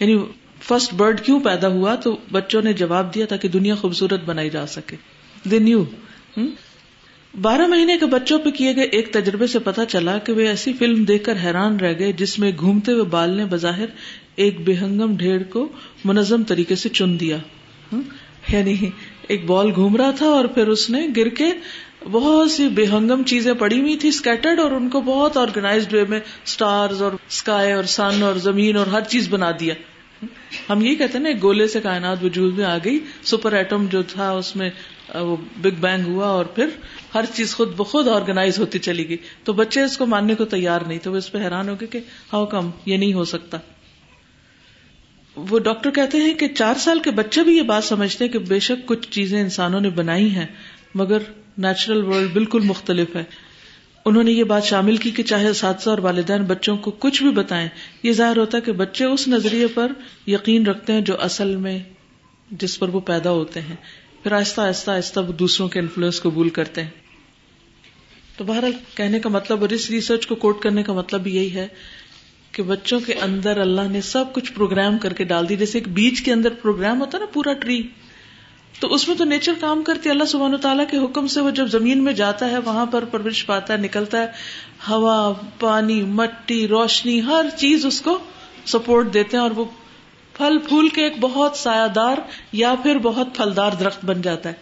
یعنی 0.00 0.18
فرسٹ 0.62 0.94
برڈ 0.94 1.20
کیوں 1.20 1.40
پیدا 1.40 1.68
ہوا؟ 1.68 1.94
تو 1.94 2.16
بچوں 2.32 2.62
نے 2.62 2.72
جواب 2.72 3.14
دیا 3.14 3.26
تاکہ 3.26 3.48
دنیا 3.48 3.74
خوبصورت 3.74 4.24
بنائی 4.24 4.50
جا 4.50 4.66
سکے۔ 4.66 4.96
دن 5.50 5.68
یو 5.68 5.84
بارہ 7.40 7.66
مہینے 7.66 7.98
کے 7.98 8.06
بچوں 8.06 8.38
پہ 8.38 8.50
کیے 8.50 8.76
گئے 8.76 8.84
ایک 8.84 9.12
تجربے 9.12 9.46
سے 9.46 9.58
پتا 9.58 9.84
چلا 9.84 10.18
کہ 10.18 10.32
وہ 10.32 10.40
ایسی 10.40 10.72
فلم 10.72 11.04
دیکھ 11.04 11.24
کر 11.24 11.36
حیران 11.44 11.76
رہ 11.76 11.94
گئے 11.98 12.12
جس 12.12 12.38
میں 12.38 12.52
گھومتے 12.60 12.92
ہوئے 12.92 13.02
بال 13.02 13.30
نے 13.30 13.44
بظاہر 13.44 13.86
ایک 14.36 14.60
بےہنگم 14.60 15.16
ڈھیر 15.16 15.42
کو 15.42 15.68
منظم 16.04 16.42
طریقے 16.42 16.74
سے 16.74 16.88
چن 16.88 17.20
دیا۔ 17.20 17.36
ہاں؟ 17.92 18.02
یعنی 18.52 18.90
ایک 19.28 19.46
بال 19.46 19.70
گھوم 19.74 19.96
رہا 19.96 20.10
تھا 20.10 20.26
اور 20.26 20.44
پھر 20.44 20.68
اس 20.68 20.90
نے 20.90 21.06
گر 21.16 21.28
کے 21.28 21.44
بہت 22.10 22.50
سی 22.50 22.68
بےہنگم 22.68 23.22
چیزیں 23.22 23.54
پڑی 23.54 23.80
ہوئی 23.80 23.96
تھی 23.96 24.08
اسکیٹرڈ 24.08 24.60
اور 24.60 24.70
ان 24.70 24.88
کو 24.88 25.00
بہت 25.00 25.36
آرگنائزڈ 25.36 25.94
وے 25.94 26.04
میں 26.08 26.20
اسٹارز 26.44 27.02
اور 27.02 27.12
اسکائی 27.12 27.72
اور 27.72 27.84
سن 27.84 28.22
اور 28.22 28.34
زمین 28.34 28.76
اور 28.76 28.86
ہر 28.86 29.00
چیز 29.00 29.28
بنا 29.28 29.50
دیا۔ 29.60 29.74
ہاں؟ 30.22 30.72
ہم 30.72 30.84
یہ 30.84 30.94
کہتے 30.94 31.18
ہیں 31.18 31.24
نا 31.24 31.30
گولے 31.42 31.66
سے 31.66 31.80
کائنات 31.80 32.24
وجود 32.24 32.58
میں 32.58 32.64
آ 32.64 32.78
گئی، 32.84 32.98
سپر 33.24 33.52
ایٹم 33.52 33.86
جو 33.86 34.02
تھا 34.02 34.30
اس 34.30 34.56
میں، 34.56 34.70
وہ 35.14 35.36
بگ 35.36 35.80
بینگ 35.80 36.04
ہوا 36.04 36.26
اور 36.26 36.44
پھر 36.44 36.66
ہر 37.14 37.24
چیز 37.34 37.56
خود 37.56 37.76
بخود 37.76 38.08
آرگنائز 38.08 38.58
ہوتی 38.58 38.78
چلی 38.78 39.08
گئی۔ 39.08 39.16
تو 39.44 39.52
بچے 39.52 39.82
اس 39.82 39.96
کو 39.96 40.06
ماننے 40.06 40.34
کو 40.34 40.44
تیار 40.44 40.80
نہیں 40.80 40.98
تو 41.02 41.12
وہ 41.12 41.16
اس 41.16 41.32
پہ 41.32 41.38
حیران 41.38 41.68
ہو 41.68 41.74
گئے 41.80 41.88
کہ 41.88 41.98
ہاؤ 42.32 42.46
کم 42.46 42.70
یہ 42.86 42.96
نہیں 42.96 43.14
ہو 43.14 43.24
سکتا؟ 43.24 43.58
وہ 45.36 45.58
ڈاکٹر 45.58 45.90
کہتے 45.90 46.18
ہیں 46.18 46.34
کہ 46.34 46.48
چار 46.48 46.74
سال 46.74 46.98
کے 46.98 47.10
بچے 47.10 47.42
بھی 47.42 47.56
یہ 47.56 47.62
بات 47.62 47.84
سمجھتے 47.84 48.24
ہیں 48.24 48.32
کہ 48.32 48.38
بے 48.38 48.60
شک 48.60 48.86
کچھ 48.86 49.10
چیزیں 49.10 49.40
انسانوں 49.40 49.80
نے 49.80 49.90
بنائی 49.90 50.30
ہیں، 50.30 50.46
مگر 50.94 51.18
نیچرل 51.58 52.04
ورلڈ 52.04 52.32
بالکل 52.32 52.60
مختلف 52.60 53.16
ہے۔ 53.16 53.24
انہوں 54.04 54.22
نے 54.22 54.32
یہ 54.32 54.44
بات 54.44 54.64
شامل 54.64 54.96
کی 54.96 55.10
کہ 55.10 55.22
چاہے 55.22 55.48
اساتذہ 55.48 55.90
اور 55.90 55.98
والدین 55.98 56.42
بچوں 56.42 56.76
کو 56.76 56.90
کچھ 56.90 57.22
بھی 57.22 57.30
بتائیں، 57.30 57.68
یہ 58.02 58.12
ظاہر 58.12 58.36
ہوتا 58.36 58.56
ہے 58.58 58.62
کہ 58.62 58.72
بچے 58.72 59.04
اس 59.04 59.28
نظریے 59.28 59.66
پر 59.66 59.92
یقین 60.26 60.66
رکھتے 60.66 60.92
ہیں 60.92 61.00
جو 61.00 61.20
اصل 61.20 61.56
میں 61.56 61.78
جس 62.50 62.78
پر 62.78 62.88
وہ 62.88 63.00
پیدا 63.00 63.30
ہوتے 63.30 63.60
ہیں۔ 63.60 63.76
پھر 64.22 64.32
آہستہ 64.32 64.60
آہستہ 64.60 64.90
آہستہ 64.90 65.20
وہ 65.20 65.32
دوسروں 65.32 65.68
کے 65.68 65.78
انفلوئنس 65.80 66.22
قبول 66.22 66.48
کرتے 66.48 66.82
ہیں۔ 66.82 67.03
تو 68.36 68.44
بہرحال 68.44 68.72
کہنے 68.94 69.20
کا 69.20 69.28
مطلب 69.28 69.60
اور 69.60 69.68
اس 69.68 69.90
ریسرچ 69.90 70.26
کو 70.26 70.34
کوٹ 70.34 70.62
کرنے 70.62 70.82
کا 70.82 70.92
مطلب 70.92 71.26
یہی 71.26 71.54
ہے 71.54 71.68
کہ 72.52 72.62
بچوں 72.62 73.00
کے 73.00 73.14
اندر 73.14 73.58
اللہ 73.58 73.88
نے 73.90 74.00
سب 74.00 74.32
کچھ 74.32 74.52
پروگرام 74.52 74.98
کر 74.98 75.12
کے 75.12 75.24
ڈال 75.24 75.48
دی۔ 75.48 75.56
جیسے 75.56 75.78
ایک 75.78 75.88
بیچ 75.88 76.22
کے 76.22 76.32
اندر 76.32 76.52
پروگرام 76.62 77.00
ہوتا 77.00 77.18
ہے 77.18 77.22
نا 77.22 77.26
پورا 77.32 77.52
ٹری 77.52 77.82
تو 78.80 78.94
اس 78.94 79.08
میں 79.08 79.16
تو 79.16 79.24
نیچر 79.24 79.52
کام 79.60 79.82
کرتی 79.82 80.10
اللہ 80.10 80.24
سبحانہ 80.24 80.56
تعالیٰ 80.56 80.84
کے 80.90 80.96
حکم 80.96 81.26
سے 81.26 81.40
وہ 81.40 81.50
جب 81.50 81.66
زمین 81.66 82.04
میں 82.04 82.12
جاتا 82.12 82.50
ہے، 82.50 82.58
وہاں 82.58 82.86
پر 82.86 83.04
پرورش 83.04 83.46
پاتا 83.46 83.72
ہے، 83.74 83.78
نکلتا 83.78 84.22
ہے، 84.22 84.26
ہوا، 84.88 85.32
پانی، 85.60 86.02
مٹی، 86.02 86.68
روشنی، 86.68 87.20
ہر 87.20 87.46
چیز 87.56 87.86
اس 87.86 88.00
کو 88.00 88.18
سپورٹ 88.66 89.14
دیتے 89.14 89.36
ہیں 89.36 89.42
اور 89.42 89.50
وہ 89.50 89.64
پھل 90.32 90.58
پھول 90.58 90.88
کے 90.88 91.02
ایک 91.02 91.12
بہت 91.20 91.56
سایہ 91.56 91.88
دار 91.88 92.16
یا 92.52 92.74
پھر 92.82 92.98
بہت 92.98 93.28
پھلدار 93.34 93.72
درخت 93.72 94.04
بن 94.04 94.22
جاتا 94.22 94.48
ہے۔ 94.48 94.54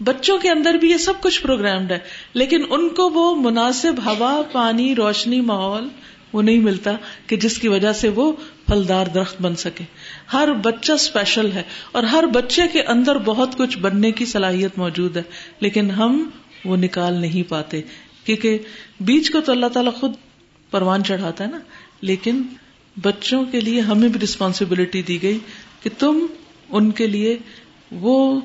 بچوں 0.00 0.38
کے 0.38 0.50
اندر 0.50 0.74
بھی 0.74 0.90
یہ 0.90 0.96
سب 0.96 1.20
کچھ 1.20 1.40
پروگرامڈ 1.42 1.92
ہے، 1.92 1.98
لیکن 2.34 2.64
ان 2.70 2.88
کو 2.88 3.08
وہ 3.10 3.34
مناسب 3.36 3.94
ہوا، 4.06 4.42
پانی، 4.52 4.94
روشنی، 4.94 5.40
ماحول، 5.40 5.88
وہ 6.32 6.42
نہیں 6.42 6.58
ملتا 6.58 6.90
کہ 7.26 7.36
جس 7.36 7.58
کی 7.58 7.68
وجہ 7.68 7.92
سے 7.92 8.08
وہ 8.08 8.32
پھلدار 8.66 9.06
درخت 9.06 9.40
بن 9.42 9.56
سکے۔ 9.56 9.84
ہر 10.32 10.52
بچہ 10.52 10.92
اسپیشل 10.92 11.52
ہے 11.52 11.62
اور 11.92 12.02
ہر 12.02 12.26
بچے 12.26 12.62
کے 12.72 12.82
اندر 12.82 13.18
بہت 13.18 13.56
کچھ 13.58 13.78
بننے 13.78 14.10
کی 14.12 14.24
صلاحیت 14.24 14.78
موجود 14.78 15.16
ہے، 15.16 15.22
لیکن 15.60 15.90
ہم 15.90 16.22
وہ 16.64 16.76
نکال 16.76 17.14
نہیں 17.14 17.50
پاتے۔ 17.50 17.80
کیونکہ 18.24 18.58
بیج 19.00 19.30
کو 19.30 19.40
تو 19.40 19.52
اللہ 19.52 19.66
تعالیٰ 19.66 19.92
خود 19.92 20.12
پروان 20.70 21.04
چڑھاتا 21.04 21.44
ہے 21.44 21.50
نا، 21.50 21.58
لیکن 22.00 22.42
بچوں 22.96 23.44
کے 23.44 23.60
لیے 23.60 23.80
ہمیں 23.80 24.08
بھی 24.08 24.20
ریسپانسبلٹی 24.20 25.02
دی 25.02 25.22
گئی 25.22 25.38
کہ 25.82 25.90
تم 25.98 26.26
ان 26.68 26.90
کے 26.90 27.06
لیے 27.06 27.36
وہ 27.90 28.40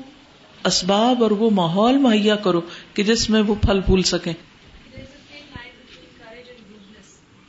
اسباب 0.64 1.22
اور 1.22 1.30
وہ 1.30 1.50
ماحول 1.50 1.96
مہیا 1.98 2.36
کرو 2.36 2.60
کہ 2.94 3.02
جس 3.02 3.30
میں 3.30 3.42
وہ 3.42 3.54
پھل 3.54 3.80
پھول 3.80 4.02
سکیں۔ 4.02 4.32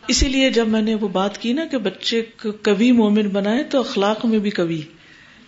اسی 0.07 0.27
لیے 0.27 0.49
جب 0.49 0.67
میں 0.67 0.81
نے 0.81 0.95
وہ 0.95 1.07
بات 1.07 1.37
کی 1.37 1.53
نا 1.53 1.65
کہ 1.65 1.77
بچے 1.77 2.21
کبھی 2.61 2.91
مومن 2.91 3.29
بنائے 3.29 3.63
تو 3.63 3.79
اخلاق 3.79 4.25
میں 4.25 4.39
بھی 4.39 4.49
کبھی، 4.49 4.81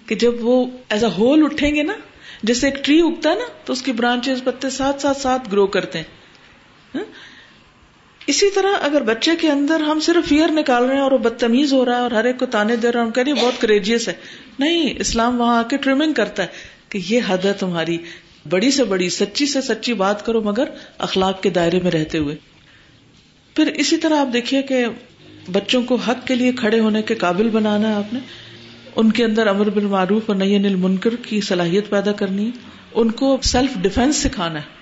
کہ 0.06 0.16
جب 0.16 0.34
وہ 0.42 0.66
ایز 0.90 1.04
اے 1.04 1.10
ہول 1.18 1.44
اٹھیں 1.44 1.76
گے 1.76 1.84
نا، 1.84 1.94
جیسے 2.44 2.68
ایک 2.68 2.86
ٹری 2.86 3.00
اگتا 3.00 3.30
ہے 3.30 3.36
نا، 3.36 3.46
تو 3.66 3.74
اس 3.74 3.82
کی 3.82 3.92
برانچ 3.92 4.30
پتے 4.44 4.70
ساتھ 4.70 5.02
ساتھ 5.02 5.18
ساتھ 5.18 5.50
گرو 5.52 5.68
کرتے 5.68 5.98
ہیں۔ 5.98 6.06
ہاں؟ 6.96 7.04
اسی 8.28 8.50
طرح 8.52 8.68
اگر 8.82 9.02
بچے 9.02 9.32
کے 9.36 9.50
اندر 9.52 9.80
ہم 9.80 10.00
صرف 10.00 10.30
فیئر 10.30 10.52
نکال 10.52 10.86
رہے 10.86 10.96
ہیں 10.96 11.02
اور 11.02 11.12
وہ 11.12 11.18
بدتمیز 11.18 11.74
ہو 11.74 11.86
رہا 11.86 11.96
ہے 11.96 12.02
اور 12.02 12.12
ہر 12.12 12.26
ایک 12.26 12.40
کو 12.40 12.46
تانے 12.46 12.76
دے 12.76 12.92
رہے 12.92 13.00
ہیں 13.00 13.06
ہم 13.06 13.12
کہہ 13.12 13.24
رہے 13.24 13.32
ہیں 13.32 13.42
بہت 13.42 13.62
کریجیس 13.62 14.08
ہے۔ 14.08 14.14
نہیں، 14.60 14.94
اسلام 15.00 15.42
وہاں 15.42 15.60
آ 15.60 15.64
کے 15.64 15.78
ٹریمنگ 15.78 16.14
کرتا 16.14 16.44
ہے۔ 16.44 16.77
کہ 16.90 17.00
یہ 17.10 17.20
حد 17.28 17.46
ہے 17.46 17.54
تمہاری۔ 17.54 17.98
بڑی 18.50 18.72
سے 18.72 18.84
بڑی، 18.84 19.10
سچی 19.10 19.46
سے 19.46 19.62
سچی 19.62 19.94
بات 19.94 20.26
کرو 20.26 20.42
مگر 20.42 20.64
اخلاق 20.98 21.44
کے 21.44 21.50
دائرے 21.50 21.80
میں 21.84 21.92
رہتے 21.92 22.18
ہوئے۔ 22.18 22.36
پھر 23.56 23.68
اسی 23.68 23.98
طرح 23.98 24.18
آپ 24.20 24.28
دیکھیے 24.34 24.62
کہ 24.62 24.86
بچوں 25.52 25.84
کو 25.84 25.96
حق 25.96 26.28
کے 26.28 26.36
لیے 26.36 26.52
کھڑے 26.52 26.80
ہونے 26.80 27.02
کے 27.02 27.16
قابل 27.16 27.50
بنانا 27.50 27.90
ہے 27.90 27.94
آپ 27.94 28.14
نے۔ 28.14 28.20
ان 28.96 29.12
کے 29.12 29.26
اندر 29.26 29.48
امر 29.48 29.70
بالمعروف 29.70 30.22
اور 30.26 30.36
نئی 30.36 30.56
انل 30.56 30.76
منکر 30.76 31.16
کی 31.16 31.42
صلاحیت 31.42 31.90
پیدا 31.90 32.12
کرنی 32.12 32.52
ان 32.94 33.12
کو 33.12 33.38
سیلف 33.44 33.78
ڈیفینس 33.82 34.16
سکھانا 34.16 34.60
ہے۔ 34.60 34.77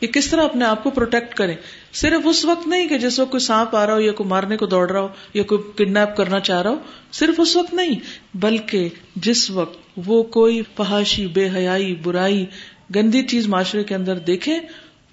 کہ 0.00 0.06
کس 0.06 0.26
طرح 0.26 0.44
اپنے 0.44 0.64
آپ 0.64 0.82
کو 0.82 0.90
پروٹیکٹ 0.90 1.34
کریں؟ 1.34 1.56
صرف 1.92 2.20
اس 2.24 2.44
وقت 2.44 2.68
نہیں 2.68 2.88
کہ 2.88 2.98
جس 2.98 3.18
وقت 3.18 3.30
کوئی 3.30 3.40
سانپ 3.40 3.76
آ 3.76 3.86
رہا 3.86 3.94
ہو 3.94 4.00
یا 4.00 4.12
کوئی 4.12 4.28
مارنے 4.28 4.56
کو 4.56 4.66
دوڑ 4.66 4.90
رہا 4.90 5.00
ہو 5.00 5.08
یا 5.34 5.42
کوئی 5.42 5.84
کڈنیپ 5.84 6.16
کرنا 6.16 6.40
چاہ 6.40 6.62
رہا 6.62 6.70
ہو، 6.70 6.76
صرف 7.12 7.40
اس 7.40 7.56
وقت 7.56 7.74
نہیں، 7.74 7.94
بلکہ 8.34 8.88
جس 9.16 9.50
وقت 9.50 9.78
وہ 10.06 10.22
کوئی 10.22 10.62
فحاشی، 10.76 11.26
بے 11.26 11.48
حیائی، 11.56 11.94
برائی، 11.94 12.46
گندی 12.94 13.22
چیز 13.22 13.46
معاشرے 13.46 13.84
کے 13.84 13.94
اندر 13.94 14.18
دیکھے 14.18 14.58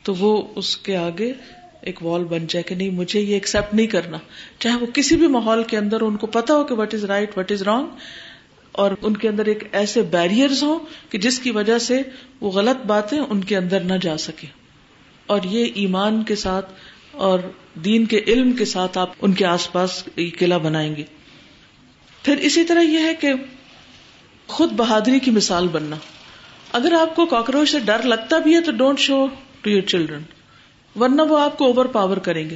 تو 0.04 0.16
وہ 0.16 0.48
اس 0.56 0.78
کے 0.78 0.98
آگے 0.98 1.34
ایک 1.82 2.06
وال 2.06 2.24
بن 2.24 2.46
جائے 2.48 2.64
کہ 2.64 2.76
نہیں، 2.76 2.90
مجھے 2.90 3.20
یہ 3.20 3.34
ایکسپٹ 3.34 3.74
نہیں 3.74 3.88
کرنا۔ 3.88 4.18
چاہے 4.60 4.76
وہ 4.76 4.86
کسی 4.94 5.16
بھی 5.16 5.28
ماحول 5.28 5.64
کے 5.64 5.78
اندر 5.78 6.02
ان 6.02 6.18
کو 6.18 6.28
پتا 6.28 6.54
ہو 6.54 6.64
کہ 6.64 6.76
what 6.76 6.94
is 6.94 7.04
right 7.04 7.38
what 7.38 7.52
is 7.52 7.62
wrong 7.62 7.86
اور 8.72 8.92
ان 9.02 9.18
کے 9.18 9.30
اندر 9.30 9.46
ایک 9.46 9.64
ایسے 9.72 10.02
بیریئرز 10.02 10.64
ہوں 10.64 10.80
کہ 11.10 11.18
جس 11.18 11.40
کی 11.40 11.52
وجہ 11.52 11.78
سے 11.78 12.02
وہ 12.42 12.52
غلط 12.52 12.86
باتیں 12.86 13.20
ان 13.20 13.44
کے 13.44 13.58
اندر 13.58 13.80
نہ 13.80 13.94
جا 14.02 14.18
سکے 14.18 14.48
اور 15.28 15.40
یہ 15.44 15.66
ایمان 15.76 16.24
کے 16.24 16.36
ساتھ 16.36 16.72
اور 17.12 17.40
دین 17.74 18.06
کے 18.06 18.22
علم 18.28 18.52
کے 18.52 18.66
ساتھ 18.66 18.98
آپ 18.98 19.10
ان 19.22 19.34
کے 19.34 19.46
آس 19.46 19.72
پاس 19.72 20.04
قلعہ 20.40 20.60
بنائیں 20.60 20.96
گے۔ 20.96 21.04
پھر 22.24 22.38
اسی 22.38 22.64
طرح 22.64 22.82
یہ 22.82 23.00
ہے 23.00 23.16
کہ 23.16 23.34
خود 24.48 24.72
بہادری 24.72 25.20
کی 25.20 25.32
مثال 25.32 25.68
بننا۔ 25.68 25.96
اگر 26.72 26.92
آپ 26.92 27.16
کو 27.16 27.26
کاکروچ 27.26 27.70
سے 27.70 27.80
ڈر 27.80 28.04
لگتا 28.04 28.38
بھی 28.38 28.56
ہے 28.56 28.62
تو 28.62 28.72
don't 28.72 29.00
show 29.00 29.26
to 29.62 29.70
your 29.70 29.82
children 29.82 30.22
ورنہ 30.96 31.22
وہ 31.22 31.40
آپ 31.40 31.58
کو 31.58 31.66
اوور 31.66 31.86
پاور 31.86 32.18
کریں 32.18 32.50
گے۔ 32.50 32.56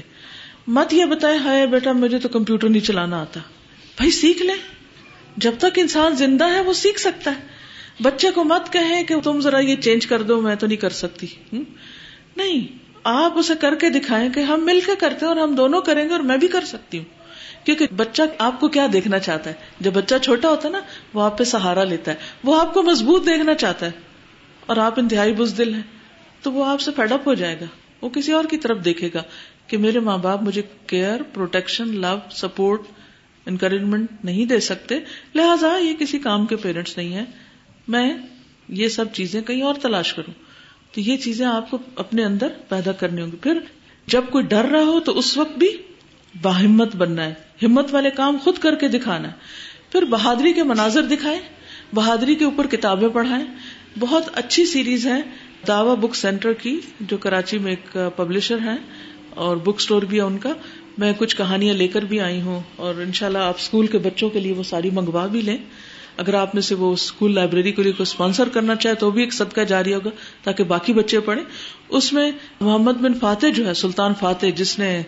مت 0.68 0.94
یہ 0.94 1.06
بتائے 1.06 1.38
ہائے 1.38 1.68
بیٹا، 1.68 1.92
مجھے 1.92 2.20
تو 2.20 2.30
کمپیوٹر 2.30 2.70
نہیں 2.70 2.86
چلانا 2.86 3.22
آتا۔ 3.22 3.40
بھائی 3.98 4.12
سیکھ 4.12 4.42
لیں۔ 4.42 4.56
جب 5.38 5.52
تک 5.58 5.80
انسان 5.80 6.16
زندہ 6.16 6.50
ہے 6.50 6.62
وہ 6.62 6.74
سیکھ 6.74 7.00
سکتا 7.00 7.32
ہے۔ 7.32 7.48
بچے 8.04 8.32
کو 8.32 8.44
مت 8.44 8.74
کہیں 8.74 9.04
کہ 9.04 9.20
تم 9.20 9.40
ذرا 9.42 9.60
یہ 9.60 9.76
چینج 9.76 10.08
کر 10.08 10.22
دو، 10.22 10.42
میں 10.42 10.56
تو 10.56 10.68
نہیں 10.68 10.78
کر 10.78 10.90
سکتی۔ 10.90 11.28
نہیں، 12.38 12.68
آپ 13.04 13.38
اسے 13.38 13.54
کر 13.62 13.76
کے 13.76 13.90
دکھائیں 13.90 14.30
کہ 14.30 14.40
ہم 14.40 14.66
مل 14.66 14.80
کے 14.86 14.92
کرتے 15.00 15.26
ہیں 15.26 15.34
اور 15.34 15.38
ہم 15.38 15.56
دونوں 15.56 15.82
کریں 15.82 16.06
گے 16.06 16.12
اور 16.12 16.20
میں 16.20 16.38
بھی 16.38 16.48
کر 16.48 16.66
سکتی 16.66 16.98
ہوں۔ 16.98 17.06
کیونکہ 17.66 17.88
بچہ 17.96 18.22
آپ 18.38 18.60
کو 18.60 18.68
کیا 18.68 18.88
دیکھنا 18.94 19.20
چاہتا 19.20 19.50
ہے؟ 19.50 19.56
جب 19.80 19.94
بچہ 19.94 20.16
چھوٹا 20.22 20.50
ہوتا 20.50 20.68
ہے 20.68 20.74
نا، 20.74 20.82
وہ 21.14 21.22
آپ 21.22 21.38
پہ 21.38 21.44
سہارا 21.44 21.84
لیتا 21.84 22.12
ہے۔ 22.12 22.16
وہ 22.44 22.62
آپ 22.62 22.74
کو 22.74 22.84
مضبوط 22.84 23.26
دیکھنا 23.26 23.54
چاہتا 23.54 23.86
ہے۔ 23.86 23.92
اور 24.66 24.78
آپ 24.78 25.00
انتہائی 25.00 25.34
بزدل 25.34 25.74
ہیں۔ 25.74 25.82
تو 26.42 26.52
وہ 26.52 26.66
آپ 26.66 26.82
سے 26.82 26.92
فیڈ 26.96 27.12
اپ 27.12 27.28
ہو 27.28 27.34
جائے 27.34 27.60
گا۔ 27.62 27.66
وہ 28.02 28.10
کسی 28.10 28.32
اور 28.32 28.46
کی 28.46 28.58
طرف 28.58 28.86
دیکھے 28.86 29.10
گا 29.14 29.24
کہ 29.68 29.78
میرے 29.78 30.00
ماں 30.00 30.18
باپ 30.18 30.42
مجھے 30.42 30.62
care 30.88 31.24
protection 31.34 32.02
love 32.02 32.18
support 32.32 32.82
encouragement 33.46 34.10
نہیں 34.24 34.46
دے 34.46 34.60
سکتے۔ 34.60 35.00
لہٰذا 35.36 35.78
یہ 35.78 35.94
کسی 36.00 36.20
کام 36.20 36.46
کے 36.46 36.56
پیرنٹس 36.56 36.98
نہیں 36.98 37.14
ہے 37.14 37.24
میں 37.88 38.14
یہ 38.70 38.88
سب 38.88 39.14
چیزیں 39.14 39.42
کہیں 39.42 39.62
اور 39.62 39.76
تلاش 39.76 40.14
کروں۔ 40.14 40.51
تو 40.92 41.02
یہ 41.02 41.18
چیزیں 41.18 41.46
آپ 41.46 41.72
کو 41.72 41.78
اپنے 41.96 42.24
اندر 42.24 42.48
پیدا 42.70 42.92
کرنی 42.92 43.22
ہوں 43.22 43.32
گی۔ 43.32 43.38
پھر 43.38 43.60
جب 44.08 44.24
کوئی 44.32 44.44
ڈر 44.44 44.66
رہا 44.66 44.84
ہو 44.84 45.00
تو 45.00 45.18
اس 45.18 45.38
وقت 45.38 45.58
بھی 45.58 45.68
باہمت 46.42 46.96
بننا 46.96 47.26
ہے۔ 47.26 47.34
ہمت 47.64 47.94
والے 47.94 48.10
کام 48.10 48.38
خود 48.44 48.58
کر 48.58 48.76
کے 48.76 48.88
دکھانا 48.88 49.28
ہے۔ 49.28 49.34
پھر 49.92 50.06
بہادری 50.06 50.54
کے 50.54 50.64
مناظر 50.64 51.02
دکھائیں۔ 51.02 51.39
بہادری 51.96 52.36
کے 52.36 52.46
اوپر 52.46 52.68
کتابیں 52.68 53.10
پڑھائیں۔ 53.10 53.46
بہت 54.00 54.24
اچھی 54.34 54.66
سیریز 54.66 55.08
ہے 55.08 55.22
داوا 55.68 55.94
بک 55.94 56.16
سینٹر 56.16 56.54
کی، 56.54 56.80
جو 57.00 57.18
کراچی 57.18 57.58
میں 57.58 57.72
ایک 57.72 57.98
پبلشر 58.16 58.58
ہے 58.64 58.76
اور 59.30 59.58
بک 59.58 59.76
اسٹور 59.76 60.02
بھی 60.02 60.18
ہے 60.18 60.22
ان 60.22 60.38
کا۔ 60.38 60.54
میں 60.98 61.14
کچھ 61.18 61.38
کہانیاں 61.38 61.74
لے 61.74 61.88
کر 61.88 62.02
بھی 62.02 62.20
آئی 62.20 62.42
ہوں 62.42 62.62
اور 62.76 62.96
انشاءاللہ 62.96 63.38
آپ 63.38 63.56
اسکول 63.60 63.88
کے 63.88 63.98
بچوں 63.98 64.30
کے 64.30 64.39
لیے 64.39 64.54
وہ 64.54 64.64
ساری 64.64 64.89
منگوا 64.89 65.26
بھی 65.28 65.42
لیں۔ 65.42 65.58
اگر 66.22 66.34
آپ 66.34 66.54
میں 66.56 66.62
سے 66.62 66.76
وہ 66.76 66.92
اسکول 66.94 67.34
لائبریری 67.36 67.72
کے 67.72 67.84
لیے 67.84 67.92
کوئی 67.92 68.10
اسپانسر 68.10 68.50
کرنا 68.50 68.76
چاہے 68.76 68.96
تو 68.96 69.10
بھی 69.12 69.22
ایک 69.22 69.34
صدقہ 69.34 69.62
جاری 69.62 69.94
ہوگا 69.94 70.10
تاکہ 70.44 70.64
باقی 70.64 70.94
بچے 70.94 71.20
پڑھیں۔ 71.20 71.44
اس 71.90 72.12
میں 72.14 72.30
محمد 72.60 73.02
بن 73.02 73.14
فاتح 73.14 73.48
جو 73.56 73.66
ہے، 73.68 73.74
سلطان 73.74 74.14
فاتح، 74.20 74.48
جس 74.56 74.78
نے 74.80 75.02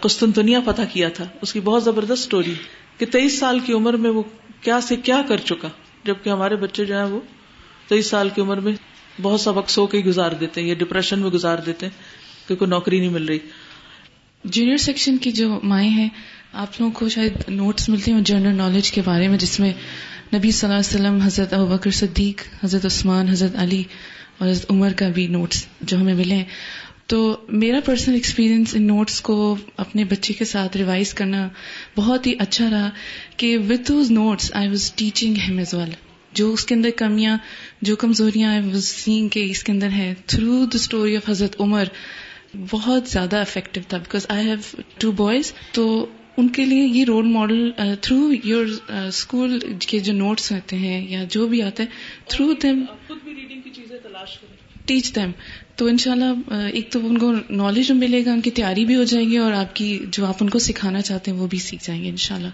قسطنطنیہ 0.00 0.58
فتح 0.64 0.82
کیا 0.92 1.08
تھا، 1.08 1.24
اس 1.42 1.52
کی 1.52 1.60
بہت 1.60 1.84
زبردست 1.84 2.12
اسٹوری 2.12 2.54
کہ 2.98 3.06
تیئیس 3.06 3.38
سال 3.38 3.58
کی 3.58 3.72
عمر 3.72 3.96
میں 3.96 4.10
وہ 4.10 4.22
کیا 4.60 4.80
سے 4.80 4.96
کیا 4.96 5.20
کر 5.28 5.36
چکا، 5.44 5.68
جبکہ 6.04 6.30
ہمارے 6.30 6.56
بچے 6.56 6.84
جو 6.84 6.96
ہیں 6.96 7.04
وہ 7.04 7.20
تیئیس 7.88 8.06
سال 8.06 8.28
کی 8.28 8.40
عمر 8.40 8.60
میں 8.60 8.72
بہت 9.22 9.40
سا 9.40 9.50
وقت 9.50 9.70
سو 9.70 9.86
کے 9.86 9.98
گزار 9.98 10.32
دیتے 10.40 10.60
ہیں 10.60 10.68
یا 10.68 10.74
ڈپریشن 10.74 11.18
میں 11.18 11.30
گزار 11.30 11.58
دیتے 11.66 11.86
ہیں 11.86 12.48
کہ 12.48 12.54
کوئی 12.54 12.70
نوکری 12.70 12.98
نہیں 13.00 13.10
مل 13.10 13.24
رہی۔ 13.24 13.38
جونیئر 14.44 14.76
سیکشن 14.76 15.16
کی 15.16 15.32
جو 15.32 15.48
مائیں 15.62 15.90
ہیں، 15.90 16.08
آپ 16.52 16.80
لوگوں 16.80 16.92
کو 16.92 17.08
شاید 17.08 17.48
نوٹس 17.48 17.88
ملتے 17.88 18.12
ہیں 18.12 18.20
جنرل 18.20 18.56
نالج 18.56 18.90
کے 18.92 19.02
بارے 19.04 19.28
میں، 19.28 19.38
جس 19.38 19.58
میں 19.60 19.72
نبی 20.34 20.50
صلی 20.50 20.70
اللہ 20.70 20.80
علیہ 20.80 21.00
وسلم، 21.00 21.20
حضرت 21.20 21.54
بکر 21.54 21.90
صدیق، 21.90 22.64
حضرت 22.64 22.86
عثمان، 22.86 23.28
حضرت 23.28 23.56
علی 23.56 23.82
اور 24.38 24.48
حضرت 24.48 24.70
عمر 24.70 24.92
کا 24.92 25.08
بھی 25.08 25.26
نوٹس 25.26 25.66
جو 25.80 25.96
ہمیں 25.96 26.14
ملے 26.14 26.34
ہیں۔ 26.34 26.44
تو 27.06 27.40
میرا 27.48 27.80
پرسنل 27.84 28.14
ایکسپیرئنس 28.14 28.74
ان 28.74 28.82
نوٹس 28.82 29.20
کو 29.20 29.56
اپنے 29.76 30.04
بچے 30.04 30.32
کے 30.32 30.44
ساتھ 30.44 30.76
ریوائز 30.76 31.14
کرنا 31.14 31.48
بہت 31.96 32.26
ہی 32.26 32.34
اچھا 32.38 32.70
رہا 32.70 32.90
کہ 33.36 33.58
with 33.58 33.88
those 33.88 34.10
notes 34.10 34.50
I 34.54 34.68
was 34.68 34.92
teaching 34.92 35.34
him 35.48 35.58
as 35.58 35.74
well 35.74 35.90
جو 36.32 36.52
اس 36.52 36.64
کے 36.64 36.74
اندر 36.74 36.88
کمیاں 36.96 37.38
جو 37.82 37.96
کمزوریاں 37.96 38.50
آئی 38.50 38.66
واز 38.66 38.84
سینگ 38.84 39.28
کے 39.28 39.44
اس 39.44 39.64
کے 39.64 39.72
اندر 39.72 39.88
ہے 39.90 40.14
through 40.26 40.64
the 40.64 40.76
story 40.76 41.16
of 41.16 41.30
Hazrat 41.30 41.60
Umar, 41.60 41.84
بہت 42.70 43.08
زیادہ 43.08 43.36
افیکٹو 43.36 43.80
تھا۔ 43.88 43.98
Because 43.98 44.26
I 44.28 44.46
have 44.46 44.80
two 44.98 45.12
boys 45.12 45.52
تو 45.72 46.06
ان 46.40 46.48
کے 46.48 46.64
لیے 46.64 46.82
یہ 46.82 47.04
role 47.04 47.26
model 47.26 47.70
through 48.00 48.32
your 48.44 48.66
school 49.08 49.60
کے 49.86 49.98
جو 49.98 50.12
نوٹس 50.12 50.52
ہوتے 50.52 50.76
ہیں 50.76 51.10
یا 51.10 51.24
جو 51.28 51.46
بھی 51.46 51.62
آتے 51.62 51.82
ہیں 51.82 51.90
تھرو 52.28 52.52
دم 52.62 52.84
ٹیچ 54.84 55.14
دم 55.14 55.30
تو 55.76 55.86
ان 55.86 55.98
شاء 55.98 56.12
اللہ 56.12 56.52
ایک 56.72 56.90
تو 56.90 57.06
ان 57.06 57.18
کو 57.18 57.32
نالج 57.50 57.92
ملے 57.92 58.24
گا 58.24 58.32
ان 58.32 58.40
کی 58.40 58.50
تیاری 58.50 58.84
بھی 58.84 58.96
ہو 58.96 59.04
جائے 59.04 59.24
گی 59.24 59.36
اور 59.36 59.52
آپ 59.52 59.76
کی 59.76 59.98
جو 60.12 60.26
آپ 60.26 60.34
ان 60.40 60.50
کو 60.50 60.58
سکھانا 60.58 61.00
چاہتے 61.00 61.30
ہیں 61.30 61.38
وہ 61.38 61.46
بھی 61.46 61.58
سیکھ 61.58 61.86
جائیں 61.86 62.04
گے 62.04 62.08
ان 62.08 62.16
شاء 62.16 62.36
اللہ 62.36 62.48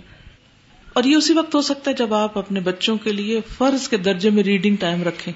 اور 0.92 1.04
یہ 1.04 1.16
اسی 1.16 1.32
وقت 1.32 1.54
ہو 1.54 1.60
سکتا 1.60 1.90
ہے 1.90 1.96
جب 1.96 2.14
آپ 2.14 2.38
اپنے 2.38 2.60
بچوں 2.60 2.96
کے 2.96 3.12
لیے 3.12 3.40
فرض 3.58 3.88
کے 3.88 3.96
درجے 3.96 4.30
میں 4.30 4.42
ریڈنگ 4.42 4.76
ٹائم 4.76 5.02
رکھیں۔ 5.02 5.32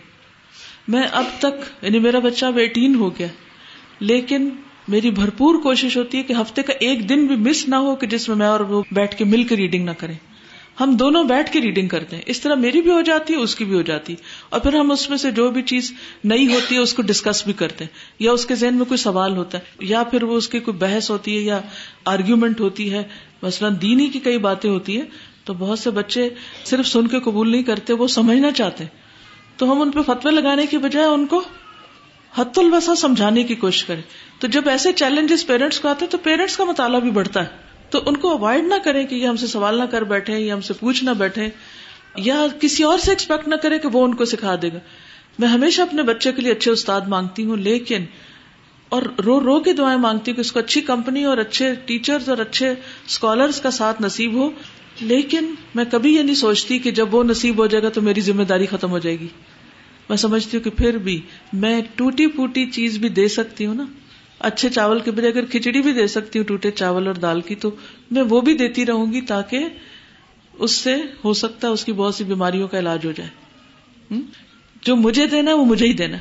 میں 0.89 1.03
اب 1.13 1.25
تک 1.39 1.85
یعنی 1.85 1.99
میرا 1.99 2.19
بچہ 2.19 2.47
اب 2.47 2.57
ایٹین 2.57 2.95
ہو 2.95 3.19
گیا 3.19 3.27
لیکن 4.01 4.51
میری 4.91 5.11
بھرپور 5.11 5.55
کوشش 5.55 5.97
ہوتی 5.97 6.19
ہے 6.19 6.23
کہ 6.23 6.33
ہفتے 6.33 6.63
کا 6.63 6.73
ایک 6.81 7.09
دن 7.09 7.27
بھی 7.27 7.37
مس 7.37 7.69
نہ 7.69 7.75
ہو 7.75 7.95
کہ 7.95 8.07
جس 8.07 8.29
میں 8.29 8.37
میں 8.37 8.47
اور 8.47 8.61
وہ 8.61 8.83
بیٹھ 8.93 9.17
کے 9.17 9.25
مل 9.25 9.45
کے 9.45 9.57
ریڈنگ 9.57 9.85
نہ 9.85 9.91
کریں۔ 9.99 10.15
ہم 10.81 10.97
دونوں 10.97 11.25
بیٹھ 11.25 11.53
کے 11.53 11.61
ریڈنگ 11.61 11.89
کرتے 11.89 12.17
ہیں۔ 12.17 12.23
اس 12.27 12.41
طرح 12.41 12.55
میری 12.55 12.81
بھی 12.81 12.91
ہو 12.91 13.01
جاتی 13.01 13.35
ہے، 13.35 13.39
اس 13.39 13.55
کی 13.57 13.65
بھی 13.65 13.75
ہو 13.75 13.83
جاتی 13.83 14.15
اور 14.51 14.61
پھر 14.61 14.75
ہم 14.75 14.91
اس 14.91 15.11
میں 15.11 15.19
سے 15.19 15.31
جو 15.31 15.51
بھی 15.51 15.63
چیز 15.63 15.93
نئی 16.25 16.55
ہوتی 16.55 16.75
ہے، 16.75 16.81
اس 16.81 16.95
کو 16.95 17.03
ڈسکس 17.03 17.45
بھی 17.45 17.53
کرتے 17.53 17.85
ہیں۔ 17.85 17.91
یا 18.19 18.33
اس 18.33 18.47
کے 18.47 18.55
ذہن 18.55 18.75
میں 18.75 18.85
کوئی 18.85 18.99
سوال 18.99 19.37
ہوتا 19.37 19.59
ہے، 19.59 19.65
یا 19.81 20.03
پھر 20.03 20.23
وہ 20.23 20.37
اس 20.37 20.49
کی 20.49 20.59
کوئی 20.59 20.77
بحث 20.77 21.11
ہوتی 21.11 21.37
ہے 21.37 21.41
یا 21.41 21.61
آرگیومنٹ 22.05 22.61
ہوتی 22.61 22.93
ہے۔ 22.93 23.03
مثلاً 23.43 23.75
دینی 23.83 24.07
کی 24.07 24.19
کئی 24.19 24.39
باتیں 24.39 24.71
ہوتی 24.71 24.97
ہیں، 24.97 25.07
تو 25.45 25.55
بہت 25.59 25.79
سے 25.79 25.91
بچے 25.91 26.29
صرف 26.65 26.87
سن 26.87 27.07
کے 27.07 27.21
قبول 27.21 27.51
نہیں 27.51 27.63
کرتے، 27.63 27.93
وہ 27.93 28.07
سمجھنا 28.07 28.51
چاہتے 28.51 28.85
تو 29.57 29.73
ہم 29.73 29.83
ان 29.83 29.91
پہ 29.91 30.01
فتوے 30.07 30.33
لگانے 30.33 30.67
کی 30.67 30.79
بجائے 30.79 31.07
ان 31.07 31.27
کو 31.27 31.43
حت 32.39 32.59
البسا 32.59 32.95
سمجھانے 32.95 33.43
کی 33.43 33.55
کوشش 33.55 33.85
کریں۔ 33.85 34.03
تو 34.39 34.47
جب 34.47 34.69
ایسے 34.69 34.93
چیلنجز 34.93 35.47
پیرنٹس 35.47 35.81
کو 35.81 35.89
آتے 35.89 36.05
ہیں 36.05 36.13
تو 36.13 36.19
پیرنٹس 36.19 36.57
کا 36.57 36.65
مطالعہ 36.65 37.01
بھی 37.01 37.11
بڑھتا 37.11 37.43
ہے۔ 37.43 37.49
تو 37.91 38.01
ان 38.07 38.17
کو 38.17 38.31
اوائڈ 38.31 38.65
نہ 38.65 38.75
کریں 38.85 39.07
کہ 39.07 39.15
یہ 39.15 39.29
ہم 39.29 39.37
سے 39.37 39.47
سوال 39.47 39.79
نہ 39.79 39.85
کر 39.85 40.03
بیٹھے 40.03 40.39
یا 40.39 40.55
ہم 40.55 40.61
سے 40.61 40.75
پوچھ 40.75 41.05
نہ 41.05 41.11
بیٹھے 41.11 41.49
یا 42.17 42.47
کسی 42.61 42.83
اور 42.83 42.99
سے 42.99 43.11
ایکسپیکٹ 43.11 43.49
نہ 43.49 43.55
کرے 43.55 43.79
کہ 43.79 43.89
وہ 43.93 44.05
ان 44.05 44.15
کو 44.15 44.25
سکھا 44.25 44.55
دے 44.63 44.69
گا۔ 44.69 44.79
میں 45.39 45.49
ہمیشہ 45.49 45.83
اپنے 45.83 46.03
بچے 46.03 46.33
کے 46.33 46.43
لیے 46.43 46.53
اچھے 46.53 46.71
استاد 46.71 47.01
مانگتی 47.01 47.45
ہوں، 47.45 47.57
لیکن 47.57 48.05
اور 48.89 49.03
رو 49.03 49.41
رو 49.41 49.61
کے 49.61 49.73
دعائیں 49.73 49.99
مانگتی 49.99 50.31
ہوں 50.31 50.37
کہ 50.37 50.41
اس 50.41 50.53
کو 50.53 50.59
اچھی 50.59 50.81
کمپنی 50.81 51.25
اور 51.25 51.39
اچھے 51.39 51.75
ٹیچرز 51.75 52.29
اور 52.29 52.39
اچھے 52.39 52.71
اسکالرس 53.07 53.61
کا 53.61 53.71
ساتھ 53.71 54.03
نصیب 54.03 54.35
ہو۔ 54.35 54.51
لیکن 55.01 55.55
میں 55.75 55.85
کبھی 55.91 56.17
یہ 56.17 56.23
نہیں 56.23 56.35
سوچتی 56.35 56.79
کہ 56.79 56.91
جب 56.91 57.15
وہ 57.15 57.25
نصیب 57.25 57.59
ہو 57.59 57.67
جائے 57.67 57.83
گا 57.83 57.89
تو 57.89 58.03
میری 58.03 58.21
ذمہ 58.21 58.43
داری 58.43 58.67
ختم 58.67 58.91
ہو 58.91 58.99
جائے 58.99 59.21
گی۔ 59.21 59.29
میں 60.11 60.17
سمجھتی 60.17 60.57
ہوں 60.57 60.65
کہ 60.65 60.71
پھر 60.71 60.99
بھی 60.99 61.21
میں 61.53 61.81
ٹوٹی 61.95 62.27
پوٹی 62.27 62.67
چیز 62.71 62.99
بھی 62.99 63.09
دے 63.09 63.29
سکتی 63.29 63.67
ہوں 63.67 63.75
نا۔ 63.75 63.85
اچھے 64.39 64.69
چاول 64.69 65.01
کے 65.01 65.11
بجائے 65.11 65.33
اگر 65.33 65.45
کھچڑی 65.45 65.83
بھی 65.83 65.93
دے 65.93 66.07
سکتی 66.07 66.39
ہوں 66.39 66.47
ٹوٹے 66.47 66.71
چاول 66.71 67.07
اور 67.07 67.15
دال 67.15 67.41
کی، 67.41 67.55
تو 67.55 67.71
میں 68.11 68.23
وہ 68.23 68.41
بھی 68.41 68.55
دیتی 68.55 68.87
رہوں 68.87 69.13
گی 69.13 69.21
تاکہ 69.21 69.65
اس 70.53 70.73
سے 70.73 70.97
ہو 71.25 71.33
سکتا 71.33 71.69
ہے 71.69 71.73
اس 71.73 71.85
کی 71.85 71.93
بہت 71.93 72.15
سی 72.15 72.25
بیماریوں 72.25 72.69
کا 72.69 72.79
علاج 72.79 73.07
ہو 73.07 73.13
جائے۔ 73.13 73.31
جو 74.83 74.97
مجھے 74.97 75.27
دینا 75.27 75.55
وہ 75.55 75.65
مجھے 75.65 75.87
ہی 75.87 75.93
دینا 75.93 76.17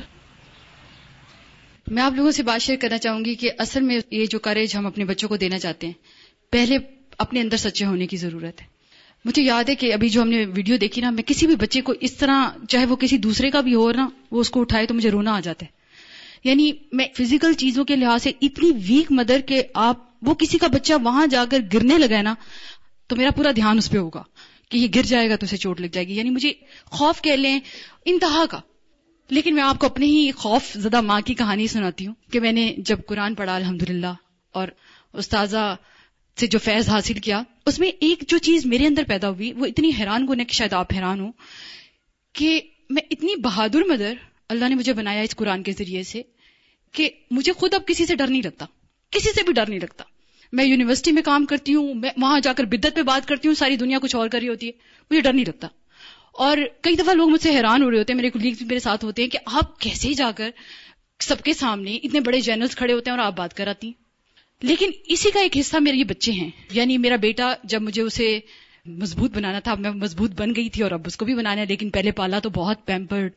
میں 1.86 2.02
آپ 2.02 2.12
لوگوں 2.16 2.30
سے 2.30 2.42
بات 2.42 2.62
شیئر 2.62 2.78
کرنا 2.78 2.98
چاہوں 2.98 3.24
گی 3.24 3.34
کہ 3.34 3.50
اصل 3.58 3.80
میں 3.80 3.98
یہ 4.10 4.26
جو 4.30 4.38
کریج 4.38 4.76
ہم 4.76 4.86
اپنے 4.86 5.04
بچوں 5.04 5.28
کو 5.28 5.36
دینا 5.36 5.58
چاہتے 5.58 5.86
ہیں، 5.86 5.94
پہلے 6.50 6.78
اپنے 7.18 7.40
اندر 7.40 7.56
سچے 7.56 7.84
ہونے 7.84 8.06
کی 8.06 8.16
ضرورت 8.16 8.62
ہے۔ 8.62 8.79
مجھے 9.24 9.42
یاد 9.42 9.64
ہے 9.68 9.74
کہ 9.74 9.94
ابھی 9.94 10.08
جو 10.08 10.22
ہم 10.22 10.28
نے 10.28 10.44
ویڈیو 10.44 10.76
دیکھی 10.76 11.02
نا، 11.02 11.10
میں 11.10 11.22
کسی 11.22 11.46
بھی 11.46 11.56
بچے 11.56 11.80
کو 11.80 11.94
اس 12.00 12.16
طرح، 12.16 12.50
چاہے 12.68 12.86
وہ 12.86 12.96
کسی 12.96 13.18
دوسرے 13.18 13.50
کا 13.50 13.60
بھی 13.60 13.74
ہو 13.74 13.92
نا، 13.92 14.08
وہ 14.30 14.40
اس 14.40 14.50
کو 14.50 14.60
اٹھائے 14.60 14.86
تو 14.86 14.94
مجھے 14.94 15.10
رونا 15.10 15.34
آ 15.34 15.40
جاتا 15.40 15.66
ہے۔ 15.66 15.70
یعنی 16.48 16.72
میں 16.92 17.04
فزیکل 17.16 17.52
چیزوں 17.52 17.84
کے 17.84 17.96
لحاظ 17.96 18.22
سے 18.22 18.32
اتنی 18.42 18.70
ویک 18.70 19.12
مدر 19.12 19.40
کہ 19.46 19.62
آپ، 19.74 19.96
وہ 20.22 20.34
کسی 20.34 20.58
کا 20.58 20.66
بچہ 20.66 20.92
وہاں 21.02 21.26
جا 21.26 21.44
کر 21.50 21.58
گرنے 21.74 21.98
لگا 21.98 22.16
ہے 22.16 22.22
نا، 22.22 22.34
تو 23.06 23.16
میرا 23.16 23.30
پورا 23.30 23.50
دھیان 23.56 23.78
اس 23.78 23.90
پہ 23.90 23.98
ہوگا 23.98 24.22
کہ 24.68 24.78
یہ 24.78 24.88
گر 24.94 25.02
جائے 25.02 25.30
گا 25.30 25.36
تو 25.36 25.46
اسے 25.46 25.56
چوٹ 25.56 25.80
لگ 25.80 25.86
جائے 25.86 26.06
گی۔ 26.06 26.14
یعنی 26.14 26.30
مجھے 26.30 26.52
خوف 26.84 27.22
کہہ 27.22 27.32
لیں، 27.32 27.60
انتہا 28.04 28.46
کا۔ 28.50 28.58
لیکن 29.30 29.54
میں 29.54 29.62
آپ 29.62 29.78
کو 29.78 29.86
اپنے 29.86 30.06
ہی 30.06 30.30
خوف 30.30 30.72
زدہ 30.72 31.00
ماں 31.00 31.20
کی 31.20 31.34
کہانی 31.34 31.66
سناتی 31.66 32.06
ہوں 32.06 32.14
کہ 32.32 32.40
میں 32.40 32.52
نے 32.52 32.74
جب 32.78 32.98
قرآن 33.06 33.34
پڑھا 33.34 33.56
الحمد 33.56 33.82
اور 34.52 34.68
استاذہ 35.12 35.76
سے 36.38 36.46
جو 36.46 36.58
فیض 36.58 36.88
حاصل 36.88 37.14
کیا، 37.14 37.42
اس 37.66 37.78
میں 37.78 37.90
ایک 38.00 38.24
جو 38.28 38.38
چیز 38.38 38.66
میرے 38.66 38.86
اندر 38.86 39.02
پیدا 39.08 39.30
ہوئی، 39.30 39.52
وہ 39.52 39.66
اتنی 39.66 39.90
حیران 39.98 40.26
گن 40.26 40.40
ہے 40.40 40.44
کہ 40.44 40.54
شاید 40.54 40.72
آپ 40.72 40.94
حیران 40.94 41.20
ہو 41.20 41.30
کہ 42.32 42.60
میں 42.90 43.02
اتنی 43.10 43.36
بہادر 43.36 43.82
مدر، 43.88 44.14
اللہ 44.48 44.68
نے 44.68 44.74
مجھے 44.74 44.92
بنایا 44.92 45.22
اس 45.22 45.36
قرآن 45.36 45.62
کے 45.62 45.72
ذریعے 45.72 46.02
سے، 46.02 46.22
کہ 46.92 47.10
مجھے 47.30 47.52
خود 47.52 47.74
اب 47.74 47.86
کسی 47.86 48.06
سے 48.06 48.14
ڈر 48.14 48.26
نہیں 48.26 48.42
لگتا، 48.42 48.66
کسی 49.10 49.28
سے 49.34 49.42
بھی 49.42 49.52
ڈر 49.52 49.68
نہیں 49.68 49.80
لگتا۔ 49.80 50.04
میں 50.52 50.64
یونیورسٹی 50.64 51.12
میں 51.12 51.22
کام 51.22 51.44
کرتی 51.44 51.74
ہوں، 51.74 51.94
میں 51.94 52.10
وہاں 52.16 52.40
جا 52.40 52.52
کر 52.52 52.64
بدت 52.64 52.94
پہ 52.94 53.02
بات 53.02 53.28
کرتی 53.28 53.48
ہوں، 53.48 53.54
ساری 53.54 53.76
دنیا 53.76 53.98
کچھ 53.98 54.16
اور 54.16 54.28
کر 54.28 54.38
رہی 54.38 54.48
ہوتی 54.48 54.66
ہے، 54.66 54.72
مجھے 55.10 55.20
ڈر 55.20 55.32
نہیں 55.32 55.44
لگتا۔ 55.44 55.68
اور 56.32 56.58
کئی 56.80 56.96
دفعہ 56.96 57.14
لوگ 57.14 57.28
مجھ 57.28 57.42
سے 57.42 57.50
حیران 57.50 57.82
ہو 57.82 57.90
رہے 57.90 57.98
ہوتے 57.98 58.12
ہیں، 58.12 58.16
میرے 58.16 58.30
کلیگز 58.30 58.62
میرے 58.62 58.78
ساتھ 58.78 59.04
ہوتے 59.04 59.22
ہیں 59.22 59.28
کہ 59.28 59.38
آپ 59.44 59.80
کیسے 59.80 60.12
جا 60.14 60.30
کر 60.36 60.50
سب 61.20 61.42
کے 61.42 61.52
سامنے 61.52 61.96
اتنے 61.96 62.20
بڑے 62.20 62.40
جرنلس 62.40 62.76
کھڑے 62.76 62.92
ہوتے 62.92 63.10
ہیں 63.10 63.18
اور 63.18 63.26
آپ 63.26 63.36
بات 63.36 63.54
کراتی 63.54 63.92
لیکن 64.62 64.90
اسی 65.04 65.30
کا 65.30 65.40
ایک 65.40 65.56
حصہ 65.56 65.76
میرے 65.76 65.96
یہ 65.96 66.04
بچے 66.04 66.32
ہیں۔ 66.32 66.50
یعنی 66.70 66.98
میرا 66.98 67.16
بیٹا 67.16 67.54
جب 67.64 67.82
مجھے 67.82 68.02
اسے 68.02 68.40
مضبوط 68.86 69.30
بنانا 69.36 69.58
تھا، 69.60 69.74
میں 69.74 69.90
مضبوط 69.90 70.30
بن 70.30 70.56
گئی 70.56 70.68
تھی 70.68 70.82
اور 70.82 70.90
اب 70.90 71.02
اس 71.06 71.16
کو 71.16 71.24
بھی 71.24 71.34
بنانا 71.34 71.60
ہے، 71.60 71.66
لیکن 71.66 71.90
پہلے 71.90 72.12
پالا 72.12 72.38
تو 72.38 72.50
بہت 72.50 72.86
پیمپرڈ 72.86 73.32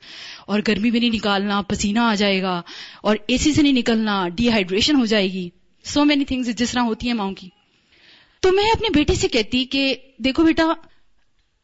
اور 0.48 0.60
گرمی 0.68 0.92
بھی 0.92 1.00
نہیں 1.00 1.10
نکالنا، 1.10 1.62
پسینہ 1.62 2.00
آ 2.00 2.16
جائے 2.16 2.42
گا 2.42 2.62
اور 3.02 3.16
اے 3.28 3.38
سی 3.38 3.54
سے 3.54 3.62
نہیں 3.62 3.74
نکلنا 3.74 4.30
ڈی 4.30 4.50
ہائیڈریشن 4.50 4.96
ہو 4.96 5.06
جائے 5.06 5.34
گی۔ 5.34 5.50
سو 5.84 6.06
مینی 6.06 6.26
تھنگز 6.26 6.50
جس 6.50 6.72
طرح 6.72 6.82
ہوتی 6.82 7.08
ہیں 7.08 7.14
ماؤں 7.14 7.34
کی۔ 7.34 7.50
تو 8.40 8.52
میں 8.52 8.64
اپنے 8.64 8.88
بیٹے 8.94 9.14
سے 9.14 9.28
کہتی 9.28 9.66
کہ 9.66 9.96
دیکھو 10.18 10.44
بیٹا 10.44 10.66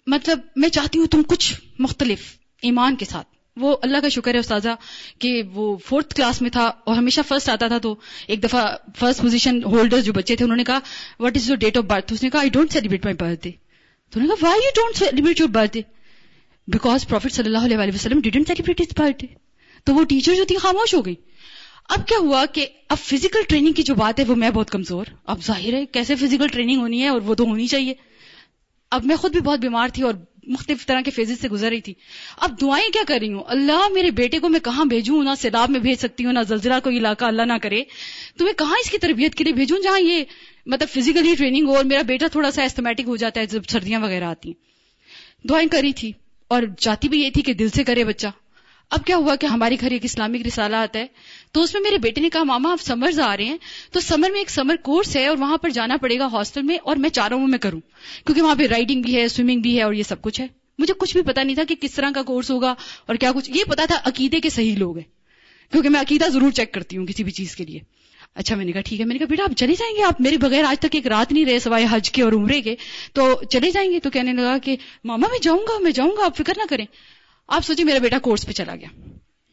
مطلب 0.07 0.39
میں 0.55 0.69
چاہتی 0.69 0.99
ہوں 0.99 1.05
تم 1.05 1.23
کچھ 1.27 1.53
مختلف 1.79 2.37
ایمان 2.61 2.95
کے 2.95 3.05
ساتھ۔ 3.05 3.28
وہ 3.59 3.75
اللہ 3.81 3.97
کا 3.97 4.09
شکر 4.09 4.33
ہے 4.33 4.39
استاذہ 4.39 4.75
کہ 5.19 5.31
وہ 5.53 5.75
فورتھ 5.85 6.15
کلاس 6.15 6.41
میں 6.41 6.49
تھا 6.49 6.65
اور 6.83 6.95
ہمیشہ 6.95 7.21
فرسٹ 7.27 7.49
آتا 7.49 7.67
تھا 7.67 7.77
تو 7.79 7.93
ایک 8.27 8.43
دفعہ 8.43 8.65
فرسٹ 8.97 9.21
پوزیشن 9.21 9.63
ہولڈر 9.65 10.01
جو 10.01 10.13
بچے 10.13 10.35
تھے 10.35 10.45
انہوں 10.45 10.57
نے 10.57 10.63
کہا 10.63 10.79
what 11.19 11.37
is 11.37 11.49
your 11.49 11.57
date 11.57 11.77
of 11.77 11.83
birth 11.85 12.13
اس 12.13 12.23
نے 12.23 12.29
کہا 12.29 12.39
I 12.39 12.49
don't 12.49 12.73
celebrate 12.73 13.05
my 13.05 13.15
birthday 13.43 13.51
تو 14.13 14.19
انہوں 14.19 14.27
نے 14.27 14.35
کہا 14.35 14.47
why 14.47 14.65
you 14.65 14.71
don't 14.75 14.97
celebrate 14.97 15.39
your 15.39 15.49
birthday 15.73 15.81
because 16.67 17.07
prophet 17.07 17.33
صلی 17.33 17.47
اللہ 17.47 17.65
علیہ 17.65 17.93
وسلم 17.95 18.21
didn't 18.21 18.47
celebrate 18.47 18.81
his 18.81 18.97
birth 18.97 19.21
day 19.21 19.27
تو 19.87 19.93
وہ 19.95 20.03
ٹیچر 20.03 20.35
جو 20.35 20.45
تھی 20.45 20.55
خاموش 20.57 20.93
ہو 20.93 21.05
گئی. 21.05 21.15
اب 21.89 22.07
کیا 22.07 22.17
ہوا 22.17 22.45
کہ 22.45 22.65
اب 22.89 22.97
فزیکل 22.99 23.43
ٹریننگ 23.49 23.73
کی 23.73 23.83
جو 23.83 23.95
بات 23.95 24.19
ہے 24.19 24.23
وہ 24.27 24.35
میں 24.35 24.49
بہت 24.49 24.69
کمزور. 24.71 25.05
اب 25.25 25.43
ظاہر 25.43 25.73
ہے 25.73 25.85
کیسے 25.85 26.15
فزیکل 26.15 26.47
ٹریننگ 26.47 26.81
ہونی 26.81 27.01
ہے 27.03 27.07
اور 27.07 27.21
وہ 27.21 27.35
تو 27.35 27.43
ہونی 27.43 27.67
چاہیے. 27.67 27.93
اب 28.91 29.05
میں 29.05 29.15
خود 29.15 29.31
بھی 29.31 29.41
بہت 29.41 29.59
بیمار 29.59 29.89
تھی 29.89 30.03
اور 30.03 30.13
مختلف 30.47 30.85
طرح 30.85 31.01
کے 31.01 31.11
فیزز 31.11 31.41
سے 31.41 31.49
گزر 31.49 31.69
رہی 31.69 31.81
تھی۔ 31.81 31.93
اب 32.37 32.61
دعائیں 32.61 32.89
کیا 32.89 33.01
کر 33.07 33.17
رہی 33.21 33.33
ہوں؟ 33.33 33.43
اللہ 33.47 33.87
میرے 33.93 34.11
بیٹے 34.11 34.39
کو 34.39 34.49
میں 34.49 34.59
کہاں 34.59 34.85
بھیجوں؟ 34.85 35.23
نہ 35.23 35.29
سیلاب 35.39 35.69
میں 35.69 35.79
بھیج 35.79 35.99
سکتی 35.99 36.25
ہوں، 36.25 36.33
نہ 36.33 36.39
زلزلہ 36.47 36.73
کو 36.83 36.89
علاقہ 36.89 37.25
اللہ 37.25 37.41
نہ 37.41 37.53
کرے۔ 37.61 37.83
تو 38.37 38.45
میں 38.45 38.53
کہاں 38.53 38.75
اس 38.85 38.91
کی 38.91 38.97
تربیت 38.97 39.35
کے 39.35 39.43
لیے 39.43 39.53
بھیجوں 39.53 39.79
جہاں 39.79 39.99
یہ 39.99 40.23
مطلب 40.65 40.89
فزیکلی 40.89 41.35
ٹریننگ 41.35 41.67
ہو 41.67 41.75
اور 41.75 41.85
میرا 41.85 42.01
بیٹا 42.01 42.27
تھوڑا 42.27 42.51
سا 42.51 42.61
ایسٹمیٹک 42.61 43.07
ہو 43.07 43.15
جاتا 43.15 43.41
ہے 43.41 43.45
جب 43.45 43.61
سردیاں 43.69 43.99
وغیرہ 43.99 44.23
آتی 44.23 44.49
ہیں۔ 44.49 44.69
دعائیں 45.47 45.69
کری 45.69 45.93
تھی 45.93 46.11
اور 46.47 46.63
چاہتی 46.79 47.09
بھی 47.09 47.23
یہ 47.23 47.29
تھی 47.29 47.41
کہ 47.41 47.53
دل 47.53 47.69
سے 47.69 47.83
کرے 47.83 48.03
بچہ۔ 48.03 48.27
اب 48.89 49.05
کیا 49.05 49.15
ہوا 49.15 49.35
کہ 49.35 49.45
ہمارے 49.45 49.77
گھر 49.81 49.91
ایک 49.91 50.05
اسلامک 50.05 50.47
رسالہ 50.47 50.75
آتا 50.75 50.99
ہے؟ 50.99 51.05
تو 51.51 51.61
اس 51.61 51.73
میں 51.73 51.81
میرے 51.81 51.97
بیٹے 51.97 52.21
نے 52.21 52.29
کہا، 52.29 52.43
ماما، 52.43 52.71
آپ 52.71 52.81
سمرز 52.81 53.19
آ 53.19 53.37
رہے 53.37 53.43
ہیں، 53.43 53.57
تو 53.91 53.99
سمر 53.99 54.29
میں 54.29 54.39
ایک 54.39 54.49
سمر 54.49 54.75
کورس 54.75 55.15
ہے 55.15 55.27
اور 55.27 55.37
وہاں 55.37 55.57
پر 55.57 55.69
جانا 55.69 55.97
پڑے 55.97 56.19
گا 56.19 56.25
ہاسٹل 56.25 56.61
میں 56.61 56.77
اور 56.83 56.95
میں 56.95 57.09
چاروں 57.09 57.47
میں 57.47 57.57
کروں، 57.57 57.79
کیونکہ 58.25 58.41
وہاں 58.41 58.55
پہ 58.55 58.67
رائڈنگ 58.67 59.01
بھی 59.01 59.15
ہے، 59.15 59.27
سوئمنگ 59.27 59.61
بھی 59.61 59.77
ہے 59.77 59.83
اور 59.83 59.93
یہ 59.93 60.03
سب 60.03 60.21
کچھ 60.21 60.41
ہے۔ 60.41 60.47
مجھے 60.77 60.93
کچھ 60.97 61.13
بھی 61.13 61.21
پتا 61.21 61.43
نہیں 61.43 61.55
تھا 61.55 61.63
کہ 61.63 61.75
کس 61.75 61.93
طرح 61.93 62.09
کا 62.15 62.21
کورس 62.21 62.51
ہوگا 62.51 62.75
اور 63.05 63.15
کیا 63.15 63.31
کچھ۔ 63.31 63.51
یہ 63.51 63.63
پتا 63.63 63.85
تھا 63.85 63.99
عقیدے 64.05 64.39
کے 64.39 64.49
صحیح 64.49 64.75
لوگ 64.75 64.97
ہیں، 64.97 65.71
کیونکہ 65.71 65.89
میں 65.89 66.01
عقیدہ 66.01 66.25
ضرور 66.29 66.51
چیک 66.51 66.73
کرتی 66.73 66.97
ہوں 66.97 67.05
کسی 67.05 67.23
بھی 67.23 67.31
چیز 67.31 67.55
کے 67.55 67.65
لیے۔ 67.65 67.79
اچھا 68.35 68.55
میں 68.55 68.65
نے 68.65 68.71
کہا، 68.71 68.81
ٹھیک 68.81 68.99
ہے۔ 68.99 69.05
میں 69.05 69.13
نے 69.13 69.19
کہا، 69.19 69.27
بیٹا، 69.29 69.43
آپ 69.43 69.57
چلے 69.57 69.73
جائیں 69.73 69.95
گے؟ 69.95 70.03
آپ 70.03 70.21
میرے 70.21 70.37
بغیر 70.37 70.63
آج 70.63 70.79
تک 70.79 70.95
ایک 70.95 71.07
رات 71.07 71.31
نہیں 71.31 71.45
رہے، 71.45 71.59
سوائے 71.59 71.85
حج 71.89 72.11
کے 72.11 72.23
اور 72.23 72.33
عمرے 72.33 72.61
کے۔ 72.61 72.75
تو 73.13 73.41
چلے 73.49 73.71
جائیں 73.71 73.91
گے؟ 73.91 73.99
تو 73.99 74.09
کہنے 74.09 74.33
لگا 74.33 74.57
کہ، 74.57 74.75
ماما، 75.03 75.27
میں 75.31 75.39
جاؤں 75.41 75.59
گا، 75.59 75.79
میں 75.79 75.91
جاؤں 75.91 76.11
گا، 76.17 76.25
آپ 76.25 76.37
فکر 76.37 76.53
نہ 76.57 76.63
کریں۔ 76.69 76.85
آپ 77.49 77.65
سوچیں 77.65 77.85
میرا 77.85 77.97
بیٹا 77.97 78.19
کورس 78.19 78.45
پہ 78.45 78.51
چلا 78.51 78.75
گیا۔ 78.75 78.87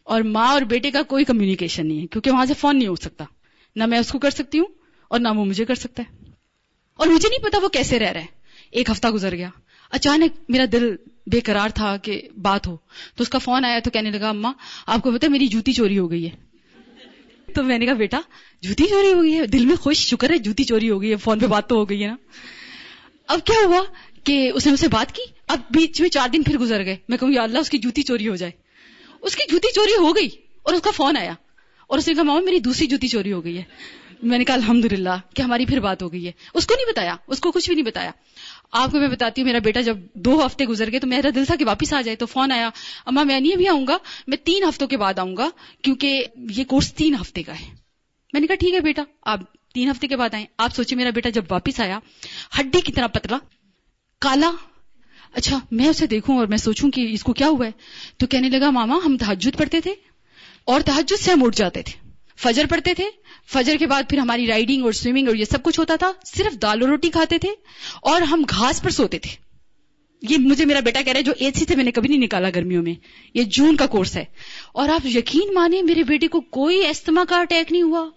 اور 0.03 0.21
ماں 0.21 0.49
اور 0.49 0.63
بیٹے 0.63 0.91
کا 0.91 1.03
کوئی 1.03 1.25
کمیونیکیشن 1.25 1.89
نہیں 1.89 2.03
ہے، 2.03 2.07
کیونکہ 2.07 2.31
وہاں 2.31 2.47
سے 2.47 2.55
فون 2.55 2.79
نہیں 2.79 2.89
ہو 2.89 2.95
سکتا۔ 2.95 3.25
نہ 3.77 3.87
میں 3.87 3.99
اس 3.99 4.13
کو 4.13 4.19
کر 4.19 4.31
سکتی 4.31 4.59
ہوں 4.59 4.67
اور 5.09 5.21
نہ 5.21 5.29
وہ 5.29 5.45
مجھے 5.45 5.65
کر 5.65 5.75
سکتا 5.75 6.03
ہے۔ 6.03 6.31
اور 6.95 7.07
مجھے 7.07 7.29
نہیں 7.29 7.45
پتا 7.45 7.59
وہ 7.63 7.69
کیسے 7.69 7.99
رہ 7.99 8.13
رہا 8.13 8.21
ہے۔ 8.21 8.27
ایک 8.71 8.91
ہفتہ 8.91 9.09
گزر 9.09 9.37
گیا۔ 9.37 9.49
اچانک 9.91 10.41
میرا 10.49 10.65
دل 10.73 10.97
بے 11.27 11.41
قرار 11.41 11.69
تھا 11.69 11.97
کہ 11.97 12.29
بات 12.43 12.67
ہو۔ 12.67 12.77
تو 13.17 13.23
اس 13.23 13.29
کا 13.29 13.39
فون 13.39 13.65
آیا 13.65 13.79
تو 13.85 13.91
کہنے 13.91 14.11
لگا 14.11 14.29
اما 14.29 14.53
آپ 14.87 15.03
کو 15.03 15.13
پتا 15.13 15.29
میری 15.29 15.47
جوتی 15.47 15.73
چوری 15.73 15.99
ہو 15.99 16.11
گئی 16.11 16.31
ہے۔ 16.31 16.47
تو 17.55 17.63
میں 17.63 17.79
نے 17.79 17.87
کہا، 17.87 17.95
بیٹا، 17.95 18.21
جوتی 18.61 18.85
چوری 18.89 19.13
ہو 19.13 19.23
گئی 19.23 19.35
ہے؟ 19.35 19.47
دل 19.47 19.67
میں 19.67 19.77
خوش، 19.77 19.97
شکر 19.97 20.31
ہے، 20.31 20.39
جوتی 20.39 20.65
چوری 20.65 20.91
ہو 20.91 21.03
گئی 21.03 21.11
ہے 21.11 21.17
فون 21.17 21.39
پہ 21.39 21.47
بات 21.47 21.69
تو 21.69 21.77
ہو 21.77 21.89
گئی 21.89 22.03
ہے 22.03 22.09
نا۔ 22.09 22.17
اب 23.29 23.41
کیا 23.45 23.67
ہوا 23.67 23.81
کہ 24.25 24.51
اس 24.55 24.67
نے 24.67 24.73
مجھ 24.73 24.81
سے 24.81 24.89
بات 24.89 25.13
کی؟ 25.13 25.23
اب 25.49 25.61
بیچ 25.71 26.01
میں 26.01 26.09
چار 26.09 26.29
دن 26.29 26.43
پھر 26.43 26.59
گزر 26.59 26.85
گئے۔ 26.85 26.97
میں 27.09 27.19
کہوں، 27.19 27.31
یا 27.31 27.43
اللہ، 27.43 27.59
اس 27.59 27.71
کی 27.71 27.79
جوتی 27.79 28.03
چوری 28.03 28.29
ہو 28.29 28.37
جائے۔ 28.37 28.53
اس 29.23 29.37
کی 29.37 29.43
جوتی 29.51 29.73
چوری 29.75 29.93
ہو 29.99 30.17
گئی 30.17 30.29
اور 30.63 30.75
اس 30.75 30.83
کا 30.83 30.91
فون 30.91 31.17
آیا 31.17 31.33
اور 31.87 31.99
اس 31.99 32.09
نے 32.09 32.15
کہا، 32.15 32.23
ماما، 32.23 32.41
میری 32.41 32.59
دوسری 32.59 32.87
جوتی 32.87 33.09
چوری 33.09 33.33
ہو 33.33 33.45
گئی 33.45 33.59
ہے۔ 33.59 33.63
میں 34.23 34.39
نے 34.39 34.45
کہا 34.45 34.55
الحمد 34.55 34.85
للہ 34.85 35.19
کہ 35.35 35.43
ہماری 35.43 35.67
پھر 35.67 35.81
بات 35.81 36.03
ہو 36.03 36.13
گئی 36.13 36.27
ہے۔ 36.27 36.33
اس 36.55 36.67
کو 36.67 36.75
نہیں 36.75 36.93
بتایا، 36.93 37.17
اس 37.27 37.41
کو 37.41 37.53
کچھ 37.53 37.69
بھی 37.69 37.75
نہیں 37.75 37.87
بتایا۔ 37.87 38.11
آپ 38.73 38.91
کو 38.91 38.99
میں 38.99 39.09
بتاتی 39.09 39.41
ہوں، 39.41 39.47
میرا 39.47 39.59
بیٹا 39.59 39.81
جب 39.81 39.97
دو 40.15 40.47
ہفتے 40.47 40.65
گزر 40.65 40.91
گئے 40.91 41.01
تو 41.01 41.07
میرا 41.07 41.29
دل 41.35 41.45
تھا 41.45 41.57
کہ 41.57 41.65
واپس 41.65 41.93
آ 41.93 42.01
جائے، 42.01 42.17
تو 42.17 42.27
فون 42.27 42.53
آیا 42.53 42.71
اما 43.07 43.23
میں 43.23 43.41
نہیں 43.41 43.57
بھی 43.57 43.69
آؤں 43.69 43.87
گا، 43.87 43.99
میں 44.27 44.37
تین 44.37 44.65
ہفتوں 44.65 44.89
کے 44.89 44.97
بعد 44.97 45.19
آؤں 45.19 45.37
گا، 45.37 45.49
کیونکہ 45.83 46.25
یہ 46.51 46.65
کورس 46.65 46.95
تین 46.95 47.15
ہفتے 47.15 47.43
کا 47.43 47.61
ہے۔ 47.61 47.67
میں 48.33 48.41
نے 48.41 48.47
کہا، 48.47 48.57
ٹھیک 48.57 48.75
ہے 48.75 48.81
بیٹا، 48.81 49.03
آپ 49.23 49.41
تین 49.75 49.91
ہفتے 49.91 50.07
کے 50.07 50.17
بعد 50.17 50.35
آئیں۔ 50.35 50.47
آپ 50.59 50.75
سوچیں، 50.75 50.97
میرا 50.97 51.11
بیٹا 51.11 51.29
جب 51.29 51.45
واپس 51.51 51.81
آیا، 51.81 51.99
ہڈی 52.61 52.81
کی 52.81 52.93
طرح 52.93 53.07
پتلا، 53.07 53.39
کالا 54.21 54.51
اچھا 55.37 55.59
میں 55.71 55.89
اسے 55.89 56.07
دیکھوں 56.07 56.39
اور 56.39 56.47
میں 56.47 56.57
سوچوں 56.57 56.91
کہ 56.91 57.07
اس 57.11 57.23
کو 57.23 57.33
کیا 57.33 57.49
ہوا 57.49 57.67
ہے؟ 57.67 57.71
تو 58.17 58.27
کہنے 58.27 58.49
لگا، 58.49 58.71
ماما، 58.71 58.99
ہم 59.07 59.17
تحجد 59.17 59.59
پڑھتے 59.59 59.81
تھے 59.81 59.95
اور 60.65 60.81
تحجد 60.81 61.21
سے 61.21 61.33
ہم 61.33 61.45
اٹھ 61.45 61.57
جاتے 61.57 61.83
تھے۔ 61.83 62.11
فجر 62.37 62.67
پڑھتے 62.71 62.95
تھے، 62.95 63.05
فجر 63.53 63.77
کے 63.77 63.87
بعد 63.87 64.03
پھر 64.09 64.19
ہماری 64.19 64.47
رائڈنگ 64.47 64.85
اور 64.85 64.93
سوئمنگ 64.93 65.29
اور 65.29 65.37
یہ 65.37 65.45
سب 65.45 65.63
کچھ 65.63 65.81
ہوتا 65.81 65.97
تھا۔ 65.97 66.13
صرف 66.25 66.63
دال 66.63 66.83
و 66.83 66.87
روٹی 66.87 67.11
کھاتے 67.11 67.39
تھے 67.39 67.49
اور 68.03 68.23
ہم 68.23 68.45
گھاس 68.51 68.83
پر 68.83 68.91
سوتے 68.91 69.19
تھے۔ 69.19 69.31
یہ 70.23 70.39
مجھے 70.39 70.65
میرا 70.65 70.81
بیٹا 70.81 71.01
کہہ 71.01 71.13
رہا 71.13 71.19
ہے، 71.19 71.23
جو 71.23 71.33
اے 71.39 71.51
سی 71.55 71.65
سے 71.69 71.77
میں 71.77 71.85
نے 71.85 71.91
کبھی 71.91 72.09
نہیں 72.09 72.19
نکالا 72.19 72.51
گرمیوں 72.51 72.83
میں۔ 72.83 72.95
یہ 73.35 73.43
جون 73.43 73.77
کا 73.77 73.87
کورس 73.87 74.17
ہے۔ 74.17 74.25
اور 74.73 74.89
آپ 74.89 75.07
یقین 75.07 75.55
مانے 75.55 75.83
میرے 75.83 76.03
بیٹے 76.03 76.29
کو 76.29 76.41
کوئی 76.41 76.87
استما 76.87 77.25
کا 77.29 77.41
اٹیک 77.41 77.73
نہیں 77.73 77.83
ہوا۔ 77.83 78.11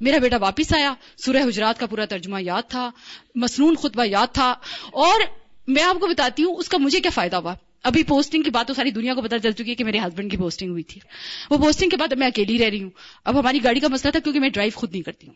میرا 0.00 0.18
بیٹا 0.18 0.36
واپس 0.36 0.74
آیا۔ 0.74 0.94
سورہ 1.24 1.36
حجرات 1.36 1.80
کا 1.80 1.86
پورا 1.86 2.04
ترجمہ 2.04 2.42
یاد 2.42 2.62
تھا، 2.68 2.90
مسنون 3.34 3.76
خطبہ 3.76 4.04
یاد 4.06 4.26
تھا۔ 4.32 4.54
اور 4.92 5.20
میں 5.66 5.82
آپ 5.82 6.00
کو 6.00 6.06
بتاتی 6.06 6.44
ہوں 6.44 6.56
اس 6.56 6.68
کا 6.68 6.78
مجھے 6.78 7.00
کیا 7.00 7.10
فائدہ 7.14 7.36
ہوا؟ 7.36 7.54
ابھی 7.82 8.02
پوسٹنگ 8.02 8.42
کی 8.42 8.50
بات 8.50 8.68
تو 8.68 8.74
ساری 8.74 8.90
دنیا 8.90 9.14
کو 9.14 9.22
پتا 9.22 9.38
چل 9.38 9.52
چکی 9.52 9.70
ہے 9.70 9.74
کہ 9.74 9.84
میرے 9.84 9.98
ہسبینڈ 9.98 10.30
کی 10.30 10.36
پوسٹنگ 10.36 10.70
ہوئی 10.70 10.82
تھی۔ 10.82 11.00
وہ 11.50 11.58
پوسٹنگ 11.58 11.88
کے 11.88 11.96
بعد 11.96 12.12
اب 12.12 12.18
میں 12.18 12.26
اکیلی 12.26 12.58
رہ 12.58 12.68
رہی 12.70 12.82
ہوں۔ 12.82 12.90
اب 13.24 13.40
ہماری 13.40 13.64
گاڑی 13.64 13.80
کا 13.80 13.88
مسئلہ 13.88 14.12
تھا 14.12 14.20
کیونکہ 14.20 14.40
میں 14.40 14.48
ڈرائیو 14.48 14.72
خود 14.74 14.92
نہیں 14.92 15.02
کرتی 15.02 15.26
ہوں۔ 15.26 15.34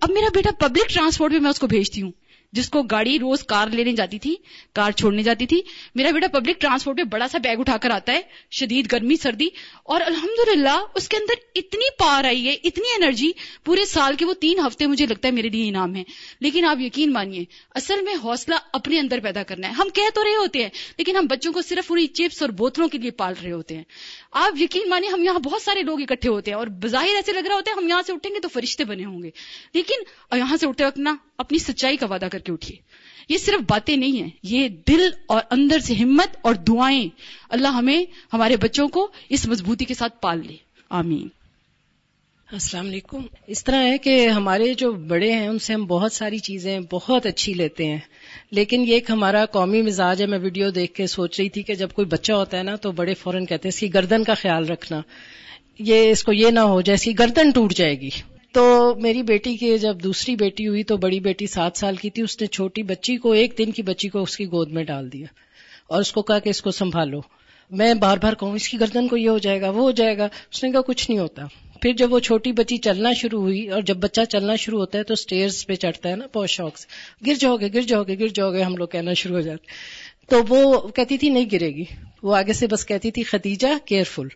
اب 0.00 0.10
میرا 0.10 0.26
بیٹا 0.34 0.50
پبلک 0.58 0.94
ٹرانسپورٹ 0.94 1.32
میں 1.32 1.40
میں 1.40 1.50
اس 1.50 1.58
کو 1.58 1.66
بھیجتی 1.66 2.02
ہوں۔ 2.02 2.10
جس 2.52 2.70
کو 2.70 2.82
گاڑی 2.82 3.18
روز 3.18 3.44
کار 3.44 3.68
لینے 3.68 3.92
جاتی 3.92 4.18
تھی، 4.18 4.34
کار 4.72 4.90
چھوڑنے 4.90 5.22
جاتی 5.22 5.46
تھی۔ 5.46 5.60
میرا 5.94 6.10
بیٹا 6.10 6.28
پبلک 6.28 6.60
ٹرانسپورٹ 6.60 6.96
میں 6.96 7.04
بڑا 7.04 7.28
سا 7.28 7.38
بیگ 7.38 7.56
اٹھا 7.58 7.76
کر 7.76 7.90
آتا 7.90 8.12
ہے، 8.12 8.20
شدید 8.50 8.92
گرمی، 8.92 9.16
سردی۔ 9.16 9.48
اور 9.84 10.00
الحمد 10.00 10.66
اس 10.94 11.08
کے 11.08 11.16
اندر 11.16 11.34
اتنی 11.54 11.90
پار 11.98 12.24
آئی 12.24 12.48
ہے، 12.48 12.56
اتنی 12.64 12.88
انرجی 12.96 13.30
پورے 13.64 13.84
سال 13.84 14.16
کے 14.16 14.24
وہ 14.24 14.34
تین 14.34 14.58
ہفتے 14.58 14.86
مجھے 14.86 15.06
لگتا 15.06 15.28
ہے 15.28 15.32
میرے 15.32 15.48
لیے 15.48 15.68
انعام 15.68 15.96
ہے 15.96 16.02
لیکن 16.40 16.64
آپ 16.64 16.80
یقین 16.80 17.12
مانیے، 17.12 17.44
اصل 17.74 18.02
میں 18.02 18.14
حوصلہ 18.24 18.54
اپنے 18.72 18.98
اندر 18.98 19.20
پیدا 19.20 19.42
کرنا 19.42 19.68
ہے۔ 19.68 19.72
ہم 19.72 19.88
کہہ 19.94 20.14
تو 20.14 20.24
رہے 20.24 20.36
ہوتے 20.36 20.62
ہیں، 20.62 20.68
لیکن 20.98 21.16
ہم 21.16 21.26
بچوں 21.26 21.52
کو 21.52 21.62
صرف 21.62 21.88
پوری 21.88 22.06
چپس 22.06 22.42
اور 22.42 22.50
بوتلوں 22.50 22.88
کے 22.88 22.98
لیے 22.98 23.10
پال 23.10 23.34
رہے 23.42 23.52
ہوتے 23.52 23.76
ہیں۔ 23.76 23.84
آپ 24.32 24.62
یقین 24.62 24.88
مانیے، 24.88 25.10
ہم 25.10 25.22
یہاں 25.22 25.38
بہت 25.38 25.62
سارے 25.62 25.82
لوگ 25.82 26.00
اکٹھے 26.00 26.28
ہوتے 26.28 26.50
ہیں 26.50 26.58
اور 26.58 26.66
بظاہر 26.66 27.14
ایسے 27.14 27.32
لگ 27.32 27.38
رہا 27.38 27.54
ہوتا 27.54 27.70
ہے 27.70 27.82
ہم 27.82 27.88
یہاں 27.88 28.02
سے 28.06 28.12
اٹھیں 28.12 28.34
گے 28.34 28.40
تو 28.40 28.48
فرشتے 28.48 28.84
بنے 28.84 29.04
ہوں 29.04 29.22
گے۔ 29.22 29.30
لیکن 29.74 29.94
یہاں 30.36 30.56
سے 30.56 30.66
اٹھتے 30.66 30.84
وقت 30.84 30.98
نا 30.98 31.16
اپنی 31.38 31.58
سچائی 31.58 31.96
کا 31.96 32.06
وعدہ 32.06 32.28
کر 32.32 32.38
کے 32.38 32.52
اٹھیے۔ 32.52 32.78
یہ 33.28 33.38
صرف 33.38 33.60
باتیں 33.68 33.96
نہیں 33.96 34.22
ہیں، 34.22 34.30
یہ 34.42 34.68
دل 34.68 35.10
اور 35.28 35.42
اندر 35.50 35.78
سے 35.78 35.94
ہمت 35.94 36.36
اور 36.42 36.54
دعائیں۔ 36.54 37.08
اللہ 37.48 37.68
ہمیں، 37.68 38.04
ہمارے 38.32 38.56
بچوں 38.56 38.88
کو 38.88 39.10
اس 39.28 39.46
مضبوطی 39.46 39.84
کے 39.84 39.94
ساتھ 39.94 40.20
پال 40.20 40.46
لے۔ 40.46 40.56
آمین۔ 40.90 41.28
السلام 42.52 42.86
علیکم۔ 42.86 43.20
اس 43.46 43.64
طرح 43.64 43.82
ہے 43.82 43.98
کہ 43.98 44.28
ہمارے 44.28 44.74
جو 44.74 44.92
بڑے 44.92 45.32
ہیں، 45.32 45.48
ان 45.48 45.58
سے 45.58 45.74
ہم 45.74 45.86
بہت 45.86 46.12
ساری 46.12 46.38
چیزیں 46.38 46.80
بہت 46.92 47.26
اچھی 47.26 47.54
لیتے 47.54 47.86
ہیں۔ 47.86 47.98
لیکن 48.50 48.84
یہ 48.88 48.94
ایک 48.94 49.10
ہمارا 49.10 49.46
قومی 49.46 49.82
مزاج 49.82 50.22
ہے، 50.22 50.26
میں 50.26 50.38
ویڈیو 50.38 50.70
دیکھ 50.70 50.94
کے 50.94 51.06
سوچ 51.06 51.40
رہی 51.40 51.48
تھی 51.48 51.62
کہ 51.62 51.74
جب 51.74 51.88
کوئی 51.92 52.06
بچہ 52.06 52.32
ہوتا 52.32 52.58
ہے 52.58 52.62
نا 52.62 52.76
تو 52.76 52.92
بڑے 52.92 53.14
فوراً 53.14 53.40
کہتے 53.40 53.68
ہیں، 53.68 53.74
اس 53.74 53.80
کی 53.80 53.94
گردن 53.94 54.24
کا 54.24 54.34
خیال 54.34 54.66
رکھنا۔ 54.66 55.00
یہ 55.78 56.10
اس 56.10 56.24
کو 56.24 56.32
یہ 56.32 56.50
نہ 56.50 56.60
ہو 56.60 56.80
جیسی 56.80 57.18
گردن 57.18 57.50
ٹوٹ 57.50 57.74
جائے 57.74 58.00
گی۔ 58.00 58.08
تو 58.52 58.94
میری 59.00 59.22
بیٹی 59.22 59.56
کی 59.56 59.78
جب 59.78 59.96
دوسری 60.02 60.36
بیٹی 60.36 60.68
ہوئی 60.68 60.82
تو 60.82 60.96
بڑی 60.96 61.20
بیٹی 61.20 61.46
سات 61.46 61.76
سال 61.76 61.96
کی 61.96 62.10
تھی، 62.10 62.22
اس 62.22 62.40
نے 62.40 62.46
چھوٹی 62.46 62.82
بچی 62.82 63.16
کو، 63.16 63.32
ایک 63.32 63.54
دن 63.58 63.72
کی 63.72 63.82
بچی 63.82 64.08
کو 64.08 64.22
اس 64.22 64.36
کی 64.36 64.46
گود 64.46 64.72
میں 64.72 64.84
ڈال 64.84 65.12
دیا 65.12 65.26
اور 65.88 66.00
اس 66.00 66.12
کو 66.12 66.22
کہا 66.22 66.38
کہ 66.38 66.48
اس 66.48 66.62
کو 66.62 66.70
سنبھالو۔ 66.70 67.20
میں 67.70 67.94
بار 67.94 68.18
بار 68.18 68.32
کہوں، 68.32 68.52
اس 68.52 68.68
کی 68.68 68.80
گردن 68.80 69.08
کو 69.08 69.16
یہ 69.16 69.28
ہو 69.28 69.38
جائے 69.38 69.60
گا، 69.60 69.70
وہ 69.70 69.80
ہو 69.80 69.90
جائے 69.90 70.18
گا۔ 70.18 70.24
اس 70.24 70.64
نے 70.64 70.72
کہا، 70.72 70.80
کچھ 70.80 71.10
نہیں 71.10 71.20
ہوتا۔ 71.20 71.42
پھر 71.80 71.92
جب 71.92 72.12
وہ 72.12 72.18
چھوٹی 72.18 72.52
بچی 72.52 72.76
چلنا 72.76 73.12
شروع 73.12 73.40
ہوئی 73.40 73.68
اور 73.68 73.82
جب 73.82 73.96
بچہ 73.96 74.20
چلنا 74.28 74.56
شروع 74.56 74.78
ہوتا 74.78 74.98
ہے 74.98 75.02
تو 75.02 75.12
اسٹیئرس 75.12 75.66
پہ 75.66 75.74
چڑھتا 75.74 76.08
ہے 76.08 76.16
نا، 76.16 76.26
بہت 76.34 76.50
شوق 76.50 76.78
سے۔ 76.78 76.86
گر 77.26 77.34
جاؤ 77.34 77.56
گے، 77.56 77.68
گر 77.74 77.82
جاؤ 77.82 78.02
گے، 78.02 78.18
گر 78.18 78.28
جاؤ 78.28 78.52
گے، 78.52 78.62
ہم 78.62 78.76
لوگ 78.76 78.88
کہنا 78.88 79.12
شروع 79.12 79.36
ہو 79.36 79.40
جاتے۔ 79.40 79.66
تو 80.28 80.42
وہ 80.48 80.88
کہتی 80.88 81.18
تھی، 81.18 81.30
نہیں 81.30 81.46
گرے 81.52 81.74
گی۔ 81.74 81.84
وہ 82.22 82.36
آگے 82.36 82.52
سے 82.52 82.66
بس 82.66 82.86
کہتی 82.86 83.10
تھی 83.10 83.22
ختیجہ 83.22 83.66
کیئرفل 83.84 84.28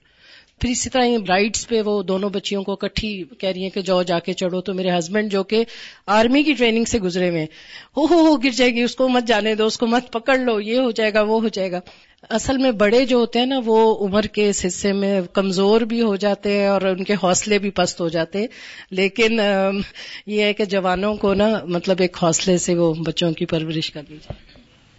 پھر 0.62 0.70
اسی 0.70 0.90
طرح 0.90 1.02
برائڈس 1.26 1.68
پہ 1.68 1.82
وہ 1.82 2.02
دونوں 2.02 2.30
بچیوں 2.30 2.62
کو 2.62 2.76
کٹھی 2.76 3.24
کہہ 3.38 3.48
رہی 3.48 3.62
ہیں 3.62 3.70
کہ 3.70 3.80
جاؤ 3.80 4.02
جا 4.02 4.18
کے 4.18 4.32
چڑھو 4.32 4.60
تو 4.60 4.74
میرے 4.74 4.90
ہسبینڈ 4.98 5.32
جو 5.32 5.42
کہ 5.42 5.64
آرمی 6.06 6.42
کی 6.42 6.52
ٹریننگ 6.52 6.84
سے 6.84 6.98
گزرے 6.98 7.30
ہوئے 7.30 7.46
ہو 7.96 8.06
ہو 8.10 8.26
ہو، 8.26 8.36
گر 8.36 8.50
جائے 8.50 8.74
گی، 8.74 8.82
اس 8.82 8.96
کو 8.96 9.08
مت 9.08 9.24
جانے 9.26 9.54
دو، 9.54 9.66
اس 9.66 9.78
کو 9.78 9.86
مت 9.86 10.12
پکڑ 10.12 10.38
لو، 10.38 10.60
یہ 10.60 10.78
ہو 10.78 10.90
جائے 10.90 11.14
گا، 11.14 11.22
وہ 11.22 11.42
ہو 11.42 11.48
جائے 11.48 11.72
گا۔ 11.72 11.80
اصل 12.30 12.58
میں 12.58 12.72
بڑے 12.72 13.04
جو 13.04 13.16
ہوتے 13.16 13.38
ہیں 13.38 13.46
نا، 13.46 13.60
وہ 13.64 14.08
عمر 14.08 14.22
کے 14.22 14.48
اس 14.48 14.66
حصے 14.66 14.92
میں 14.92 15.20
کمزور 15.32 15.80
بھی 15.80 16.02
ہو 16.02 16.16
جاتے 16.16 16.60
ہیں 16.60 16.66
اور 16.66 16.82
ان 16.82 17.04
کے 17.04 17.14
حوصلے 17.22 17.58
بھی 17.58 17.70
پست 17.70 18.00
ہو 18.00 18.08
جاتے 18.08 18.38
ہیں۔ 18.38 18.46
لیکن 18.90 19.40
یہ 20.26 20.42
ہے 20.42 20.52
کہ 20.52 20.64
جوانوں 20.64 21.14
کو 21.14 21.34
نا 21.34 21.48
مطلب 21.64 21.96
ایک 22.00 22.16
حوصلے 22.22 22.58
سے 22.58 22.74
وہ 22.74 22.94
بچوں 22.94 23.32
کی 23.32 23.46
پرورش 23.46 23.90
کر 23.90 24.02
جائے۔ 24.08 24.52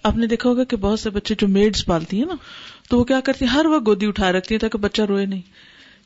آپ 0.04 0.18
نے 0.18 0.28
دیکھا 0.28 0.50
ہوگا 0.50 0.64
کہ 0.64 0.78
بہت 0.78 1.00
سے 1.00 1.10
بچے 1.10 1.36
جو 1.38 1.48
میڈس 1.48 1.86
پالتی 1.86 2.18
ہیں 2.18 2.26
نا 2.26 2.36
تو 2.90 3.00
وہ 3.00 3.04
کیا 3.04 3.20
کرتی 3.20 3.46
ہر 3.54 3.66
وقت 3.66 3.88
گودی 3.88 4.06
اٹھا 4.06 4.32
رکھتی 4.32 4.56
ہیں 4.56 4.60
تاکہ 4.60 4.78
بچہ 4.78 5.02
روئے 5.02 5.26
نہیں۔ 5.26 5.42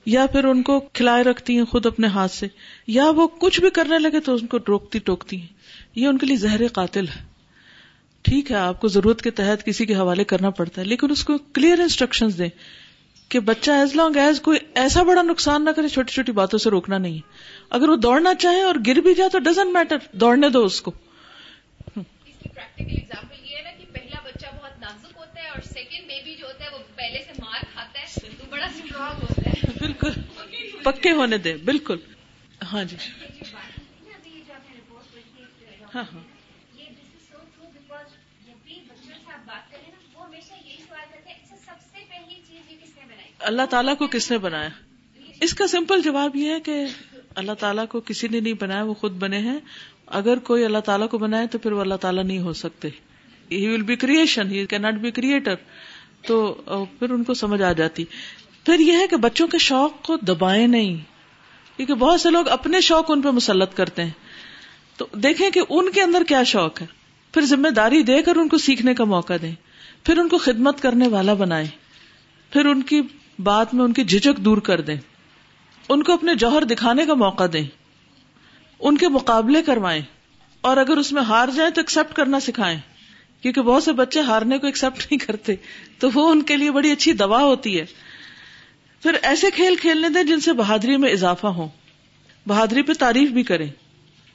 یا 0.05 0.25
پھر 0.25 0.43
ان 0.43 0.61
کو 0.61 0.79
کھلائے 0.79 1.23
رکھتی 1.23 1.57
ہیں 1.57 1.65
خود 1.65 1.85
اپنے 1.85 2.07
ہاتھ 2.07 2.31
سے۔ 2.31 2.47
یا 2.87 3.09
وہ 3.09 3.27
کچھ 3.27 3.61
بھی 3.61 3.69
کرنے 3.69 3.99
لگے 3.99 4.19
تو 4.19 4.33
ان 4.33 4.47
کو 4.47 4.57
روکتی 4.67 4.99
ٹوکتی 4.99 5.39
ہیں۔ 5.39 5.47
یہ 5.95 6.07
ان 6.07 6.17
کے 6.17 6.25
لیے 6.25 6.35
زہر 6.35 6.67
قاتل 6.67 7.07
ہے۔ 7.07 7.25
ٹھیک 8.21 8.51
ہے، 8.51 8.55
آپ 8.55 8.81
کو 8.81 8.87
ضرورت 8.87 9.21
کے 9.21 9.31
تحت 9.31 9.65
کسی 9.65 9.85
کے 9.85 9.95
حوالے 9.95 10.23
کرنا 10.23 10.49
پڑتا 10.49 10.81
ہے، 10.81 10.85
لیکن 10.85 11.11
اس 11.11 11.23
کو 11.23 11.37
کلیئر 11.53 11.79
انسٹرکشن 11.79 12.27
دیں 12.37 12.49
کہ 13.29 13.39
بچہ 13.39 13.71
ایز 13.71 13.95
لانگ 13.95 14.17
ایز 14.17 14.41
کوئی 14.41 14.59
ایسا 14.75 15.03
بڑا 15.03 15.21
نقصان 15.21 15.65
نہ 15.65 15.69
کرے، 15.69 15.87
چھوٹی 15.87 16.13
چھوٹی 16.13 16.31
باتوں 16.31 16.59
سے 16.59 16.69
روکنا 16.69 16.97
نہیں 16.97 17.19
اگر 17.69 17.89
وہ 17.89 17.95
دوڑنا 17.95 18.35
چاہے 18.35 18.61
اور 18.61 18.75
گر 18.87 18.95
بھی 18.95 19.13
جائے 19.13 19.29
تو 19.29 19.39
ڈزنٹ 19.39 19.73
میٹر 19.73 19.97
دوڑنے 20.11 20.49
دو 20.49 20.65
اس 20.65 20.81
کو۔ 20.81 20.91
بالکل 30.15 30.83
پکے 30.83 31.11
ہونے 31.11 31.37
دیں، 31.37 31.57
بالکل۔ 31.65 31.97
ہاں 32.73 32.83
جی۔ 32.83 32.95
ہاں 35.95 36.03
ہاں۔ 36.13 36.19
اللہ 43.39 43.65
تعالیٰ 43.69 43.97
کو 43.97 44.07
کس 44.07 44.31
نے 44.31 44.37
بنایا؟ 44.37 44.69
اس 45.41 45.53
کا 45.53 45.67
سمپل 45.67 46.01
جواب 46.01 46.35
یہ 46.35 46.51
ہے 46.51 46.59
کہ 46.59 46.85
اللہ 47.35 47.51
تعالیٰ 47.53 47.87
کو 47.87 47.99
کسی 47.99 48.27
نے 48.27 48.39
نہیں 48.39 48.53
بنایا، 48.53 48.83
وہ 48.83 48.93
خود 48.93 49.11
بنے 49.11 49.39
ہیں۔ 49.39 49.59
اگر 50.05 50.39
کوئی 50.39 50.65
اللہ 50.65 50.77
تعالیٰ 50.77 51.09
کو 51.09 51.17
بنائے 51.17 51.47
تو 51.47 51.57
پھر 51.57 51.71
وہ 51.71 51.81
اللہ 51.81 51.95
تعالیٰ 51.95 52.23
نہیں 52.23 52.39
ہو 52.39 52.53
سکتے۔ 52.53 52.87
He 53.51 53.67
will 53.67 53.81
be 53.81 53.95
creation 53.95 54.51
he 54.51 54.65
can 54.65 54.77
not 54.77 54.93
be 54.93 55.11
creator 55.11 55.55
تو 56.21 56.53
پھر 56.99 57.09
ان 57.09 57.23
کو 57.23 57.33
سمجھ 57.33 57.61
آ 57.61 57.71
جاتی۔ 57.71 58.05
پھر 58.67 58.79
یہ 58.79 58.93
ہے 58.93 59.07
کہ 59.07 59.17
بچوں 59.17 59.47
کے 59.47 59.57
شوق 59.57 60.01
کو 60.01 60.17
دبائے 60.17 60.67
نہیں، 60.67 60.95
کیونکہ 61.77 61.93
بہت 61.93 62.21
سے 62.21 62.29
لوگ 62.29 62.47
اپنے 62.47 62.81
شوق 62.81 63.11
ان 63.11 63.21
پہ 63.21 63.29
مسلط 63.29 63.73
کرتے 63.73 64.03
ہیں۔ 64.03 64.09
تو 64.97 65.07
دیکھیں 65.13 65.49
کہ 65.49 65.61
ان 65.69 65.91
کے 65.91 66.01
اندر 66.01 66.23
کیا 66.27 66.43
شوق 66.43 66.81
ہے۔ 66.81 66.85
پھر 67.33 67.41
ذمہ 67.45 67.67
داری 67.67 68.03
دے 68.03 68.21
کر 68.21 68.35
ان 68.35 68.47
کو 68.47 68.57
سیکھنے 68.57 68.93
کا 68.93 69.03
موقع 69.03 69.33
دیں۔ 69.41 69.55
پھر 70.03 70.17
ان 70.17 70.29
کو 70.29 70.37
خدمت 70.37 70.81
کرنے 70.81 71.07
والا 71.07 71.33
بنائیں۔ 71.33 71.67
پھر 72.53 72.65
ان 72.65 72.81
کی 72.81 73.01
بات 73.39 73.73
میں 73.73 73.83
ان 73.83 73.93
کی 73.93 74.03
جھجک 74.03 74.37
دور 74.37 74.57
کر 74.57 74.81
دیں۔ 74.81 74.95
ان 75.89 76.03
کو 76.03 76.13
اپنے 76.13 76.35
جوہر 76.35 76.63
دکھانے 76.63 77.05
کا 77.05 77.13
موقع 77.13 77.43
دیں۔ 77.53 77.65
ان 78.79 78.97
کے 78.97 79.07
مقابلے 79.07 79.63
کروائیں۔ 79.63 80.01
اور 80.61 80.77
اگر 80.77 80.97
اس 80.97 81.11
میں 81.11 81.21
ہار 81.21 81.47
جائیں 81.55 81.71
تو 81.71 81.81
ایکسپٹ 81.81 82.15
کرنا 82.15 82.39
سکھائیں۔ 82.39 82.79
کیونکہ 83.41 83.61
بہت 83.61 83.83
سے 83.83 83.91
بچے 83.91 84.21
ہارنے 84.21 84.57
کو 84.57 84.65
ایکسپٹ 84.65 84.99
نہیں 84.99 85.17
کرتے۔ 85.17 85.55
تو 85.99 86.09
وہ 86.13 86.31
ان 86.31 86.41
کے 86.41 86.57
لیے 86.57 86.71
بڑی 86.71 86.91
اچھی 86.91 87.13
دوا 87.13 87.43
ہوتی 87.43 87.79
ہے۔ 87.79 88.06
پھر 89.03 89.15
ایسے 89.21 89.51
کھیل 89.51 89.75
کھیلنے 89.75 90.09
دیں 90.09 90.23
جن 90.23 90.39
سے 90.39 90.53
بہادری 90.53 90.97
میں 90.97 91.11
اضافہ 91.11 91.47
ہو 91.47 91.67
بہادری 92.47 92.81
پہ 92.81 92.93
تعریف 92.93 93.29
بھی 93.29 93.43
کریں۔ 93.43 93.69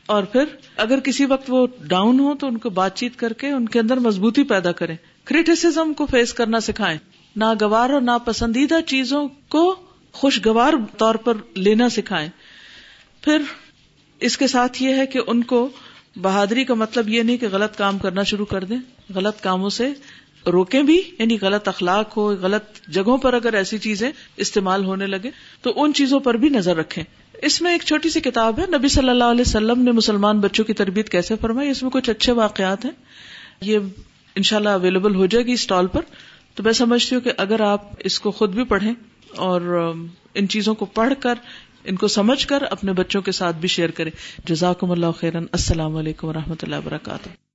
اور 0.06 0.22
پھر 0.22 0.44
اگر 0.76 1.00
کسی 1.00 1.24
وقت 1.24 1.44
وہ 1.48 1.66
ڈاؤن 1.80 2.20
ہو 2.20 2.34
تو 2.34 2.46
ان 2.46 2.58
کو 2.58 2.70
بات 2.70 2.96
چیت 2.96 3.16
کر 3.16 3.32
کے 3.32 3.50
ان 3.50 3.68
کے 3.68 3.80
اندر 3.80 3.96
مضبوطی 3.96 4.42
پیدا 4.42 4.72
کریں۔ 4.72 4.96
کریٹیسم 5.24 5.94
کو 5.94 6.06
فیس 6.06 6.34
کرنا 6.34 6.60
سکھائیں۔ 6.60 6.98
ناگوار 7.36 7.90
اور 7.90 8.00
ناپسندیدہ 8.00 8.80
چیزوں 8.86 9.28
کو 9.48 9.76
خوشگوار 10.12 10.72
طور 10.98 11.14
پر 11.14 11.34
لینا 11.54 11.88
سکھائیں۔ 11.88 12.28
پھر 13.20 13.42
اس 14.20 14.38
کے 14.38 14.46
ساتھ 14.46 14.82
یہ 14.82 14.94
ہے 14.94 15.06
کہ 15.06 15.20
ان 15.26 15.42
کو 15.42 15.68
بہادری 16.16 16.64
کا 16.64 16.74
مطلب 16.74 17.08
یہ 17.08 17.22
نہیں 17.22 17.36
کہ 17.36 17.48
غلط 17.52 17.76
کام 17.76 17.98
کرنا 17.98 18.22
شروع 18.22 18.46
کر 18.46 18.64
دیں۔ 18.64 19.12
غلط 19.14 19.40
کاموں 19.40 19.70
سے 19.70 19.88
روکیں 20.46 20.82
بھی 20.82 21.02
یعنی 21.18 21.38
غلط 21.42 21.68
اخلاق 21.68 22.16
ہو، 22.16 22.34
غلط 22.34 22.88
جگہوں 22.88 23.18
پر 23.18 23.34
اگر 23.34 23.54
ایسی 23.54 23.78
چیزیں 23.78 24.12
استعمال 24.36 24.84
ہونے 24.84 25.06
لگے 25.06 25.30
تو 25.62 25.72
ان 25.76 25.92
چیزوں 25.92 26.20
پر 26.20 26.34
بھی 26.34 26.48
نظر 26.48 26.76
رکھیں۔ 26.76 27.04
اس 27.42 27.62
میں 27.62 27.72
ایک 27.72 27.82
چھوٹی 27.82 28.08
سی 28.08 28.20
کتاب 28.20 28.58
ہے، 28.58 28.64
نبی 28.78 28.88
صلی 28.88 29.08
اللہ 29.08 29.24
علیہ 29.24 29.40
وسلم 29.40 29.82
نے 29.82 29.92
مسلمان 29.92 30.40
بچوں 30.40 30.64
کی 30.64 30.72
تربیت 30.72 31.08
کیسے 31.08 31.34
فرمائی، 31.40 31.70
اس 31.70 31.82
میں 31.82 31.90
کچھ 31.90 32.10
اچھے 32.10 32.32
واقعات 32.32 32.84
ہیں۔ 32.84 32.92
یہ 33.60 33.78
انشاءاللہ 34.34 34.68
اویلیبل 34.68 35.14
ہو 35.14 35.26
جائے 35.26 35.46
گی 35.46 35.52
اسٹال 35.52 35.86
پر۔ 35.86 36.00
تو 36.54 36.62
میں 36.62 36.72
سمجھتی 36.72 37.14
ہوں 37.14 37.22
کہ 37.22 37.32
اگر 37.36 37.60
آپ 37.60 37.82
اس 37.98 38.20
کو 38.20 38.30
خود 38.30 38.54
بھی 38.54 38.64
پڑھیں 38.64 38.94
اور 39.36 39.92
ان 40.34 40.48
چیزوں 40.48 40.74
کو 40.74 40.84
پڑھ 40.84 41.14
کر، 41.20 41.34
ان 41.84 41.96
کو 41.96 42.08
سمجھ 42.08 42.46
کر 42.46 42.62
اپنے 42.70 42.92
بچوں 42.92 43.22
کے 43.22 43.32
ساتھ 43.32 43.56
بھی 43.56 43.68
شیئر 43.68 43.90
کریں۔ 43.90 44.10
جزاکم 44.44 44.90
اللہ 44.90 45.10
خیرن، 45.20 45.44
السلام 45.52 45.96
علیکم 45.96 46.28
و 46.28 46.32
رحمۃ 46.32 46.54
اللہ 46.62 46.76
وبرکاتہ۔ 46.76 47.51